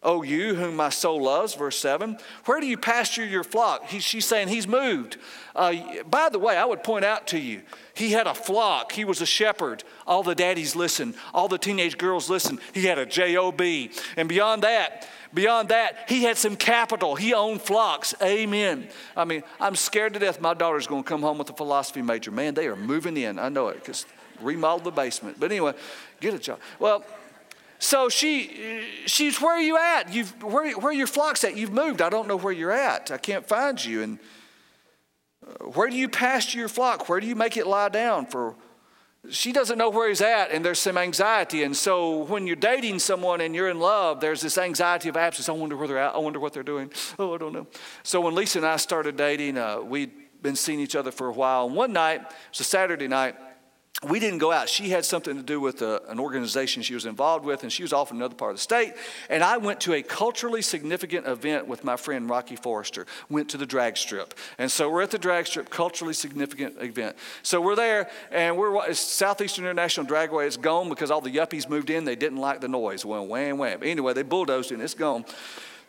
O 0.08 0.24
you 0.24 0.56
whom 0.56 0.78
my 0.78 0.88
soul 0.88 1.22
loves, 1.22 1.54
verse 1.54 1.78
7, 1.80 2.18
where 2.46 2.62
do 2.62 2.66
you 2.66 2.78
pasture 2.78 3.26
your 3.26 3.44
flock? 3.44 3.88
He, 3.88 4.00
she's 4.00 4.26
saying 4.26 4.48
he's 4.48 4.66
moved. 4.66 5.18
Uh, 5.54 5.74
by 6.10 6.30
the 6.30 6.40
way, 6.40 6.56
I 6.56 6.64
would 6.64 6.82
point 6.82 7.04
out 7.04 7.28
to 7.28 7.38
you, 7.38 7.62
he 7.94 8.14
had 8.14 8.26
a 8.26 8.34
flock. 8.34 8.94
He 8.94 9.04
was 9.04 9.20
a 9.20 9.26
shepherd. 9.26 9.84
All 10.08 10.24
the 10.24 10.34
daddies 10.34 10.78
listened, 10.78 11.16
all 11.34 11.50
the 11.50 11.58
teenage 11.58 11.98
girls 11.98 12.30
listened. 12.30 12.60
He 12.74 12.86
had 12.86 12.98
a 12.98 13.06
job. 13.06 13.60
And 13.60 14.30
beyond 14.30 14.64
that, 14.64 15.06
beyond 15.34 15.70
that, 15.70 16.06
he 16.08 16.24
had 16.24 16.38
some 16.38 16.56
capital. 16.56 17.16
He 17.16 17.34
owned 17.34 17.62
flocks. 17.62 18.16
Amen. 18.22 18.88
I 19.14 19.26
mean, 19.26 19.44
I'm 19.60 19.76
scared 19.76 20.14
to 20.14 20.20
death 20.20 20.40
my 20.40 20.54
daughter's 20.54 20.88
going 20.88 21.04
to 21.04 21.10
come 21.10 21.22
home 21.22 21.38
with 21.38 21.50
a 21.50 21.54
philosophy 21.54 22.02
major. 22.02 22.32
Man, 22.32 22.54
they 22.54 22.68
are 22.68 22.78
moving 22.78 23.18
in. 23.18 23.38
I 23.38 23.50
know 23.50 23.68
it 23.68 23.76
because 23.76 24.06
remodel 24.40 24.80
the 24.80 24.92
basement. 24.92 25.38
But 25.38 25.52
anyway, 25.52 25.74
get 26.22 26.34
a 26.34 26.40
job. 26.40 26.60
Well, 26.80 27.04
so 27.80 28.10
she, 28.10 28.84
she's 29.06 29.40
where 29.42 29.54
are 29.54 29.62
you 29.62 29.78
at? 29.78 30.14
You've, 30.14 30.44
where, 30.44 30.72
where 30.78 30.90
are 30.90 30.94
your 30.94 31.08
flocks 31.08 31.44
at? 31.44 31.56
You've 31.56 31.74
moved. 31.74 32.02
I 32.02 32.10
don't 32.10 32.28
know 32.28 32.38
where 32.38 32.54
you're 32.54 32.72
at. 32.72 33.12
I 33.12 33.18
can't 33.18 33.48
find 33.48 33.84
you. 33.84 34.02
And 34.02 34.20
uh, 35.46 35.66
where 35.66 35.90
do 35.90 35.96
you 35.96 36.10
pasture 36.10 36.60
your 36.60 36.70
flock? 36.70 37.08
Where 37.08 37.20
do 37.20 37.28
you 37.28 37.36
make 37.36 37.56
it 37.58 37.68
lie 37.68 37.90
down? 37.90 38.26
For 38.26 38.56
she 39.30 39.52
doesn't 39.52 39.78
know 39.78 39.90
where 39.90 40.08
he's 40.08 40.22
at, 40.22 40.52
and 40.52 40.64
there's 40.64 40.80
some 40.80 40.98
anxiety. 40.98 41.64
And 41.64 41.76
so 41.76 42.24
when 42.26 42.48
you're 42.48 42.56
dating 42.56 43.00
someone 43.00 43.42
and 43.42 43.54
you're 43.54 43.70
in 43.70 43.80
love, 43.80 44.22
there's 44.22 44.42
this 44.42 44.58
anxiety 44.58 45.10
of 45.10 45.18
absence. 45.18 45.50
I 45.50 45.52
wonder 45.52 45.76
where 45.76 45.88
they're 45.88 45.98
at. 45.98 46.16
I 46.16 46.20
wonder 46.20 46.40
what 46.40 46.54
they're 46.54 46.64
doing. 46.64 46.92
Oh, 47.20 47.36
I 47.36 47.38
don't 47.38 47.54
know. 47.54 47.68
So 48.04 48.22
when 48.22 48.36
Lisa 48.36 48.60
and 48.60 48.68
I 48.68 48.78
started 48.78 49.18
dating, 49.18 49.58
uh, 49.58 49.82
we'd 49.82 50.12
been 50.42 50.56
seeing 50.56 50.80
each 50.80 50.96
other 50.96 51.12
for 51.12 51.28
a 51.28 51.34
while. 51.34 51.68
And 51.68 51.76
one 51.76 51.94
night, 51.94 52.22
it 52.22 52.28
was 52.52 52.62
a 52.62 52.64
Saturday 52.64 53.08
night, 53.08 53.36
we 54.04 54.20
didn't 54.20 54.38
go 54.38 54.52
out. 54.52 54.70
She 54.70 54.90
had 54.90 55.06
something 55.06 55.36
to 55.36 55.42
do 55.42 55.60
with 55.60 55.82
a, 55.82 56.04
an 56.08 56.20
organization 56.20 56.84
she 56.84 56.94
was 56.94 57.08
involved 57.08 57.44
with, 57.44 57.64
and 57.64 57.74
she 57.74 57.82
was 57.82 57.94
off 57.94 58.12
in 58.12 58.18
another 58.18 58.36
part 58.36 58.52
of 58.52 58.58
the 58.58 58.62
state. 58.62 58.94
And 59.28 59.44
I 59.44 59.58
went 59.58 59.82
to 59.82 59.94
a 59.94 60.04
culturally 60.04 60.62
significant 60.62 61.26
event 61.26 61.68
with 61.68 61.84
my 61.84 61.98
friend 61.98 62.30
Rocky 62.30 62.56
Forrester. 62.56 63.08
Went 63.28 63.50
to 63.50 63.58
the 63.58 63.66
drag 63.66 63.98
strip, 63.98 64.36
and 64.60 64.72
so 64.72 64.88
we're 64.88 65.02
at 65.02 65.10
the 65.10 65.18
drag 65.18 65.48
strip, 65.48 65.72
culturally 65.72 66.14
significant 66.14 66.76
event. 66.80 67.16
So 67.42 67.60
we're 67.60 67.76
there, 67.76 68.12
and 68.32 68.56
we're 68.56 68.94
Southeastern 68.94 69.66
International 69.66 70.06
Dragway. 70.06 70.46
It's 70.46 70.58
gone 70.58 70.90
because 70.90 71.10
all 71.10 71.22
the 71.22 71.32
yuppies 71.34 71.68
moved 71.68 71.90
in. 71.90 72.06
They 72.06 72.16
didn't 72.16 72.38
like 72.38 72.62
the 72.62 72.68
noise. 72.68 73.04
Well, 73.04 73.26
wham 73.26 73.58
wham. 73.58 73.82
Anyway, 73.82 74.14
they 74.14 74.22
bulldozed 74.22 74.72
it. 74.72 74.76
and 74.76 74.84
It's 74.84 74.94
gone. 74.94 75.26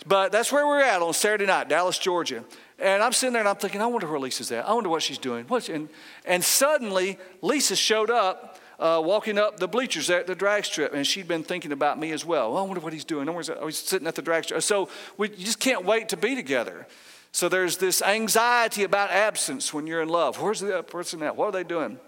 But 0.07 0.33
that's 0.33 0.53
where 0.53 0.67
we're 0.67 0.83
at 0.83 1.03
on 1.03 1.13
Saturday 1.13 1.47
night, 1.47 1.69
Dallas, 1.69 1.99
Georgia. 1.99 2.45
And 2.79 3.03
I'm 3.03 3.13
sitting 3.13 3.33
there 3.33 3.43
and 3.43 3.49
I'm 3.49 3.57
thinking, 3.57 3.83
I 3.83 3.87
wonder 3.87 4.07
where 4.07 4.21
Lisa's 4.21 4.53
at. 4.53 4.69
I 4.69 4.73
wonder 4.73 4.89
what 4.89 5.03
she's 5.03 5.19
doing. 5.19 5.45
What's, 5.49 5.69
and, 5.69 5.89
and 6.25 6.45
suddenly, 6.45 7.19
Lisa 7.43 7.75
showed 7.75 8.11
up 8.11 8.59
uh, 8.79 9.03
walking 9.05 9.39
up 9.39 9.59
the 9.59 9.67
bleachers 9.67 10.09
at 10.09 10.27
the 10.29 10.35
drag 10.35 10.65
strip, 10.65 10.95
and 10.95 11.05
she'd 11.05 11.27
been 11.27 11.43
thinking 11.43 11.73
about 11.73 11.99
me 11.99 12.13
as 12.13 12.25
well. 12.25 12.53
well 12.53 12.63
I 12.63 12.67
wonder 12.67 12.81
what 12.81 12.93
he's 12.93 13.05
doing. 13.05 13.29
I 13.29 13.65
he's 13.65 13.79
sitting 13.79 14.07
at 14.07 14.15
the 14.15 14.23
drag 14.23 14.45
strip. 14.45 14.63
So 14.63 14.89
we 15.17 15.29
just 15.29 15.59
can't 15.59 15.85
wait 15.85 16.09
to 16.11 16.17
be 16.17 16.37
together. 16.37 16.87
So 17.33 17.49
there's 17.49 17.77
this 17.77 18.01
anxiety 18.01 18.85
about 18.85 19.11
absence 19.11 19.75
when 19.75 19.87
you're 19.87 20.03
in 20.03 20.09
love. 20.09 20.41
Where's 20.41 20.61
the 20.61 20.83
person 20.83 21.23
at? 21.23 21.37
What 21.37 21.47
are 21.47 21.53
they 21.53 21.65
doing? 21.65 21.99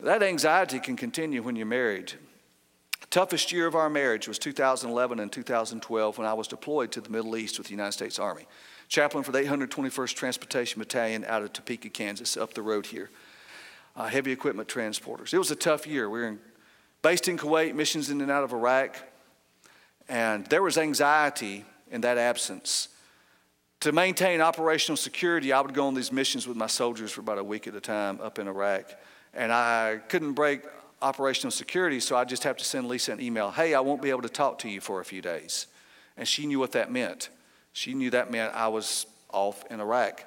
That 0.00 0.22
anxiety 0.22 0.78
can 0.78 0.96
continue 0.96 1.42
when 1.42 1.56
you're 1.56 1.66
married. 1.66 2.12
Toughest 3.06 3.52
year 3.52 3.66
of 3.66 3.74
our 3.74 3.88
marriage 3.88 4.28
was 4.28 4.38
2011 4.38 5.18
and 5.18 5.32
2012 5.32 6.18
when 6.18 6.26
I 6.26 6.34
was 6.34 6.46
deployed 6.46 6.92
to 6.92 7.00
the 7.00 7.08
Middle 7.08 7.36
East 7.36 7.58
with 7.58 7.68
the 7.68 7.72
United 7.72 7.92
States 7.92 8.18
Army 8.18 8.46
chaplain 8.88 9.22
for 9.22 9.32
the 9.32 9.40
821st 9.40 10.14
Transportation 10.14 10.78
Battalion 10.78 11.24
out 11.26 11.42
of 11.42 11.52
Topeka, 11.52 11.90
Kansas, 11.90 12.36
up 12.36 12.54
the 12.54 12.62
road 12.62 12.86
here. 12.86 13.10
Uh, 13.94 14.06
heavy 14.06 14.32
equipment 14.32 14.68
transporters. 14.68 15.32
It 15.34 15.38
was 15.38 15.50
a 15.50 15.56
tough 15.56 15.86
year. 15.86 16.08
We 16.08 16.20
were 16.20 16.28
in, 16.28 16.38
based 17.02 17.28
in 17.28 17.36
Kuwait, 17.36 17.74
missions 17.74 18.10
in 18.10 18.20
and 18.20 18.30
out 18.30 18.44
of 18.44 18.52
Iraq, 18.52 18.96
and 20.08 20.46
there 20.46 20.62
was 20.62 20.78
anxiety 20.78 21.64
in 21.90 22.00
that 22.02 22.16
absence. 22.16 22.88
To 23.80 23.92
maintain 23.92 24.40
operational 24.40 24.96
security, 24.96 25.52
I 25.52 25.60
would 25.60 25.74
go 25.74 25.86
on 25.86 25.94
these 25.94 26.12
missions 26.12 26.46
with 26.46 26.56
my 26.56 26.66
soldiers 26.66 27.12
for 27.12 27.20
about 27.20 27.38
a 27.38 27.44
week 27.44 27.66
at 27.66 27.74
a 27.74 27.80
time 27.80 28.20
up 28.20 28.38
in 28.38 28.48
Iraq, 28.48 28.86
and 29.34 29.52
I 29.52 30.00
couldn't 30.08 30.32
break 30.32 30.62
operational 31.00 31.50
security, 31.50 32.00
so 32.00 32.16
I 32.16 32.24
just 32.24 32.44
have 32.44 32.56
to 32.56 32.64
send 32.64 32.88
Lisa 32.88 33.12
an 33.12 33.20
email. 33.20 33.50
Hey, 33.50 33.74
I 33.74 33.80
won't 33.80 34.02
be 34.02 34.10
able 34.10 34.22
to 34.22 34.28
talk 34.28 34.58
to 34.60 34.68
you 34.68 34.80
for 34.80 35.00
a 35.00 35.04
few 35.04 35.22
days, 35.22 35.66
and 36.16 36.26
she 36.26 36.46
knew 36.46 36.58
what 36.58 36.72
that 36.72 36.90
meant. 36.90 37.30
She 37.72 37.94
knew 37.94 38.10
that 38.10 38.30
meant 38.30 38.54
I 38.54 38.68
was 38.68 39.06
off 39.30 39.64
in 39.70 39.80
Iraq. 39.80 40.24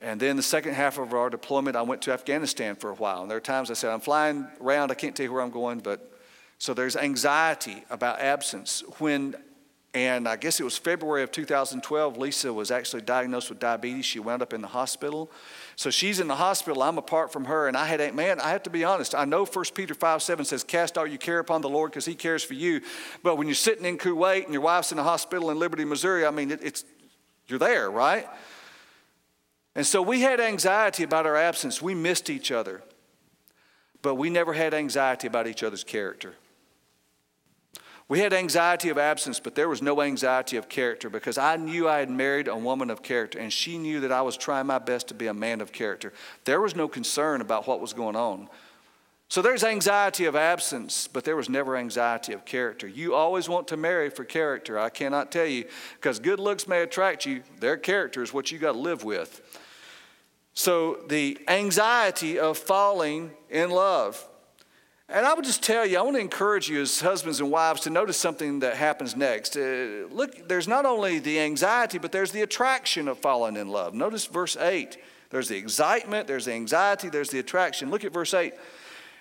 And 0.00 0.20
then 0.20 0.36
the 0.36 0.42
second 0.42 0.74
half 0.74 0.98
of 0.98 1.14
our 1.14 1.30
deployment, 1.30 1.74
I 1.74 1.82
went 1.82 2.02
to 2.02 2.12
Afghanistan 2.12 2.76
for 2.76 2.90
a 2.90 2.94
while. 2.94 3.22
And 3.22 3.30
there 3.30 3.38
are 3.38 3.40
times 3.40 3.70
I 3.70 3.74
said, 3.74 3.90
I'm 3.90 4.00
flying 4.00 4.46
around, 4.60 4.90
I 4.90 4.94
can't 4.94 5.16
tell 5.16 5.24
you 5.24 5.32
where 5.32 5.42
I'm 5.42 5.50
going, 5.50 5.78
but 5.78 6.12
so 6.58 6.74
there's 6.74 6.96
anxiety 6.96 7.82
about 7.88 8.20
absence. 8.20 8.82
When, 8.98 9.36
and 9.94 10.28
I 10.28 10.36
guess 10.36 10.60
it 10.60 10.64
was 10.64 10.76
February 10.76 11.22
of 11.22 11.32
2012, 11.32 12.18
Lisa 12.18 12.52
was 12.52 12.70
actually 12.70 13.02
diagnosed 13.02 13.48
with 13.48 13.58
diabetes. 13.58 14.04
She 14.04 14.18
wound 14.18 14.42
up 14.42 14.52
in 14.52 14.60
the 14.60 14.68
hospital. 14.68 15.30
So 15.76 15.90
she's 15.90 16.20
in 16.20 16.26
the 16.26 16.36
hospital. 16.36 16.82
I'm 16.82 16.96
apart 16.96 17.30
from 17.30 17.44
her. 17.44 17.68
And 17.68 17.76
I 17.76 17.84
had, 17.84 18.14
man, 18.14 18.40
I 18.40 18.48
have 18.48 18.62
to 18.62 18.70
be 18.70 18.82
honest. 18.82 19.14
I 19.14 19.26
know 19.26 19.44
1 19.44 19.64
Peter 19.74 19.92
5 19.92 20.22
7 20.22 20.44
says, 20.46 20.64
Cast 20.64 20.96
all 20.96 21.06
your 21.06 21.18
care 21.18 21.38
upon 21.38 21.60
the 21.60 21.68
Lord 21.68 21.90
because 21.90 22.06
he 22.06 22.14
cares 22.14 22.42
for 22.42 22.54
you. 22.54 22.80
But 23.22 23.36
when 23.36 23.46
you're 23.46 23.54
sitting 23.54 23.84
in 23.84 23.98
Kuwait 23.98 24.44
and 24.44 24.54
your 24.54 24.62
wife's 24.62 24.90
in 24.90 24.96
the 24.96 25.04
hospital 25.04 25.50
in 25.50 25.58
Liberty, 25.58 25.84
Missouri, 25.84 26.24
I 26.24 26.30
mean, 26.30 26.50
it, 26.50 26.60
it's, 26.62 26.84
you're 27.46 27.58
there, 27.58 27.90
right? 27.90 28.26
And 29.74 29.86
so 29.86 30.00
we 30.00 30.22
had 30.22 30.40
anxiety 30.40 31.02
about 31.02 31.26
our 31.26 31.36
absence. 31.36 31.82
We 31.82 31.94
missed 31.94 32.30
each 32.30 32.50
other. 32.50 32.82
But 34.00 34.14
we 34.14 34.30
never 34.30 34.54
had 34.54 34.72
anxiety 34.72 35.26
about 35.26 35.46
each 35.46 35.62
other's 35.62 35.84
character. 35.84 36.34
We 38.08 38.20
had 38.20 38.32
anxiety 38.32 38.88
of 38.88 38.98
absence, 38.98 39.40
but 39.40 39.56
there 39.56 39.68
was 39.68 39.82
no 39.82 40.00
anxiety 40.00 40.56
of 40.56 40.68
character 40.68 41.10
because 41.10 41.38
I 41.38 41.56
knew 41.56 41.88
I 41.88 41.98
had 41.98 42.10
married 42.10 42.46
a 42.46 42.56
woman 42.56 42.88
of 42.88 43.02
character, 43.02 43.40
and 43.40 43.52
she 43.52 43.78
knew 43.78 44.00
that 44.00 44.12
I 44.12 44.22
was 44.22 44.36
trying 44.36 44.66
my 44.66 44.78
best 44.78 45.08
to 45.08 45.14
be 45.14 45.26
a 45.26 45.34
man 45.34 45.60
of 45.60 45.72
character. 45.72 46.12
There 46.44 46.60
was 46.60 46.76
no 46.76 46.86
concern 46.86 47.40
about 47.40 47.66
what 47.66 47.80
was 47.80 47.92
going 47.92 48.14
on. 48.14 48.48
So 49.28 49.42
there's 49.42 49.64
anxiety 49.64 50.26
of 50.26 50.36
absence, 50.36 51.08
but 51.08 51.24
there 51.24 51.34
was 51.34 51.48
never 51.48 51.76
anxiety 51.76 52.32
of 52.32 52.44
character. 52.44 52.86
You 52.86 53.14
always 53.14 53.48
want 53.48 53.66
to 53.68 53.76
marry 53.76 54.08
for 54.08 54.24
character. 54.24 54.78
I 54.78 54.88
cannot 54.88 55.32
tell 55.32 55.46
you, 55.46 55.64
because 55.96 56.20
good 56.20 56.38
looks 56.38 56.68
may 56.68 56.82
attract 56.82 57.26
you, 57.26 57.42
their 57.58 57.76
character 57.76 58.22
is 58.22 58.32
what 58.32 58.52
you 58.52 58.60
got 58.60 58.72
to 58.72 58.78
live 58.78 59.02
with. 59.02 59.40
So 60.54 61.00
the 61.08 61.38
anxiety 61.48 62.38
of 62.38 62.56
falling 62.56 63.32
in 63.50 63.70
love. 63.70 64.26
And 65.08 65.24
I 65.24 65.34
would 65.34 65.44
just 65.44 65.62
tell 65.62 65.86
you, 65.86 65.98
I 65.98 66.02
want 66.02 66.16
to 66.16 66.20
encourage 66.20 66.68
you 66.68 66.80
as 66.80 67.00
husbands 67.00 67.40
and 67.40 67.50
wives 67.50 67.82
to 67.82 67.90
notice 67.90 68.16
something 68.16 68.58
that 68.60 68.76
happens 68.76 69.14
next. 69.14 69.56
Uh, 69.56 70.08
look, 70.10 70.48
there's 70.48 70.66
not 70.66 70.84
only 70.84 71.20
the 71.20 71.38
anxiety, 71.38 71.98
but 71.98 72.10
there's 72.10 72.32
the 72.32 72.42
attraction 72.42 73.06
of 73.06 73.18
falling 73.18 73.56
in 73.56 73.68
love. 73.68 73.94
Notice 73.94 74.26
verse 74.26 74.56
8. 74.56 74.96
There's 75.30 75.48
the 75.48 75.56
excitement, 75.56 76.26
there's 76.26 76.46
the 76.46 76.52
anxiety, 76.52 77.08
there's 77.08 77.30
the 77.30 77.38
attraction. 77.38 77.90
Look 77.90 78.04
at 78.04 78.12
verse 78.12 78.34
8. 78.34 78.54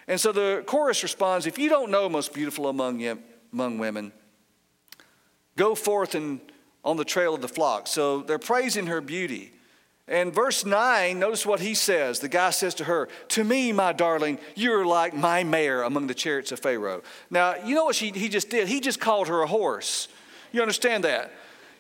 And 0.08 0.19
so 0.19 0.32
the 0.32 0.63
chorus 0.65 1.04
responds 1.04 1.45
If 1.45 1.60
you 1.60 1.69
don't 1.69 1.91
know 1.91 2.10
most 2.10 2.34
beautiful 2.34 2.67
among, 2.67 3.00
you, 3.00 3.19
among 3.54 3.78
women, 3.78 4.12
go 5.56 5.76
forth 5.76 6.15
and 6.15 6.39
on 6.84 6.98
the 6.98 7.06
trail 7.06 7.34
of 7.34 7.41
the 7.41 7.48
flock. 7.48 7.88
So 7.88 8.21
they're 8.21 8.39
praising 8.39 8.88
her 8.88 9.02
beauty. 9.02 9.55
And 10.08 10.32
verse 10.32 10.65
9, 10.65 11.18
notice 11.18 11.48
what 11.48 11.60
he 11.60 11.74
says. 11.74 12.20
The 12.20 12.30
guy 12.30 12.52
says 12.52 12.76
to 12.76 12.84
her, 12.84 13.10
To 13.30 13.44
me, 13.44 13.72
my 13.72 13.91
darling, 13.91 14.38
you're 14.54 14.86
like 14.86 15.15
my 15.15 15.44
mare 15.44 15.82
among 15.82 16.06
the 16.08 16.13
chariots 16.13 16.52
of 16.52 16.60
Pharaoh. 16.60 17.02
Now, 17.32 17.56
you 17.65 17.74
know 17.74 17.86
what 17.86 17.96
she, 17.96 18.12
he 18.12 18.30
just 18.30 18.52
did? 18.52 18.68
He 18.68 18.80
just 18.80 19.00
called 19.00 19.28
her 19.30 19.41
a 19.41 19.48
horse. 19.48 20.08
You 20.52 20.62
understand 20.62 21.04
that? 21.06 21.32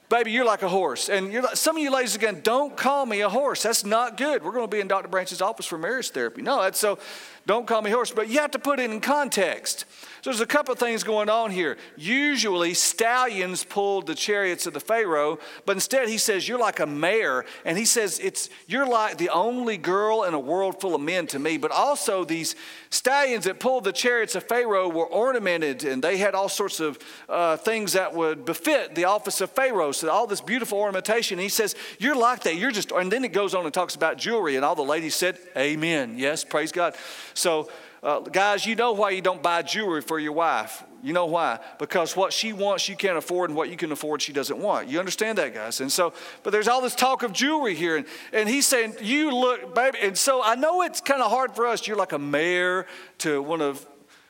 Baby, 0.09 0.31
you're 0.31 0.45
like 0.45 0.63
a 0.63 0.69
horse. 0.69 1.09
And 1.09 1.31
you're 1.31 1.43
like, 1.43 1.55
some 1.55 1.77
of 1.77 1.83
you 1.83 1.91
ladies 1.91 2.15
again, 2.15 2.41
don't 2.43 2.75
call 2.75 3.05
me 3.05 3.21
a 3.21 3.29
horse. 3.29 3.63
That's 3.63 3.85
not 3.85 4.17
good. 4.17 4.43
We're 4.43 4.51
going 4.51 4.69
to 4.69 4.75
be 4.75 4.79
in 4.79 4.87
Dr. 4.87 5.07
Branch's 5.07 5.41
office 5.41 5.65
for 5.65 5.77
marriage 5.77 6.09
therapy. 6.09 6.41
No, 6.41 6.61
that's 6.61 6.79
so 6.79 6.99
don't 7.47 7.67
call 7.67 7.83
me 7.83 7.91
horse, 7.91 8.11
but 8.11 8.27
you 8.27 8.39
have 8.39 8.51
to 8.51 8.59
put 8.59 8.79
it 8.79 8.89
in 8.89 8.99
context. 8.99 9.85
So 10.21 10.31
there's 10.31 10.41
a 10.41 10.47
couple 10.47 10.73
of 10.73 10.79
things 10.79 11.03
going 11.03 11.29
on 11.29 11.51
here. 11.51 11.77
Usually, 11.95 12.73
stallions 12.73 13.63
pulled 13.63 14.07
the 14.07 14.15
chariots 14.15 14.65
of 14.65 14.73
the 14.73 14.79
Pharaoh, 14.79 15.37
but 15.67 15.73
instead 15.73 16.09
he 16.09 16.17
says, 16.17 16.47
You're 16.47 16.57
like 16.57 16.79
a 16.79 16.87
mare. 16.87 17.45
And 17.63 17.77
he 17.77 17.85
says, 17.85 18.17
it's, 18.17 18.49
You're 18.65 18.87
like 18.87 19.19
the 19.19 19.29
only 19.29 19.77
girl 19.77 20.23
in 20.23 20.33
a 20.33 20.39
world 20.39 20.81
full 20.81 20.95
of 20.95 21.01
men 21.01 21.27
to 21.27 21.37
me. 21.37 21.57
But 21.57 21.69
also, 21.69 22.25
these 22.25 22.55
stallions 22.89 23.45
that 23.45 23.59
pulled 23.59 23.83
the 23.83 23.93
chariots 23.93 24.33
of 24.33 24.43
Pharaoh 24.45 24.89
were 24.89 25.05
ornamented 25.05 25.83
and 25.83 26.03
they 26.03 26.17
had 26.17 26.33
all 26.33 26.49
sorts 26.49 26.79
of 26.79 26.97
uh, 27.29 27.57
things 27.57 27.93
that 27.93 28.15
would 28.15 28.45
befit 28.45 28.95
the 28.95 29.05
office 29.05 29.41
of 29.41 29.51
Pharaoh. 29.51 29.91
So, 29.91 30.09
all 30.09 30.25
this 30.25 30.41
beautiful 30.41 30.79
ornamentation. 30.79 31.37
And 31.37 31.43
he 31.43 31.49
says, 31.49 31.75
You're 31.99 32.17
like 32.17 32.41
that. 32.43 32.55
You're 32.55 32.71
just, 32.71 32.91
and 32.91 33.11
then 33.11 33.23
it 33.23 33.33
goes 33.33 33.53
on 33.53 33.65
and 33.65 33.73
talks 33.73 33.93
about 33.93 34.17
jewelry. 34.17 34.55
And 34.55 34.65
all 34.65 34.73
the 34.73 34.81
ladies 34.81 35.13
said, 35.13 35.37
Amen. 35.55 36.15
Yes, 36.17 36.43
praise 36.43 36.71
God. 36.71 36.95
So, 37.35 37.69
uh, 38.01 38.19
guys, 38.19 38.65
you 38.65 38.75
know 38.75 38.93
why 38.93 39.11
you 39.11 39.21
don't 39.21 39.43
buy 39.43 39.61
jewelry 39.61 40.01
for 40.01 40.19
your 40.19 40.31
wife. 40.31 40.83
You 41.03 41.13
know 41.13 41.27
why? 41.27 41.59
Because 41.77 42.15
what 42.15 42.33
she 42.33 42.51
wants, 42.51 42.89
you 42.89 42.95
can't 42.95 43.17
afford, 43.17 43.51
and 43.51 43.57
what 43.57 43.69
you 43.69 43.77
can 43.77 43.91
afford, 43.91 44.23
she 44.23 44.33
doesn't 44.33 44.57
want. 44.57 44.87
You 44.87 44.97
understand 44.97 45.37
that, 45.37 45.53
guys? 45.53 45.79
And 45.81 45.91
so, 45.91 46.13
but 46.41 46.49
there's 46.49 46.67
all 46.67 46.81
this 46.81 46.95
talk 46.95 47.21
of 47.21 47.31
jewelry 47.31 47.75
here, 47.75 47.97
and, 47.97 48.07
and 48.33 48.49
he's 48.49 48.65
saying, 48.65 48.95
You 49.01 49.35
look, 49.35 49.75
baby. 49.75 49.99
And 50.01 50.17
so 50.17 50.41
I 50.43 50.55
know 50.55 50.81
it's 50.81 51.01
kind 51.01 51.21
of 51.21 51.29
hard 51.29 51.55
for 51.55 51.67
us. 51.67 51.85
You're 51.85 51.97
like 51.97 52.13
a 52.13 52.19
mare 52.19 52.87
to 53.19 53.41
one 53.41 53.61
of 53.61 53.85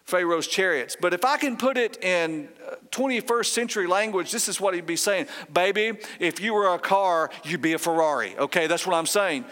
Pharaoh's 0.06 0.48
chariots. 0.48 0.96
But 1.00 1.14
if 1.14 1.26
I 1.26 1.38
can 1.38 1.58
put 1.58 1.78
it 1.78 2.04
in 2.04 2.50
21st 2.92 3.40
uh, 3.40 3.44
century 3.44 3.88
language, 3.88 4.32
this 4.32 4.48
is 4.48 4.60
what 4.60 4.74
he'd 4.74 4.86
be 4.86 4.96
saying 4.96 5.28
Baby, 5.52 5.98
if 6.20 6.40
you 6.40 6.54
were 6.54 6.74
a 6.74 6.80
car, 6.80 7.30
you'd 7.44 7.62
be 7.62 7.74
a 7.74 7.80
Ferrari. 7.80 8.38
Okay, 8.38 8.68
that's 8.68 8.86
what 8.86 8.96
I'm 8.96 9.08
saying. 9.08 9.46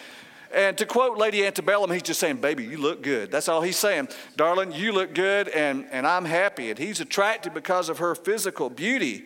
And 0.54 0.78
to 0.78 0.86
quote 0.86 1.18
Lady 1.18 1.46
Antebellum, 1.46 1.90
he's 1.90 2.04
just 2.04 2.20
saying, 2.20 2.38
Baby, 2.38 2.64
you 2.64 2.78
look 2.78 3.02
good. 3.02 3.32
That's 3.32 3.50
all 3.50 3.62
he's 3.62 3.78
saying. 3.78 4.10
Darling, 4.38 4.72
you 4.72 4.92
look 4.92 5.16
good, 5.16 5.48
and, 5.50 5.88
and 5.92 6.06
I'm 6.06 6.26
happy. 6.26 6.70
And 6.70 6.78
he's 6.78 7.00
attracted 7.00 7.54
because 7.54 7.90
of 7.90 7.98
her 7.98 8.14
physical 8.14 8.70
beauty. 8.70 9.26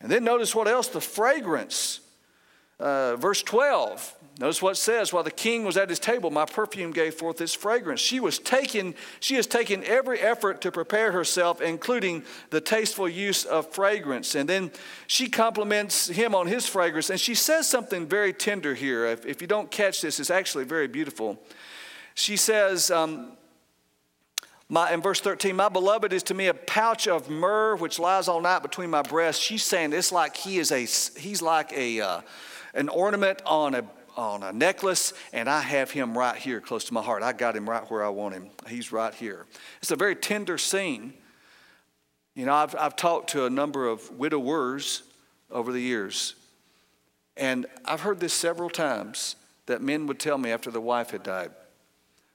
And 0.00 0.10
then 0.10 0.22
notice 0.22 0.54
what 0.54 0.68
else 0.68 0.88
the 0.88 1.00
fragrance. 1.00 2.00
Uh, 2.78 3.16
verse 3.16 3.42
12 3.42 4.14
Notice 4.40 4.60
what 4.60 4.72
it 4.72 4.76
says, 4.76 5.12
while 5.12 5.22
the 5.22 5.30
king 5.30 5.64
was 5.64 5.76
at 5.76 5.88
his 5.88 6.00
table, 6.00 6.28
my 6.28 6.44
perfume 6.44 6.90
gave 6.90 7.14
forth 7.14 7.40
its 7.40 7.54
fragrance. 7.54 8.00
She 8.00 8.18
was 8.18 8.40
taking, 8.40 8.96
she 9.20 9.36
has 9.36 9.46
taken 9.46 9.84
every 9.84 10.18
effort 10.18 10.60
to 10.62 10.72
prepare 10.72 11.12
herself, 11.12 11.60
including 11.60 12.24
the 12.50 12.60
tasteful 12.60 13.08
use 13.08 13.44
of 13.44 13.72
fragrance. 13.72 14.34
And 14.34 14.48
then 14.48 14.72
she 15.06 15.28
compliments 15.28 16.08
him 16.08 16.34
on 16.34 16.48
his 16.48 16.66
fragrance, 16.66 17.10
and 17.10 17.20
she 17.20 17.36
says 17.36 17.68
something 17.68 18.06
very 18.06 18.32
tender 18.32 18.74
here. 18.74 19.06
If, 19.06 19.24
if 19.24 19.40
you 19.40 19.46
don't 19.46 19.70
catch 19.70 20.00
this, 20.00 20.18
it's 20.18 20.30
actually 20.30 20.64
very 20.64 20.88
beautiful. 20.88 21.38
She 22.14 22.36
says, 22.36 22.90
um, 22.90 23.36
my, 24.68 24.92
in 24.92 25.00
verse 25.00 25.20
13, 25.20 25.54
my 25.54 25.68
beloved 25.68 26.12
is 26.12 26.24
to 26.24 26.34
me 26.34 26.48
a 26.48 26.54
pouch 26.54 27.06
of 27.06 27.30
myrrh 27.30 27.76
which 27.76 28.00
lies 28.00 28.26
all 28.26 28.40
night 28.40 28.62
between 28.62 28.90
my 28.90 29.02
breasts. 29.02 29.40
She's 29.40 29.62
saying 29.62 29.92
it's 29.92 30.10
like 30.10 30.36
he 30.36 30.58
is 30.58 30.72
a, 30.72 30.80
he's 31.20 31.40
like 31.40 31.72
a, 31.72 32.00
uh, 32.00 32.20
an 32.74 32.88
ornament 32.88 33.40
on 33.46 33.76
a 33.76 33.84
on 34.16 34.42
a 34.42 34.52
necklace, 34.52 35.12
and 35.32 35.48
I 35.48 35.60
have 35.60 35.90
him 35.90 36.16
right 36.16 36.36
here 36.36 36.60
close 36.60 36.84
to 36.84 36.94
my 36.94 37.02
heart. 37.02 37.22
I 37.22 37.32
got 37.32 37.56
him 37.56 37.68
right 37.68 37.88
where 37.90 38.04
I 38.04 38.08
want 38.08 38.34
him. 38.34 38.50
He's 38.68 38.92
right 38.92 39.14
here. 39.14 39.46
It's 39.80 39.90
a 39.90 39.96
very 39.96 40.16
tender 40.16 40.58
scene. 40.58 41.14
You 42.34 42.46
know, 42.46 42.54
I've, 42.54 42.74
I've 42.76 42.96
talked 42.96 43.30
to 43.30 43.46
a 43.46 43.50
number 43.50 43.86
of 43.86 44.10
widowers 44.18 45.02
over 45.50 45.72
the 45.72 45.80
years, 45.80 46.34
and 47.36 47.66
I've 47.84 48.00
heard 48.00 48.20
this 48.20 48.34
several 48.34 48.70
times 48.70 49.36
that 49.66 49.80
men 49.80 50.06
would 50.06 50.18
tell 50.18 50.38
me 50.38 50.50
after 50.50 50.70
the 50.70 50.80
wife 50.80 51.10
had 51.10 51.22
died. 51.22 51.50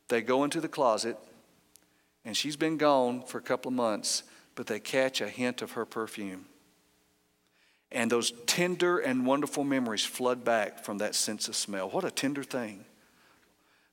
They 0.07 0.21
go 0.21 0.43
into 0.43 0.61
the 0.61 0.67
closet, 0.67 1.17
and 2.25 2.35
she's 2.35 2.55
been 2.55 2.77
gone 2.77 3.23
for 3.23 3.37
a 3.37 3.41
couple 3.41 3.69
of 3.69 3.75
months, 3.75 4.23
but 4.55 4.67
they 4.67 4.79
catch 4.79 5.21
a 5.21 5.29
hint 5.29 5.61
of 5.61 5.71
her 5.71 5.85
perfume. 5.85 6.45
And 7.91 8.12
those 8.12 8.32
tender 8.45 8.99
and 8.99 9.25
wonderful 9.25 9.63
memories 9.63 10.06
flood 10.06 10.43
back 10.43 10.84
from 10.84 10.99
that 10.99 11.15
sense 11.15 11.47
of 11.47 11.56
smell. 11.56 11.89
What 11.89 12.04
a 12.04 12.12
tender 12.12 12.43
thing. 12.43 12.86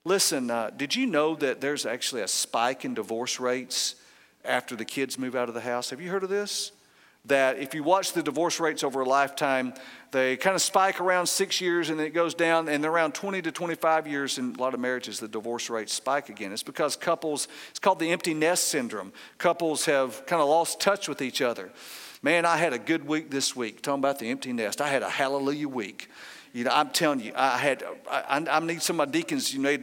Listen, 0.05 0.51
uh, 0.51 0.71
did 0.71 0.95
you 0.95 1.07
know 1.07 1.35
that 1.35 1.61
there's 1.61 1.85
actually 1.85 2.23
a 2.23 2.29
spike 2.29 2.85
in 2.85 2.95
divorce 2.95 3.41
rates 3.41 3.97
after 4.45 4.77
the 4.77 4.85
kids 4.85 5.19
move 5.19 5.35
out 5.35 5.49
of 5.49 5.55
the 5.55 5.61
house? 5.61 5.91
Have 5.91 6.01
you 6.01 6.11
heard 6.11 6.23
of 6.23 6.29
this? 6.29 6.71
That 7.25 7.59
if 7.59 7.75
you 7.75 7.83
watch 7.83 8.13
the 8.13 8.23
divorce 8.23 8.61
rates 8.61 8.85
over 8.85 9.01
a 9.01 9.05
lifetime, 9.05 9.75
they 10.13 10.37
kind 10.37 10.55
of 10.55 10.63
spike 10.63 11.01
around 11.01 11.27
six 11.27 11.61
years 11.61 11.91
and 11.91 11.99
then 11.99 12.07
it 12.07 12.15
goes 12.15 12.35
down, 12.35 12.69
and 12.69 12.85
around 12.85 13.15
20 13.15 13.43
to 13.43 13.51
25 13.51 14.07
years 14.07 14.39
in 14.39 14.55
a 14.55 14.61
lot 14.61 14.75
of 14.75 14.81
marriages, 14.81 15.19
the 15.19 15.27
divorce 15.27 15.69
rates 15.71 15.93
spike 15.93 16.29
again. 16.29 16.53
It's 16.53 16.63
because 16.63 16.95
couples, 16.95 17.49
it's 17.71 17.81
called 17.81 17.99
the 17.99 18.13
empty 18.13 18.33
nest 18.33 18.69
syndrome. 18.69 19.13
Couples 19.39 19.87
have 19.87 20.25
kind 20.27 20.41
of 20.41 20.49
lost 20.49 20.81
touch 20.81 21.09
with 21.09 21.21
each 21.21 21.43
other. 21.43 21.73
Man, 22.27 22.45
I 22.45 22.57
had 22.57 22.73
a 22.73 22.79
good 22.81 23.07
week 23.07 23.31
this 23.31 23.55
week. 23.55 23.83
Talking 23.83 24.01
about 24.01 24.19
the 24.19 24.29
empty 24.31 24.53
nest. 24.53 24.81
I 24.81 24.89
had 24.89 25.05
a 25.05 25.09
hallelujah 25.09 25.69
week. 25.69 26.09
You 26.57 26.65
know, 26.65 26.71
I'm 26.73 26.89
telling 26.89 27.21
you, 27.21 27.33
I 27.37 27.59
had, 27.59 27.85
I, 28.11 28.43
I 28.51 28.61
need 28.61 28.81
some 28.81 28.99
of 28.99 29.07
my 29.07 29.13
deacons, 29.13 29.53
you 29.53 29.61
know, 29.61 29.77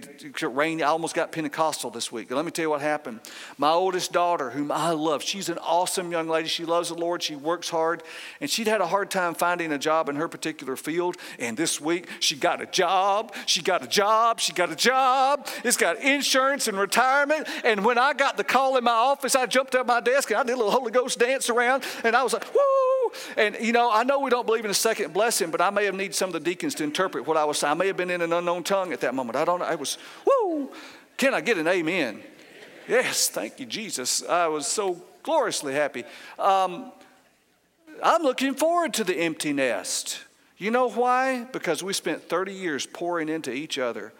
rain. 0.49 0.81
I 0.81 0.87
almost 0.87 1.13
got 1.13 1.31
Pentecostal 1.31 1.91
this 1.91 2.11
week. 2.11 2.31
let 2.31 2.43
me 2.43 2.49
tell 2.49 2.63
you 2.63 2.71
what 2.71 2.81
happened. 2.81 3.19
My 3.59 3.69
oldest 3.69 4.11
daughter, 4.11 4.49
whom 4.49 4.71
I 4.71 4.89
love, 4.89 5.21
she's 5.21 5.49
an 5.49 5.59
awesome 5.59 6.11
young 6.11 6.27
lady. 6.27 6.47
She 6.47 6.65
loves 6.65 6.89
the 6.89 6.95
Lord. 6.95 7.21
She 7.21 7.35
works 7.35 7.69
hard. 7.69 8.01
And 8.41 8.49
she'd 8.49 8.65
had 8.65 8.81
a 8.81 8.87
hard 8.87 9.11
time 9.11 9.35
finding 9.35 9.71
a 9.71 9.77
job 9.77 10.09
in 10.09 10.15
her 10.15 10.27
particular 10.27 10.75
field. 10.75 11.15
And 11.37 11.55
this 11.55 11.79
week, 11.79 12.09
she 12.19 12.35
got 12.35 12.59
a 12.59 12.65
job. 12.65 13.35
She 13.45 13.61
got 13.61 13.83
a 13.83 13.87
job. 13.87 14.39
She 14.39 14.51
got 14.51 14.71
a 14.71 14.75
job. 14.75 15.47
It's 15.63 15.77
got 15.77 15.99
insurance 15.99 16.67
and 16.67 16.79
retirement. 16.79 17.47
And 17.63 17.85
when 17.85 17.99
I 17.99 18.13
got 18.13 18.35
the 18.35 18.43
call 18.43 18.77
in 18.77 18.83
my 18.83 18.93
office, 18.93 19.35
I 19.35 19.45
jumped 19.45 19.75
up 19.75 19.85
my 19.85 19.99
desk 19.99 20.31
and 20.31 20.39
I 20.39 20.43
did 20.43 20.53
a 20.53 20.57
little 20.57 20.71
Holy 20.71 20.91
Ghost 20.91 21.19
dance 21.19 21.51
around. 21.51 21.83
And 22.03 22.15
I 22.15 22.23
was 22.23 22.33
like, 22.33 22.51
woo! 22.51 23.02
And, 23.37 23.57
you 23.59 23.71
know, 23.71 23.91
I 23.91 24.03
know 24.03 24.19
we 24.19 24.29
don't 24.29 24.45
believe 24.45 24.65
in 24.65 24.71
a 24.71 24.75
second 24.75 25.13
blessing, 25.13 25.51
but 25.51 25.61
I 25.61 25.69
may 25.69 25.85
have 25.85 25.95
needed 25.95 26.15
some 26.15 26.29
of 26.29 26.33
the 26.33 26.39
deacons 26.39 26.75
to 26.75 26.83
interpret 26.83 27.27
what 27.27 27.37
I 27.37 27.45
was 27.45 27.57
saying. 27.57 27.71
I 27.71 27.73
may 27.75 27.87
have 27.87 27.97
been 27.97 28.09
in 28.09 28.21
an 28.21 28.33
unknown 28.33 28.63
tongue 28.63 28.93
at 28.93 29.01
that 29.01 29.15
moment. 29.15 29.35
I 29.35 29.45
don't 29.45 29.59
know. 29.59 29.65
I 29.65 29.75
was, 29.75 29.97
woo! 30.25 30.71
Can 31.17 31.33
I 31.33 31.41
get 31.41 31.57
an 31.57 31.67
amen? 31.67 32.21
Yes, 32.87 33.29
thank 33.29 33.59
you, 33.59 33.65
Jesus. 33.65 34.23
I 34.23 34.47
was 34.47 34.67
so 34.67 35.01
gloriously 35.21 35.73
happy. 35.73 36.03
Um, 36.37 36.91
I'm 38.01 38.23
looking 38.23 38.55
forward 38.55 38.93
to 38.95 39.03
the 39.03 39.15
empty 39.15 39.53
nest. 39.53 40.19
You 40.57 40.71
know 40.71 40.89
why? 40.89 41.45
Because 41.51 41.83
we 41.83 41.93
spent 41.93 42.23
30 42.23 42.53
years 42.53 42.85
pouring 42.85 43.29
into 43.29 43.51
each 43.51 43.77
other. 43.77 44.13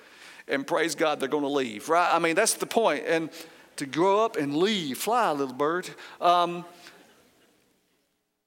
And 0.48 0.68
praise 0.68 0.96
God, 0.96 1.20
they're 1.20 1.30
going 1.30 1.44
to 1.44 1.50
leave, 1.50 1.90
right? 1.90 2.14
I 2.14 2.20
mean, 2.20 2.36
that's 2.36 2.56
the 2.56 2.66
point. 2.66 3.04
And 3.08 3.30
to 3.78 3.86
grow 3.86 4.24
up 4.24 4.36
and 4.36 4.56
leave, 4.56 4.98
fly, 4.98 5.32
little 5.32 5.54
bird. 5.54 5.90
Um, 6.22 6.66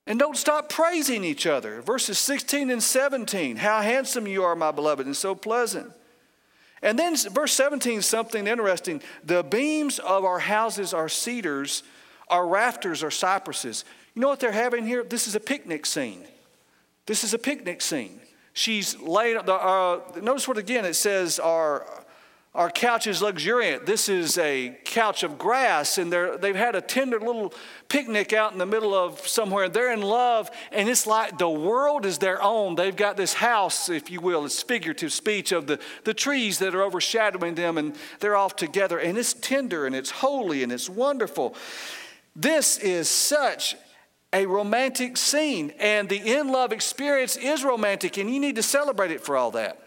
and 0.07 0.19
don't 0.19 0.37
stop 0.37 0.69
praising 0.69 1.25
each 1.25 1.47
other. 1.47 1.83
Verses 1.83 2.19
16 2.19 2.71
and 2.71 2.83
17 2.83 3.57
How 3.57 3.83
handsome 3.83 4.27
you 4.27 4.45
are, 4.45 4.55
my 4.55 4.71
beloved, 4.71 5.07
and 5.07 5.17
so 5.17 5.35
pleasant. 5.35 5.93
And 6.83 6.99
then 6.99 7.17
verse 7.17 7.53
17 7.55 8.03
something 8.03 8.47
interesting. 8.47 9.03
The 9.25 9.43
beams 9.43 9.99
of 9.99 10.25
our 10.25 10.39
houses 10.39 10.95
are 10.95 11.09
cedars, 11.09 11.83
our 12.29 12.47
rafters 12.47 13.03
are 13.03 13.11
cypresses. 13.11 13.85
You 14.15 14.23
know 14.23 14.29
what 14.29 14.41
they're 14.41 14.53
having 14.53 14.87
here? 14.87 15.03
This 15.03 15.27
is 15.27 15.35
a 15.35 15.41
picnic 15.41 15.87
scene. 15.87 16.25
This 17.07 17.25
is 17.25 17.35
a 17.35 17.39
picnic 17.39 17.83
scene. 17.83 18.21
She's 18.53 18.99
laid, 18.99 19.37
uh, 19.37 20.01
notice 20.23 20.49
what 20.49 20.59
again 20.59 20.85
it 20.85 20.95
says, 20.95 21.39
our, 21.39 22.05
Our 22.57 22.71
couch 22.71 23.07
is 23.07 23.21
luxuriant. 23.21 23.85
This 23.85 24.09
is 24.09 24.39
a 24.39 24.79
couch 24.87 25.23
of 25.23 25.37
grass, 25.37 25.99
and 25.99 26.11
they've 26.11 26.57
had 26.57 26.75
a 26.75 26.81
tender 26.81 27.21
little 27.21 27.53
picnic 27.91 28.33
out 28.33 28.53
in 28.53 28.59
the 28.59 28.65
middle 28.65 28.95
of 28.95 29.29
somewhere. 29.29 29.69
They're 29.69 29.93
in 29.93 30.01
love, 30.01 30.51
and 30.73 30.89
it's 30.89 31.07
like 31.07 31.37
the 31.37 31.51
world 31.51 32.07
is 32.07 32.17
their 32.17 32.43
own. 32.43 32.75
They've 32.75 32.97
got 32.97 33.19
this 33.19 33.35
house, 33.35 33.91
if 33.91 34.11
you 34.11 34.23
will, 34.23 34.47
it's 34.47 34.63
figurative 34.63 35.13
speech 35.13 35.53
of 35.53 35.67
the, 35.67 35.79
the 36.05 36.15
trees 36.15 36.59
that 36.61 36.75
are 36.75 36.83
overshadowing 36.83 37.57
them, 37.57 37.77
and 37.77 37.95
they're 38.21 38.37
off 38.37 38.57
together. 38.57 38.99
And 38.99 39.19
it's 39.19 39.35
tender, 39.35 39.85
and 39.85 39.95
it's 39.95 40.11
holy, 40.11 40.63
and 40.63 40.73
it's 40.73 40.89
wonderful. 40.89 41.55
This 42.35 42.79
is 42.79 43.11
such 43.11 43.77
a 44.33 44.47
romantic 44.47 45.19
scene, 45.19 45.75
and 45.79 46.09
the 46.09 46.39
in 46.39 46.49
love 46.49 46.73
experience 46.73 47.37
is 47.37 47.65
romantic, 47.65 48.17
and 48.17 48.33
you 48.33 48.41
need 48.41 48.57
to 48.57 48.63
celebrate 48.63 49.11
it 49.11 49.21
for 49.21 49.37
all 49.37 49.51
that. 49.51 49.86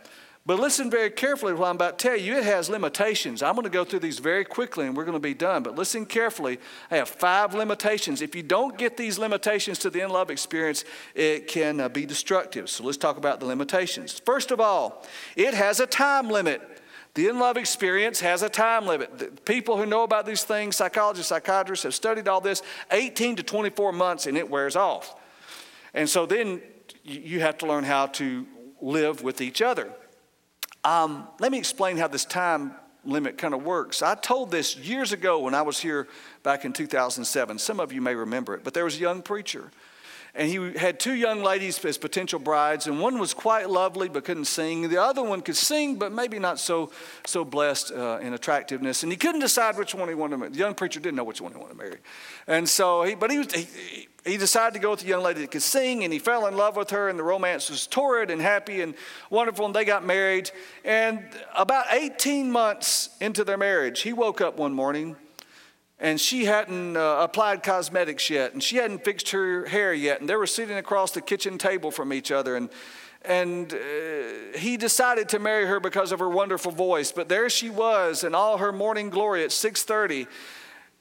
But 0.49 0.59
listen 0.59 0.89
very 0.89 1.11
carefully 1.11 1.53
to 1.53 1.59
what 1.59 1.69
I'm 1.69 1.75
about 1.75 1.99
to 1.99 2.07
tell 2.07 2.17
you. 2.17 2.35
It 2.35 2.43
has 2.43 2.71
limitations. 2.71 3.43
I'm 3.43 3.53
going 3.53 3.65
to 3.65 3.69
go 3.69 3.83
through 3.85 3.99
these 3.99 4.17
very 4.17 4.43
quickly 4.43 4.87
and 4.87 4.97
we're 4.97 5.05
going 5.05 5.13
to 5.13 5.19
be 5.19 5.35
done. 5.35 5.61
But 5.61 5.75
listen 5.75 6.07
carefully. 6.07 6.57
I 6.89 6.95
have 6.95 7.07
five 7.07 7.53
limitations. 7.53 8.23
If 8.23 8.33
you 8.33 8.41
don't 8.41 8.75
get 8.75 8.97
these 8.97 9.19
limitations 9.19 9.77
to 9.77 9.91
the 9.91 10.01
in 10.01 10.09
love 10.09 10.31
experience, 10.31 10.85
it 11.13 11.45
can 11.45 11.79
uh, 11.79 11.87
be 11.87 12.03
destructive. 12.03 12.67
So 12.67 12.83
let's 12.83 12.97
talk 12.97 13.17
about 13.17 13.39
the 13.39 13.45
limitations. 13.45 14.19
First 14.25 14.49
of 14.49 14.59
all, 14.59 15.05
it 15.35 15.53
has 15.53 15.79
a 15.79 15.85
time 15.85 16.31
limit. 16.31 16.81
The 17.13 17.27
in 17.27 17.37
love 17.37 17.55
experience 17.55 18.19
has 18.21 18.41
a 18.41 18.49
time 18.49 18.87
limit. 18.87 19.19
The 19.19 19.27
people 19.27 19.77
who 19.77 19.85
know 19.85 20.01
about 20.01 20.25
these 20.25 20.43
things, 20.43 20.75
psychologists, 20.75 21.29
psychiatrists, 21.29 21.83
have 21.83 21.93
studied 21.93 22.27
all 22.27 22.41
this 22.41 22.63
18 22.89 23.35
to 23.35 23.43
24 23.43 23.91
months 23.91 24.25
and 24.25 24.35
it 24.35 24.49
wears 24.49 24.75
off. 24.75 25.13
And 25.93 26.09
so 26.09 26.25
then 26.25 26.63
you 27.03 27.39
have 27.41 27.59
to 27.59 27.67
learn 27.67 27.83
how 27.83 28.07
to 28.07 28.47
live 28.81 29.21
with 29.21 29.41
each 29.41 29.61
other. 29.61 29.93
Um, 30.83 31.27
let 31.39 31.51
me 31.51 31.57
explain 31.57 31.97
how 31.97 32.07
this 32.07 32.25
time 32.25 32.73
limit 33.05 33.37
kind 33.37 33.53
of 33.53 33.63
works. 33.63 34.01
I 34.01 34.15
told 34.15 34.51
this 34.51 34.77
years 34.77 35.11
ago 35.11 35.39
when 35.39 35.55
I 35.55 35.61
was 35.61 35.79
here 35.79 36.07
back 36.43 36.65
in 36.65 36.73
2007. 36.73 37.59
Some 37.59 37.79
of 37.79 37.91
you 37.91 38.01
may 38.01 38.15
remember 38.15 38.53
it, 38.55 38.63
but 38.63 38.73
there 38.73 38.83
was 38.83 38.95
a 38.95 38.99
young 38.99 39.21
preacher 39.21 39.71
and 40.35 40.49
he 40.49 40.77
had 40.77 40.99
two 40.99 41.13
young 41.13 41.41
ladies 41.41 41.83
as 41.85 41.97
potential 41.97 42.39
brides, 42.39 42.87
and 42.87 42.99
one 42.99 43.19
was 43.19 43.33
quite 43.33 43.69
lovely 43.69 44.09
but 44.09 44.25
couldn't 44.25 44.45
sing. 44.45 44.89
The 44.89 45.01
other 45.01 45.23
one 45.23 45.41
could 45.41 45.57
sing, 45.57 45.95
but 45.95 46.11
maybe 46.11 46.39
not 46.39 46.59
so 46.59 46.91
so 47.25 47.43
blessed 47.43 47.91
uh, 47.91 48.19
in 48.21 48.33
attractiveness. 48.33 49.03
And 49.03 49.11
he 49.11 49.17
couldn't 49.17 49.41
decide 49.41 49.77
which 49.77 49.95
one 49.95 50.07
he 50.07 50.15
wanted 50.15 50.31
to 50.31 50.37
marry. 50.37 50.51
The 50.51 50.59
young 50.59 50.75
preacher 50.75 50.99
didn't 50.99 51.15
know 51.15 51.23
which 51.23 51.41
one 51.41 51.51
he 51.51 51.57
wanted 51.57 51.73
to 51.73 51.77
marry, 51.77 51.97
and 52.47 52.67
so 52.67 53.03
he, 53.03 53.15
but 53.15 53.31
he 53.31 53.39
was. 53.39 53.53
He, 53.53 54.07
he 54.25 54.35
decided 54.35 54.73
to 54.73 54.79
go 54.79 54.91
with 54.91 54.99
the 54.99 55.07
young 55.07 55.23
lady 55.23 55.41
that 55.41 55.51
could 55.51 55.61
sing, 55.61 56.03
and 56.03 56.11
he 56.11 56.19
fell 56.19 56.45
in 56.47 56.55
love 56.55 56.75
with 56.75 56.89
her, 56.89 57.07
and 57.07 57.17
the 57.17 57.23
romance 57.23 57.69
was 57.69 57.87
torrid 57.87 58.29
and 58.29 58.41
happy 58.41 58.81
and 58.81 58.93
wonderful, 59.29 59.65
and 59.65 59.73
they 59.73 59.85
got 59.85 60.05
married. 60.05 60.51
And 60.83 61.23
about 61.55 61.85
18 61.89 62.51
months 62.51 63.09
into 63.21 63.45
their 63.45 63.57
marriage, 63.57 64.01
he 64.01 64.11
woke 64.11 64.41
up 64.41 64.57
one 64.57 64.73
morning 64.73 65.15
and 65.99 66.19
she 66.19 66.45
hadn't 66.45 66.95
uh, 66.95 67.17
applied 67.19 67.61
cosmetics 67.61 68.29
yet, 68.29 68.53
and 68.53 68.63
she 68.63 68.77
hadn't 68.77 69.03
fixed 69.03 69.31
her 69.31 69.65
hair 69.65 69.93
yet, 69.93 70.21
and 70.21 70.29
they 70.29 70.35
were 70.35 70.47
sitting 70.47 70.77
across 70.77 71.11
the 71.11 71.21
kitchen 71.21 71.57
table 71.57 71.91
from 71.91 72.13
each 72.13 72.31
other, 72.31 72.55
and 72.55 72.69
and 73.23 73.73
uh, 73.73 74.57
he 74.57 74.77
decided 74.77 75.27
to 75.29 75.39
marry 75.39 75.65
her 75.65 75.81
because 75.81 76.13
of 76.13 76.19
her 76.19 76.29
wonderful 76.29 76.71
voice. 76.71 77.11
But 77.11 77.27
there 77.27 77.49
she 77.49 77.69
was 77.69 78.23
in 78.23 78.33
all 78.33 78.59
her 78.59 78.71
morning 78.71 79.09
glory 79.09 79.43
at 79.43 79.49
6:30, 79.49 80.27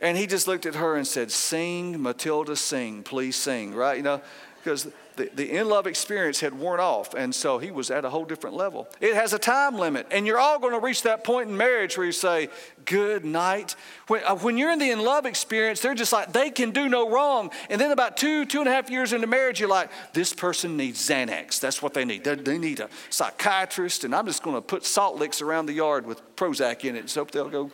and 0.00 0.16
he 0.16 0.26
just 0.26 0.48
looked 0.48 0.66
at 0.66 0.74
her 0.74 0.96
and 0.96 1.06
said, 1.06 1.30
"Sing, 1.30 2.02
Matilda, 2.02 2.56
sing, 2.56 3.04
please 3.04 3.36
sing." 3.36 3.74
Right? 3.74 3.98
You 3.98 4.02
know, 4.02 4.20
because 4.62 4.88
the, 5.18 5.30
the 5.34 5.50
in 5.58 5.68
love 5.68 5.86
experience 5.86 6.40
had 6.40 6.54
worn 6.54 6.80
off, 6.80 7.12
and 7.12 7.34
so 7.34 7.58
he 7.58 7.70
was 7.70 7.90
at 7.90 8.04
a 8.04 8.10
whole 8.10 8.24
different 8.24 8.56
level. 8.56 8.88
It 9.00 9.14
has 9.14 9.32
a 9.32 9.38
time 9.38 9.76
limit, 9.76 10.06
and 10.10 10.26
you're 10.26 10.38
all 10.38 10.58
going 10.58 10.72
to 10.72 10.78
reach 10.78 11.02
that 11.02 11.24
point 11.24 11.50
in 11.50 11.56
marriage 11.56 11.98
where 11.98 12.06
you 12.06 12.12
say, 12.12 12.48
Good 12.84 13.22
night. 13.22 13.76
When, 14.06 14.22
uh, 14.24 14.36
when 14.36 14.56
you're 14.56 14.70
in 14.70 14.78
the 14.78 14.90
in 14.90 15.00
love 15.00 15.26
experience, 15.26 15.80
they're 15.82 15.94
just 15.94 16.10
like, 16.10 16.32
they 16.32 16.48
can 16.48 16.70
do 16.70 16.88
no 16.88 17.10
wrong. 17.10 17.50
And 17.68 17.78
then 17.78 17.90
about 17.90 18.16
two, 18.16 18.46
two 18.46 18.60
and 18.60 18.68
a 18.68 18.72
half 18.72 18.88
years 18.88 19.12
into 19.12 19.26
marriage, 19.26 19.60
you're 19.60 19.68
like, 19.68 19.90
This 20.14 20.32
person 20.32 20.76
needs 20.76 21.06
Xanax. 21.06 21.60
That's 21.60 21.82
what 21.82 21.92
they 21.92 22.06
need. 22.06 22.24
They, 22.24 22.36
they 22.36 22.56
need 22.56 22.80
a 22.80 22.88
psychiatrist, 23.10 24.04
and 24.04 24.14
I'm 24.14 24.24
just 24.24 24.42
going 24.42 24.56
to 24.56 24.62
put 24.62 24.86
salt 24.86 25.16
licks 25.16 25.42
around 25.42 25.66
the 25.66 25.74
yard 25.74 26.06
with 26.06 26.22
Prozac 26.36 26.84
in 26.84 26.96
it 26.96 27.00
and 27.00 27.10
so 27.10 27.24
they'll 27.24 27.48
go, 27.48 27.70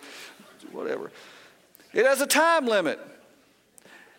whatever. 0.73 1.11
It 1.93 2.07
has 2.07 2.21
a 2.21 2.27
time 2.27 2.67
limit. 2.67 2.99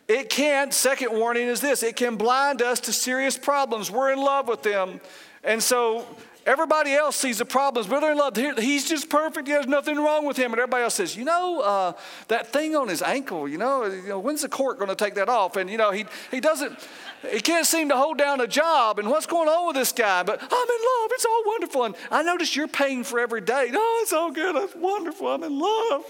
It 0.08 0.30
can, 0.30 0.72
second 0.72 1.14
warning 1.14 1.48
is 1.48 1.62
this 1.62 1.82
it 1.82 1.96
can 1.96 2.16
blind 2.16 2.62
us 2.62 2.80
to 2.82 2.94
serious 2.94 3.38
problems. 3.38 3.90
We're 3.90 4.12
in 4.12 4.20
love 4.20 4.48
with 4.48 4.62
them. 4.62 5.02
And 5.44 5.62
so 5.62 6.06
everybody 6.46 6.94
else 6.94 7.16
sees 7.16 7.40
the 7.40 7.46
problems, 7.46 7.88
they're 7.88 8.12
in 8.12 8.18
love. 8.18 8.36
He's 8.36 8.88
just 8.88 9.10
perfect. 9.10 9.48
There's 9.48 9.68
nothing 9.68 9.98
wrong 9.98 10.26
with 10.26 10.38
him. 10.38 10.52
And 10.52 10.60
everybody 10.60 10.84
else 10.84 10.96
says, 10.96 11.16
you 11.16 11.26
know, 11.26 11.62
uh, 11.62 11.94
that 12.28 12.48
thing 12.54 12.76
on 12.76 12.88
his 12.88 13.02
ankle, 13.02 13.48
you 13.48 13.58
know, 13.58 13.86
you 13.86 14.10
know 14.10 14.20
when's 14.20 14.44
the 14.44 14.50
court 14.50 14.78
going 14.78 14.90
to 14.90 14.96
take 14.96 15.16
that 15.16 15.30
off? 15.30 15.56
And, 15.56 15.70
you 15.70 15.78
know, 15.78 15.92
he, 15.92 16.06
he 16.30 16.40
doesn't, 16.40 16.78
he 17.32 17.40
can't 17.40 17.66
seem 17.66 17.90
to 17.90 17.98
hold 17.98 18.20
down 18.20 18.42
a 18.42 18.48
job. 18.48 19.00
And 19.00 19.10
what's 19.10 19.26
going 19.26 19.50
on 19.50 19.68
with 19.68 19.76
this 19.76 19.92
guy? 19.92 20.22
But 20.22 20.40
I'm 20.40 20.48
in 20.48 20.50
love. 20.50 21.10
It's 21.12 21.26
all 21.26 21.44
wonderful. 21.48 21.84
And 21.86 21.96
I 22.12 22.22
notice 22.22 22.56
you're 22.56 22.68
paying 22.68 23.04
for 23.04 23.20
every 23.20 23.42
day. 23.42 23.72
Oh, 23.74 24.00
it's 24.04 24.14
all 24.14 24.32
good. 24.32 24.56
It's 24.56 24.76
wonderful. 24.76 25.28
I'm 25.28 25.44
in 25.44 25.58
love. 25.58 26.04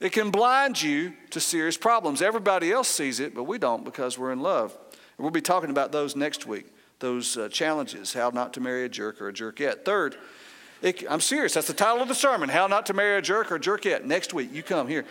It 0.00 0.12
can 0.12 0.30
blind 0.30 0.80
you 0.80 1.12
to 1.30 1.40
serious 1.40 1.76
problems. 1.76 2.22
Everybody 2.22 2.70
else 2.70 2.88
sees 2.88 3.18
it, 3.18 3.34
but 3.34 3.44
we 3.44 3.58
don't 3.58 3.84
because 3.84 4.16
we're 4.16 4.32
in 4.32 4.40
love. 4.40 4.76
And 4.92 5.24
we'll 5.24 5.32
be 5.32 5.40
talking 5.40 5.70
about 5.70 5.90
those 5.90 6.14
next 6.14 6.46
week, 6.46 6.66
those 7.00 7.36
uh, 7.36 7.48
challenges 7.48 8.12
how 8.12 8.30
not 8.30 8.54
to 8.54 8.60
marry 8.60 8.84
a 8.84 8.88
jerk 8.88 9.20
or 9.20 9.28
a 9.28 9.32
jerkette. 9.32 9.84
Third, 9.84 10.16
it, 10.80 11.04
I'm 11.10 11.20
serious. 11.20 11.54
That's 11.54 11.66
the 11.66 11.72
title 11.72 12.00
of 12.00 12.08
the 12.08 12.14
sermon 12.14 12.48
How 12.48 12.68
Not 12.68 12.86
to 12.86 12.94
Marry 12.94 13.18
a 13.18 13.22
Jerk 13.22 13.50
or 13.50 13.56
a 13.56 13.60
Jerkette. 13.60 14.04
Next 14.04 14.32
week, 14.32 14.50
you 14.52 14.62
come 14.62 14.86
here. 14.86 15.04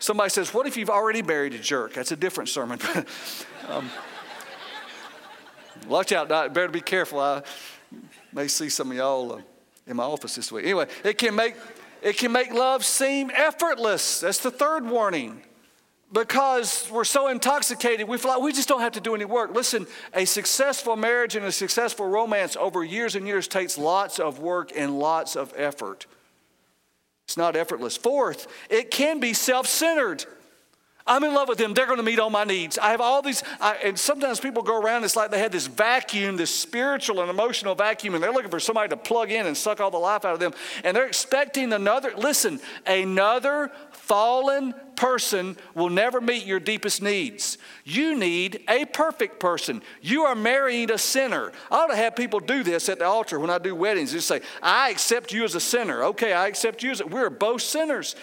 Somebody 0.00 0.30
says, 0.30 0.52
What 0.52 0.66
if 0.66 0.76
you've 0.76 0.90
already 0.90 1.22
married 1.22 1.54
a 1.54 1.58
jerk? 1.58 1.94
That's 1.94 2.10
a 2.10 2.16
different 2.16 2.48
sermon. 2.48 2.80
um, 3.68 3.88
watch 5.86 6.10
out, 6.10 6.28
better 6.28 6.66
be 6.66 6.80
careful. 6.80 7.20
I 7.20 7.42
may 8.32 8.48
see 8.48 8.68
some 8.68 8.90
of 8.90 8.96
y'all 8.96 9.34
uh, 9.34 9.40
in 9.86 9.96
my 9.96 10.02
office 10.02 10.34
this 10.34 10.50
week. 10.50 10.64
Anyway, 10.64 10.88
it 11.04 11.16
can 11.16 11.36
make 11.36 11.54
it 12.02 12.18
can 12.18 12.32
make 12.32 12.52
love 12.52 12.84
seem 12.84 13.30
effortless. 13.30 14.20
That's 14.20 14.38
the 14.38 14.50
third 14.50 14.86
warning. 14.86 15.42
Because 16.12 16.90
we're 16.90 17.04
so 17.04 17.28
intoxicated, 17.28 18.06
we 18.06 18.18
feel 18.18 18.32
like 18.32 18.42
we 18.42 18.52
just 18.52 18.68
don't 18.68 18.80
have 18.80 18.92
to 18.92 19.00
do 19.00 19.14
any 19.14 19.24
work. 19.24 19.54
Listen, 19.54 19.86
a 20.12 20.26
successful 20.26 20.94
marriage 20.94 21.36
and 21.36 21.46
a 21.46 21.52
successful 21.52 22.06
romance 22.06 22.54
over 22.56 22.84
years 22.84 23.14
and 23.14 23.26
years 23.26 23.48
takes 23.48 23.78
lots 23.78 24.18
of 24.18 24.38
work 24.38 24.72
and 24.76 24.98
lots 24.98 25.36
of 25.36 25.54
effort. 25.56 26.06
It's 27.26 27.38
not 27.38 27.56
effortless. 27.56 27.96
Fourth, 27.96 28.46
it 28.68 28.90
can 28.90 29.20
be 29.20 29.32
self 29.32 29.66
centered. 29.66 30.26
I'm 31.06 31.24
in 31.24 31.34
love 31.34 31.48
with 31.48 31.58
them. 31.58 31.74
They're 31.74 31.86
going 31.86 31.98
to 31.98 32.04
meet 32.04 32.18
all 32.18 32.30
my 32.30 32.44
needs. 32.44 32.78
I 32.78 32.90
have 32.90 33.00
all 33.00 33.22
these, 33.22 33.42
I, 33.60 33.76
and 33.84 33.98
sometimes 33.98 34.40
people 34.40 34.62
go 34.62 34.80
around, 34.80 35.04
it's 35.04 35.16
like 35.16 35.30
they 35.30 35.38
had 35.38 35.52
this 35.52 35.66
vacuum, 35.66 36.36
this 36.36 36.54
spiritual 36.54 37.20
and 37.20 37.30
emotional 37.30 37.74
vacuum, 37.74 38.14
and 38.14 38.22
they're 38.22 38.32
looking 38.32 38.50
for 38.50 38.60
somebody 38.60 38.88
to 38.90 38.96
plug 38.96 39.30
in 39.30 39.46
and 39.46 39.56
suck 39.56 39.80
all 39.80 39.90
the 39.90 39.98
life 39.98 40.24
out 40.24 40.34
of 40.34 40.40
them. 40.40 40.52
And 40.84 40.96
they're 40.96 41.06
expecting 41.06 41.72
another, 41.72 42.12
listen, 42.16 42.60
another 42.86 43.70
fallen 43.90 44.74
person 44.96 45.56
will 45.74 45.88
never 45.88 46.20
meet 46.20 46.44
your 46.44 46.60
deepest 46.60 47.02
needs. 47.02 47.58
You 47.84 48.16
need 48.16 48.62
a 48.68 48.84
perfect 48.84 49.40
person. 49.40 49.82
You 50.00 50.22
are 50.22 50.34
marrying 50.34 50.90
a 50.90 50.98
sinner. 50.98 51.50
I 51.70 51.76
ought 51.76 51.86
to 51.88 51.96
have 51.96 52.14
people 52.14 52.38
do 52.38 52.62
this 52.62 52.88
at 52.88 52.98
the 52.98 53.06
altar 53.06 53.40
when 53.40 53.50
I 53.50 53.58
do 53.58 53.74
weddings. 53.74 54.12
Just 54.12 54.28
say, 54.28 54.42
I 54.62 54.90
accept 54.90 55.32
you 55.32 55.44
as 55.44 55.54
a 55.54 55.60
sinner. 55.60 56.04
Okay, 56.04 56.32
I 56.32 56.46
accept 56.46 56.82
you 56.82 56.90
as 56.90 57.00
a, 57.00 57.06
we're 57.06 57.30
both 57.30 57.62
sinners 57.62 58.14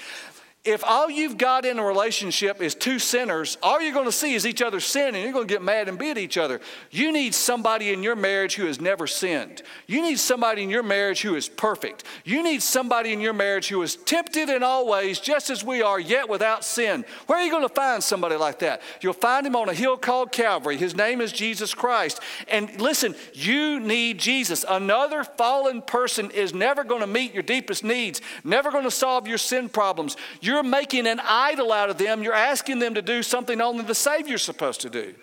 if 0.65 0.83
all 0.83 1.09
you've 1.09 1.37
got 1.37 1.65
in 1.65 1.79
a 1.79 1.85
relationship 1.85 2.61
is 2.61 2.75
two 2.75 2.99
sinners, 2.99 3.57
all 3.63 3.81
you're 3.81 3.93
going 3.93 4.05
to 4.05 4.11
see 4.11 4.33
is 4.33 4.45
each 4.45 4.61
other 4.61 4.81
sin 4.81 5.15
and 5.15 5.23
you're 5.23 5.31
going 5.31 5.47
to 5.47 5.53
get 5.53 5.61
mad 5.61 5.87
and 5.87 5.97
beat 5.97 6.17
each 6.17 6.37
other. 6.37 6.59
You 6.91 7.13
need 7.13 7.33
somebody 7.33 7.93
in 7.93 8.03
your 8.03 8.17
marriage 8.17 8.55
who 8.55 8.65
has 8.65 8.81
never 8.81 9.07
sinned. 9.07 9.61
You 9.87 10.01
need 10.01 10.19
somebody 10.19 10.63
in 10.63 10.69
your 10.69 10.83
marriage 10.83 11.21
who 11.21 11.35
is 11.35 11.47
perfect. 11.47 12.03
You 12.25 12.43
need 12.43 12.61
somebody 12.61 13.13
in 13.13 13.21
your 13.21 13.31
marriage 13.31 13.69
who 13.69 13.81
is 13.83 13.95
tempted 13.95 14.49
in 14.49 14.61
all 14.61 14.85
ways, 14.85 15.21
just 15.21 15.49
as 15.49 15.63
we 15.63 15.81
are, 15.81 15.97
yet 15.97 16.27
without 16.27 16.65
sin. 16.65 17.05
Where 17.27 17.39
are 17.39 17.45
you 17.45 17.51
going 17.51 17.67
to 17.67 17.73
find 17.73 18.03
somebody 18.03 18.35
like 18.35 18.59
that? 18.59 18.81
You'll 18.99 19.13
find 19.13 19.47
him 19.47 19.55
on 19.55 19.69
a 19.69 19.73
hill 19.73 19.95
called 19.95 20.33
Calvary. 20.33 20.75
His 20.75 20.93
name 20.93 21.21
is 21.21 21.31
Jesus 21.31 21.73
Christ. 21.73 22.19
And 22.49 22.81
listen, 22.81 23.15
you 23.33 23.79
need 23.79 24.17
Jesus. 24.17 24.65
Another 24.67 25.23
fallen 25.23 25.81
person 25.81 26.31
is 26.31 26.53
never 26.53 26.83
going 26.83 27.01
to 27.01 27.07
meet 27.07 27.33
your 27.33 27.43
deepest 27.43 27.85
needs, 27.85 28.19
never 28.43 28.71
going 28.71 28.83
to 28.83 28.91
solve 28.91 29.25
your 29.25 29.37
sin 29.37 29.69
problems. 29.69 30.17
You're 30.41 30.48
making 30.63 31.07
an 31.07 31.19
idol 31.19 31.71
out 31.71 31.89
of 31.89 31.97
them. 31.97 32.23
You're 32.23 32.33
asking 32.33 32.79
them 32.79 32.93
to 32.95 33.01
do 33.01 33.23
something 33.23 33.59
only 33.61 33.83
the 33.83 33.95
Savior's 33.95 34.43
supposed 34.43 34.81
to 34.81 34.89
do. 34.89 35.15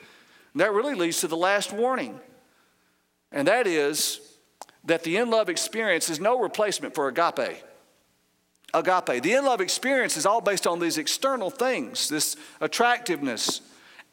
And 0.53 0.61
that 0.61 0.72
really 0.72 0.95
leads 0.95 1.20
to 1.20 1.29
the 1.29 1.37
last 1.37 1.72
warning. 1.72 2.20
And 3.33 3.49
that 3.49 3.66
is 3.66 4.20
that 4.85 5.03
the 5.03 5.16
in 5.16 5.31
love 5.31 5.49
experience 5.49 6.09
is 6.09 6.20
no 6.20 6.41
replacement 6.41 6.95
for 6.95 7.09
agape. 7.09 7.62
Agape. 8.72 9.22
The 9.22 9.33
in 9.33 9.45
love 9.45 9.61
experience 9.61 10.16
is 10.16 10.27
all 10.27 10.41
based 10.41 10.66
on 10.66 10.79
these 10.79 10.99
external 10.99 11.51
things, 11.51 12.09
this 12.09 12.37
attractiveness. 12.61 13.61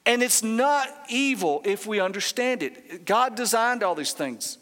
And 0.06 0.22
it's 0.22 0.44
not 0.44 0.88
evil 1.10 1.62
if 1.64 1.88
we 1.88 2.00
understand 2.00 2.64
it. 2.64 3.06
God 3.06 3.36
designed 3.36 3.84
all 3.84 3.96
these 3.96 4.14
things. 4.14 4.58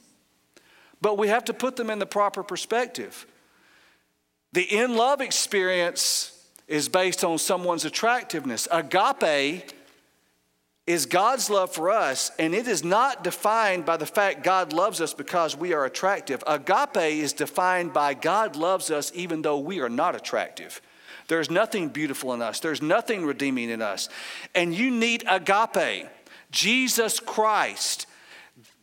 But 1.02 1.18
we 1.18 1.30
have 1.30 1.46
to 1.46 1.54
put 1.54 1.78
them 1.78 1.90
in 1.90 2.00
the 2.00 2.06
proper 2.06 2.44
perspective. 2.44 3.26
The 4.54 4.64
in 4.64 4.96
love 4.96 5.22
experience 5.22 6.31
is 6.72 6.88
based 6.88 7.24
on 7.24 7.38
someone's 7.38 7.84
attractiveness. 7.84 8.68
Agape 8.72 9.74
is 10.88 11.06
God's 11.06 11.50
love 11.50 11.74
for 11.74 11.92
us, 11.92 12.32
and 12.40 12.56
it 12.56 12.68
is 12.68 12.84
not 12.84 13.24
defined 13.24 13.86
by 13.86 13.98
the 13.98 14.06
fact 14.06 14.44
God 14.44 14.72
loves 14.72 15.02
us 15.02 15.14
because 15.14 15.56
we 15.56 15.74
are 15.74 15.86
attractive. 15.86 16.44
Agape 16.48 16.96
is 16.96 17.34
defined 17.34 17.92
by 17.92 18.14
God 18.14 18.56
loves 18.56 18.90
us 18.90 19.12
even 19.14 19.42
though 19.42 19.60
we 19.60 19.82
are 19.82 19.90
not 19.90 20.16
attractive. 20.16 20.82
There's 21.28 21.52
nothing 21.52 21.90
beautiful 21.90 22.34
in 22.34 22.42
us, 22.42 22.62
there's 22.62 22.82
nothing 22.82 23.26
redeeming 23.26 23.70
in 23.70 23.82
us. 23.82 24.08
And 24.56 24.74
you 24.74 24.92
need 24.92 25.26
agape, 25.28 26.08
Jesus 26.52 27.20
Christ 27.20 28.08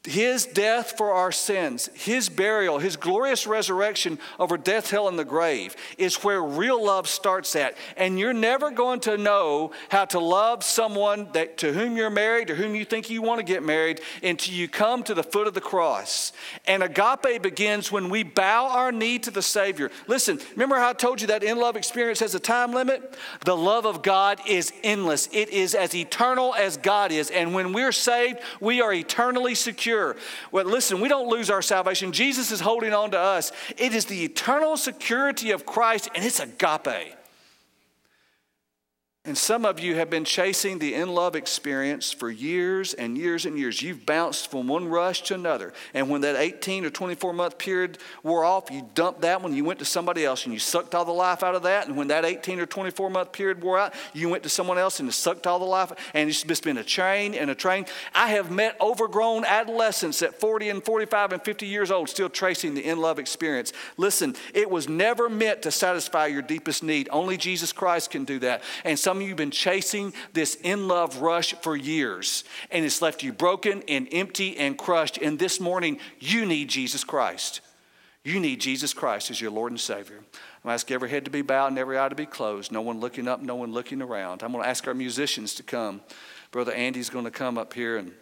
his 0.05 0.46
death 0.46 0.94
for 0.96 1.12
our 1.12 1.32
sins, 1.32 1.90
his 1.92 2.28
burial, 2.28 2.78
his 2.78 2.96
glorious 2.96 3.46
resurrection 3.46 4.18
over 4.38 4.57
death, 4.57 4.90
hell, 4.90 5.09
and 5.09 5.18
the 5.18 5.24
grave 5.24 5.74
is 5.99 6.22
where 6.22 6.42
real 6.42 6.82
love 6.82 7.09
starts 7.09 7.57
at. 7.57 7.76
And 7.96 8.18
you're 8.18 8.32
never 8.32 8.70
going 8.70 9.01
to 9.01 9.18
know 9.18 9.72
how 9.88 10.05
to 10.07 10.20
love 10.20 10.62
someone 10.62 11.28
that, 11.32 11.59
to 11.59 11.72
whom 11.72 11.96
you're 11.96 12.11
married 12.11 12.49
or 12.49 12.55
whom 12.55 12.74
you 12.74 12.84
think 12.84 13.11
you 13.11 13.22
want 13.22 13.40
to 13.40 13.44
get 13.44 13.62
married 13.62 14.01
until 14.22 14.55
you 14.55 14.68
come 14.68 15.03
to 15.03 15.14
the 15.14 15.22
foot 15.22 15.49
of 15.49 15.55
the 15.55 15.61
cross. 15.61 16.32
And 16.66 16.82
agape 16.82 17.42
begins 17.42 17.90
when 17.90 18.09
we 18.09 18.22
bow 18.22 18.68
our 18.68 18.92
knee 18.92 19.18
to 19.20 19.30
the 19.30 19.42
Savior. 19.42 19.90
Listen, 20.07 20.38
remember 20.53 20.76
how 20.76 20.90
I 20.90 20.94
told 20.94 21.20
you 21.20 21.26
that 21.26 21.42
in 21.42 21.59
love 21.59 21.76
experience 21.76 22.20
has 22.20 22.34
a 22.34 22.40
time 22.40 22.72
limit? 22.72 23.14
The 23.44 23.57
love 23.57 23.84
of 23.84 24.03
God 24.03 24.40
is 24.46 24.72
endless, 24.84 25.28
it 25.32 25.51
is 25.51 25.74
as 25.74 25.94
eternal 25.94 26.55
as 26.55 26.76
God 26.76 27.11
is. 27.11 27.30
And 27.30 27.53
when 27.53 27.72
we're 27.72 27.92
saved, 27.92 28.38
we 28.61 28.80
are 28.80 28.92
eternally 28.92 29.57
secure 29.57 29.88
secure. 29.89 30.16
Well, 30.53 30.66
listen, 30.66 31.01
we 31.01 31.09
don't 31.09 31.28
lose 31.28 31.51
our 31.51 31.62
salvation. 31.62 32.12
Jesus 32.12 32.51
is 32.51 32.61
holding 32.61 32.93
on 32.93 33.11
to 33.12 33.18
us. 33.18 33.53
It 33.76 33.95
is 33.95 34.05
the 34.05 34.24
eternal 34.24 34.76
security 34.76 35.51
of 35.51 35.64
Christ, 35.64 36.11
and 36.14 36.24
it's 36.24 36.41
agape. 36.41 37.18
And 39.29 39.37
some 39.37 39.66
of 39.66 39.79
you 39.79 39.95
have 39.97 40.09
been 40.09 40.24
chasing 40.24 40.79
the 40.79 40.95
in 40.95 41.11
love 41.11 41.37
experience 41.37 42.11
for 42.11 42.31
years 42.31 42.95
and 42.95 43.18
years 43.18 43.45
and 43.45 43.59
years. 43.59 43.83
You've 43.83 44.07
bounced 44.07 44.51
from 44.51 44.68
one 44.68 44.89
rush 44.89 45.20
to 45.24 45.35
another. 45.35 45.74
And 45.93 46.09
when 46.09 46.22
that 46.22 46.35
18 46.35 46.87
or 46.87 46.91
24 46.91 47.35
month 47.35 47.59
period 47.59 47.99
wore 48.22 48.43
off, 48.43 48.70
you 48.70 48.89
dumped 48.95 49.20
that 49.20 49.43
one, 49.43 49.53
you 49.55 49.66
went 49.66 49.81
to 49.81 49.85
somebody 49.85 50.24
else 50.24 50.47
and 50.47 50.55
you 50.55 50.59
sucked 50.59 50.95
all 50.95 51.05
the 51.05 51.12
life 51.12 51.43
out 51.43 51.55
of 51.55 51.64
that. 51.64 51.89
And 51.89 51.95
when 51.95 52.09
that 52.09 52.24
18 52.24 52.59
or 52.59 52.64
24 52.64 53.11
month 53.11 53.33
period 53.33 53.62
wore 53.62 53.79
out, 53.79 53.93
you 54.14 54.31
went 54.31 54.45
to 54.45 54.49
someone 54.49 54.79
else 54.79 54.99
and 54.99 55.09
you 55.09 55.12
sucked 55.12 55.47
all 55.47 55.59
the 55.59 55.66
life. 55.66 55.93
And 56.14 56.31
it's 56.31 56.43
just 56.43 56.64
been 56.64 56.79
a 56.79 56.83
train 56.83 57.35
and 57.35 57.51
a 57.51 57.55
train. 57.55 57.85
I 58.14 58.29
have 58.29 58.51
met 58.51 58.81
overgrown 58.81 59.45
adolescents 59.45 60.22
at 60.22 60.41
40 60.41 60.70
and 60.70 60.83
45 60.83 61.35
and 61.35 61.43
50 61.43 61.66
years 61.66 61.91
old 61.91 62.09
still 62.09 62.31
tracing 62.31 62.72
the 62.72 62.83
in 62.83 62.99
love 62.99 63.18
experience. 63.18 63.74
Listen, 63.99 64.35
it 64.55 64.70
was 64.70 64.89
never 64.89 65.29
meant 65.29 65.61
to 65.61 65.70
satisfy 65.70 66.29
your 66.29 66.41
deepest 66.41 66.83
need. 66.83 67.11
Only 67.12 67.37
Jesus 67.37 67.74
Christ 67.74 68.11
can 68.11 68.24
do 68.24 68.39
that. 68.39 68.62
And 68.85 68.99
some 68.99 69.18
some 69.19 69.23
of 69.25 69.27
you 69.27 69.33
have 69.33 69.37
been 69.37 69.51
chasing 69.51 70.14
this 70.33 70.55
in 70.55 70.87
love 70.87 71.21
rush 71.21 71.53
for 71.55 71.77
years, 71.77 72.45
and 72.71 72.85
it's 72.85 73.03
left 73.03 73.25
you 73.25 73.33
broken 73.33 73.83
and 73.89 74.07
empty 74.12 74.57
and 74.57 74.79
crushed. 74.79 75.19
And 75.19 75.41
this 75.41 75.59
morning, 75.59 75.99
you 76.21 76.47
need 76.47 76.69
Jesus 76.69 77.03
Christ. 77.03 77.61
You 78.23 78.39
need 78.39 78.61
Jesus 78.61 78.95
Christ 78.95 79.33
as 79.33 79.41
your 79.41 79.51
Lord 79.51 79.73
and 79.73 79.81
Savior. 79.81 80.19
I'm 80.19 80.23
going 80.62 80.71
to 80.71 80.71
ask 80.71 80.89
every 80.93 81.11
head 81.11 81.25
to 81.25 81.33
be 81.33 81.43
bowed 81.43 81.66
and 81.66 81.79
every 81.81 81.99
eye 81.99 82.09
to 82.09 82.14
be 82.14 82.27
closed. 82.27 82.71
No 82.71 82.81
one 82.81 83.01
looking 83.01 83.27
up, 83.27 83.43
no 83.43 83.57
one 83.57 83.73
looking 83.73 84.01
around. 84.01 84.45
I'm 84.45 84.53
going 84.53 84.62
to 84.62 84.71
ask 84.71 84.87
our 84.87 84.95
musicians 84.95 85.53
to 85.57 85.64
come. 85.64 86.01
Brother 86.53 86.73
Andy's 86.73 87.11
going 87.11 87.25
to 87.25 87.33
come 87.33 87.59
up 87.59 87.75
here 87.75 87.97
and 87.97 88.12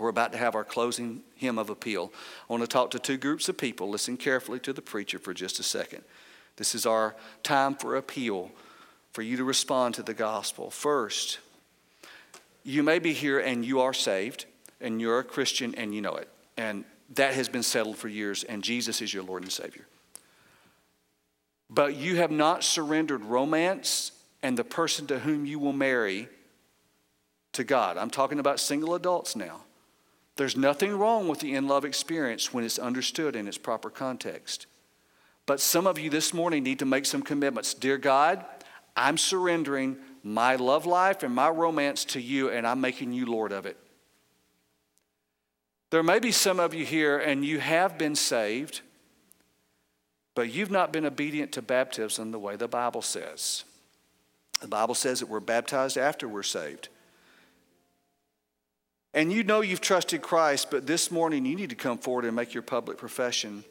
we're 0.00 0.08
about 0.08 0.32
to 0.32 0.38
have 0.38 0.56
our 0.56 0.64
closing 0.64 1.22
hymn 1.36 1.60
of 1.60 1.70
appeal. 1.70 2.12
I 2.50 2.52
want 2.52 2.64
to 2.64 2.66
talk 2.66 2.90
to 2.90 2.98
two 2.98 3.18
groups 3.18 3.48
of 3.48 3.56
people. 3.56 3.88
Listen 3.88 4.16
carefully 4.16 4.58
to 4.60 4.72
the 4.72 4.82
preacher 4.82 5.20
for 5.20 5.32
just 5.32 5.60
a 5.60 5.62
second. 5.62 6.02
This 6.56 6.74
is 6.74 6.86
our 6.86 7.14
time 7.44 7.76
for 7.76 7.94
appeal 7.94 8.50
for 9.14 9.22
you 9.22 9.38
to 9.38 9.44
respond 9.44 9.94
to 9.94 10.02
the 10.02 10.12
gospel. 10.12 10.70
First, 10.70 11.38
you 12.64 12.82
may 12.82 12.98
be 12.98 13.12
here 13.12 13.38
and 13.38 13.64
you 13.64 13.80
are 13.80 13.94
saved, 13.94 14.44
and 14.80 15.00
you're 15.00 15.20
a 15.20 15.24
Christian 15.24 15.74
and 15.76 15.94
you 15.94 16.02
know 16.02 16.16
it. 16.16 16.28
And 16.56 16.84
that 17.14 17.34
has 17.34 17.48
been 17.48 17.62
settled 17.62 17.96
for 17.96 18.08
years, 18.08 18.42
and 18.42 18.62
Jesus 18.62 19.00
is 19.00 19.14
your 19.14 19.22
Lord 19.22 19.42
and 19.42 19.52
Savior. 19.52 19.86
But 21.70 21.94
you 21.94 22.16
have 22.16 22.32
not 22.32 22.64
surrendered 22.64 23.24
romance 23.24 24.12
and 24.42 24.58
the 24.58 24.64
person 24.64 25.06
to 25.06 25.20
whom 25.20 25.46
you 25.46 25.58
will 25.58 25.72
marry 25.72 26.28
to 27.52 27.62
God. 27.62 27.96
I'm 27.96 28.10
talking 28.10 28.40
about 28.40 28.58
single 28.58 28.94
adults 28.94 29.36
now. 29.36 29.60
There's 30.36 30.56
nothing 30.56 30.98
wrong 30.98 31.28
with 31.28 31.38
the 31.38 31.54
in 31.54 31.68
love 31.68 31.84
experience 31.84 32.52
when 32.52 32.64
it's 32.64 32.80
understood 32.80 33.36
in 33.36 33.46
its 33.46 33.58
proper 33.58 33.90
context. 33.90 34.66
But 35.46 35.60
some 35.60 35.86
of 35.86 35.98
you 35.98 36.10
this 36.10 36.34
morning 36.34 36.64
need 36.64 36.80
to 36.80 36.84
make 36.84 37.06
some 37.06 37.22
commitments. 37.22 37.74
Dear 37.74 37.98
God, 37.98 38.44
I'm 38.96 39.18
surrendering 39.18 39.96
my 40.22 40.56
love 40.56 40.86
life 40.86 41.22
and 41.22 41.34
my 41.34 41.48
romance 41.48 42.04
to 42.06 42.20
you, 42.20 42.50
and 42.50 42.66
I'm 42.66 42.80
making 42.80 43.12
you 43.12 43.26
Lord 43.26 43.52
of 43.52 43.66
it. 43.66 43.76
There 45.90 46.02
may 46.02 46.18
be 46.18 46.32
some 46.32 46.58
of 46.58 46.74
you 46.74 46.84
here, 46.84 47.18
and 47.18 47.44
you 47.44 47.60
have 47.60 47.98
been 47.98 48.16
saved, 48.16 48.80
but 50.34 50.52
you've 50.52 50.70
not 50.70 50.92
been 50.92 51.06
obedient 51.06 51.52
to 51.52 51.62
baptism 51.62 52.30
the 52.30 52.38
way 52.38 52.56
the 52.56 52.68
Bible 52.68 53.02
says. 53.02 53.64
The 54.60 54.68
Bible 54.68 54.94
says 54.94 55.20
that 55.20 55.28
we're 55.28 55.40
baptized 55.40 55.98
after 55.98 56.26
we're 56.26 56.42
saved. 56.42 56.88
And 59.12 59.32
you 59.32 59.44
know 59.44 59.60
you've 59.60 59.80
trusted 59.80 60.22
Christ, 60.22 60.70
but 60.70 60.86
this 60.86 61.10
morning 61.10 61.46
you 61.46 61.54
need 61.54 61.70
to 61.70 61.76
come 61.76 61.98
forward 61.98 62.24
and 62.24 62.34
make 62.34 62.54
your 62.54 62.62
public 62.62 62.98
profession 62.98 63.64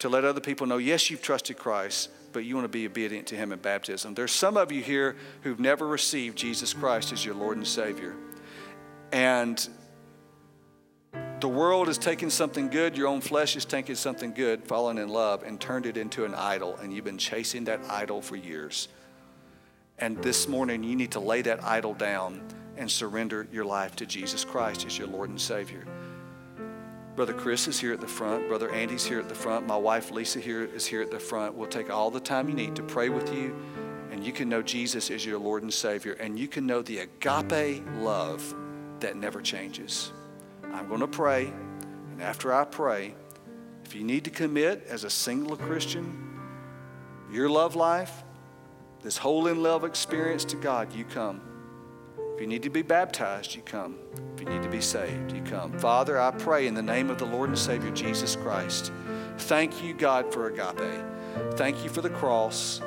to 0.00 0.08
let 0.08 0.24
other 0.24 0.40
people 0.40 0.66
know 0.66 0.78
yes, 0.78 1.10
you've 1.10 1.22
trusted 1.22 1.56
Christ, 1.56 2.10
but 2.36 2.44
you 2.44 2.54
want 2.54 2.66
to 2.66 2.68
be 2.68 2.84
obedient 2.84 3.26
to 3.28 3.34
Him 3.34 3.50
in 3.50 3.58
baptism. 3.60 4.12
There's 4.12 4.30
some 4.30 4.58
of 4.58 4.70
you 4.70 4.82
here 4.82 5.16
who've 5.40 5.58
never 5.58 5.86
received 5.86 6.36
Jesus 6.36 6.74
Christ 6.74 7.10
as 7.10 7.24
your 7.24 7.34
Lord 7.34 7.56
and 7.56 7.66
Savior. 7.66 8.14
And 9.10 9.66
the 11.40 11.48
world 11.48 11.88
is 11.88 11.96
taking 11.96 12.28
something 12.28 12.68
good, 12.68 12.94
your 12.94 13.08
own 13.08 13.22
flesh 13.22 13.56
is 13.56 13.64
taking 13.64 13.94
something 13.94 14.34
good, 14.34 14.64
fallen 14.64 14.98
in 14.98 15.08
love, 15.08 15.44
and 15.44 15.58
turned 15.58 15.86
it 15.86 15.96
into 15.96 16.26
an 16.26 16.34
idol, 16.34 16.76
and 16.76 16.92
you've 16.92 17.06
been 17.06 17.16
chasing 17.16 17.64
that 17.64 17.80
idol 17.88 18.20
for 18.20 18.36
years. 18.36 18.88
And 19.96 20.22
this 20.22 20.46
morning, 20.46 20.82
you 20.82 20.94
need 20.94 21.12
to 21.12 21.20
lay 21.20 21.40
that 21.40 21.64
idol 21.64 21.94
down 21.94 22.42
and 22.76 22.90
surrender 22.90 23.48
your 23.50 23.64
life 23.64 23.96
to 23.96 24.04
Jesus 24.04 24.44
Christ 24.44 24.84
as 24.84 24.98
your 24.98 25.08
Lord 25.08 25.30
and 25.30 25.40
Savior. 25.40 25.86
Brother 27.16 27.32
Chris 27.32 27.66
is 27.66 27.80
here 27.80 27.94
at 27.94 28.00
the 28.02 28.06
front. 28.06 28.46
Brother 28.46 28.68
Andy's 28.68 29.06
here 29.06 29.18
at 29.18 29.30
the 29.30 29.34
front. 29.34 29.66
My 29.66 29.76
wife 29.76 30.10
Lisa 30.10 30.38
here 30.38 30.64
is 30.64 30.84
here 30.84 31.00
at 31.00 31.10
the 31.10 31.18
front. 31.18 31.54
We'll 31.54 31.66
take 31.66 31.88
all 31.88 32.10
the 32.10 32.20
time 32.20 32.46
you 32.46 32.54
need 32.54 32.76
to 32.76 32.82
pray 32.82 33.08
with 33.08 33.32
you, 33.32 33.56
and 34.10 34.22
you 34.22 34.32
can 34.32 34.50
know 34.50 34.60
Jesus 34.60 35.10
as 35.10 35.24
your 35.24 35.38
Lord 35.38 35.62
and 35.62 35.72
Savior, 35.72 36.12
and 36.12 36.38
you 36.38 36.46
can 36.46 36.66
know 36.66 36.82
the 36.82 36.98
agape 36.98 37.82
love 37.94 38.54
that 39.00 39.16
never 39.16 39.40
changes. 39.40 40.12
I'm 40.70 40.88
going 40.88 41.00
to 41.00 41.06
pray, 41.06 41.46
and 41.46 42.20
after 42.20 42.52
I 42.52 42.64
pray, 42.64 43.14
if 43.86 43.94
you 43.94 44.04
need 44.04 44.24
to 44.24 44.30
commit 44.30 44.86
as 44.86 45.04
a 45.04 45.10
single 45.10 45.56
Christian, 45.56 46.38
your 47.32 47.48
love 47.48 47.76
life, 47.76 48.24
this 49.00 49.16
whole 49.16 49.46
in 49.46 49.62
love 49.62 49.84
experience 49.84 50.44
to 50.46 50.56
God, 50.56 50.92
you 50.92 51.06
come. 51.06 51.40
If 52.36 52.42
you 52.42 52.46
need 52.46 52.64
to 52.64 52.70
be 52.70 52.82
baptized, 52.82 53.54
you 53.54 53.62
come. 53.62 53.96
If 54.34 54.42
you 54.42 54.46
need 54.50 54.62
to 54.62 54.68
be 54.68 54.82
saved, 54.82 55.32
you 55.32 55.40
come. 55.40 55.72
Father, 55.78 56.20
I 56.20 56.32
pray 56.32 56.66
in 56.66 56.74
the 56.74 56.82
name 56.82 57.08
of 57.08 57.16
the 57.16 57.24
Lord 57.24 57.48
and 57.48 57.58
Savior 57.58 57.90
Jesus 57.92 58.36
Christ. 58.36 58.92
Thank 59.38 59.82
you, 59.82 59.94
God, 59.94 60.30
for 60.30 60.48
agape. 60.48 61.02
Thank 61.54 61.82
you 61.82 61.88
for 61.88 62.02
the 62.02 62.10
cross. 62.10 62.82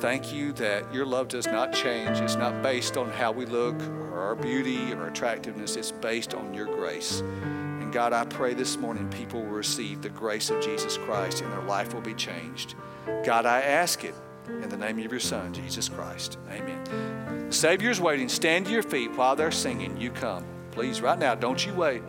Thank 0.00 0.32
you 0.32 0.52
that 0.54 0.92
your 0.92 1.06
love 1.06 1.28
does 1.28 1.46
not 1.46 1.72
change. 1.72 2.18
It's 2.18 2.34
not 2.34 2.64
based 2.64 2.96
on 2.96 3.08
how 3.12 3.30
we 3.30 3.46
look 3.46 3.80
or 3.80 4.18
our 4.18 4.34
beauty 4.34 4.92
or 4.92 5.06
attractiveness. 5.06 5.76
It's 5.76 5.92
based 5.92 6.34
on 6.34 6.52
your 6.52 6.66
grace. 6.66 7.20
And 7.20 7.92
God, 7.92 8.12
I 8.12 8.24
pray 8.24 8.54
this 8.54 8.76
morning 8.76 9.08
people 9.08 9.40
will 9.40 9.50
receive 9.50 10.02
the 10.02 10.08
grace 10.08 10.50
of 10.50 10.60
Jesus 10.60 10.96
Christ 10.96 11.42
and 11.42 11.52
their 11.52 11.62
life 11.62 11.94
will 11.94 12.00
be 12.00 12.14
changed. 12.14 12.74
God, 13.22 13.46
I 13.46 13.60
ask 13.60 14.02
it 14.02 14.16
in 14.48 14.68
the 14.68 14.76
name 14.76 14.98
of 14.98 15.12
your 15.12 15.20
Son, 15.20 15.54
Jesus 15.54 15.88
Christ. 15.88 16.38
Amen. 16.50 17.19
Savior's 17.50 18.00
waiting. 18.00 18.28
Stand 18.28 18.66
to 18.66 18.72
your 18.72 18.82
feet 18.82 19.10
while 19.16 19.34
they're 19.34 19.50
singing. 19.50 19.96
You 20.00 20.10
come. 20.10 20.44
Please, 20.70 21.00
right 21.00 21.18
now, 21.18 21.34
don't 21.34 21.64
you 21.66 21.74
wait. 21.74 22.02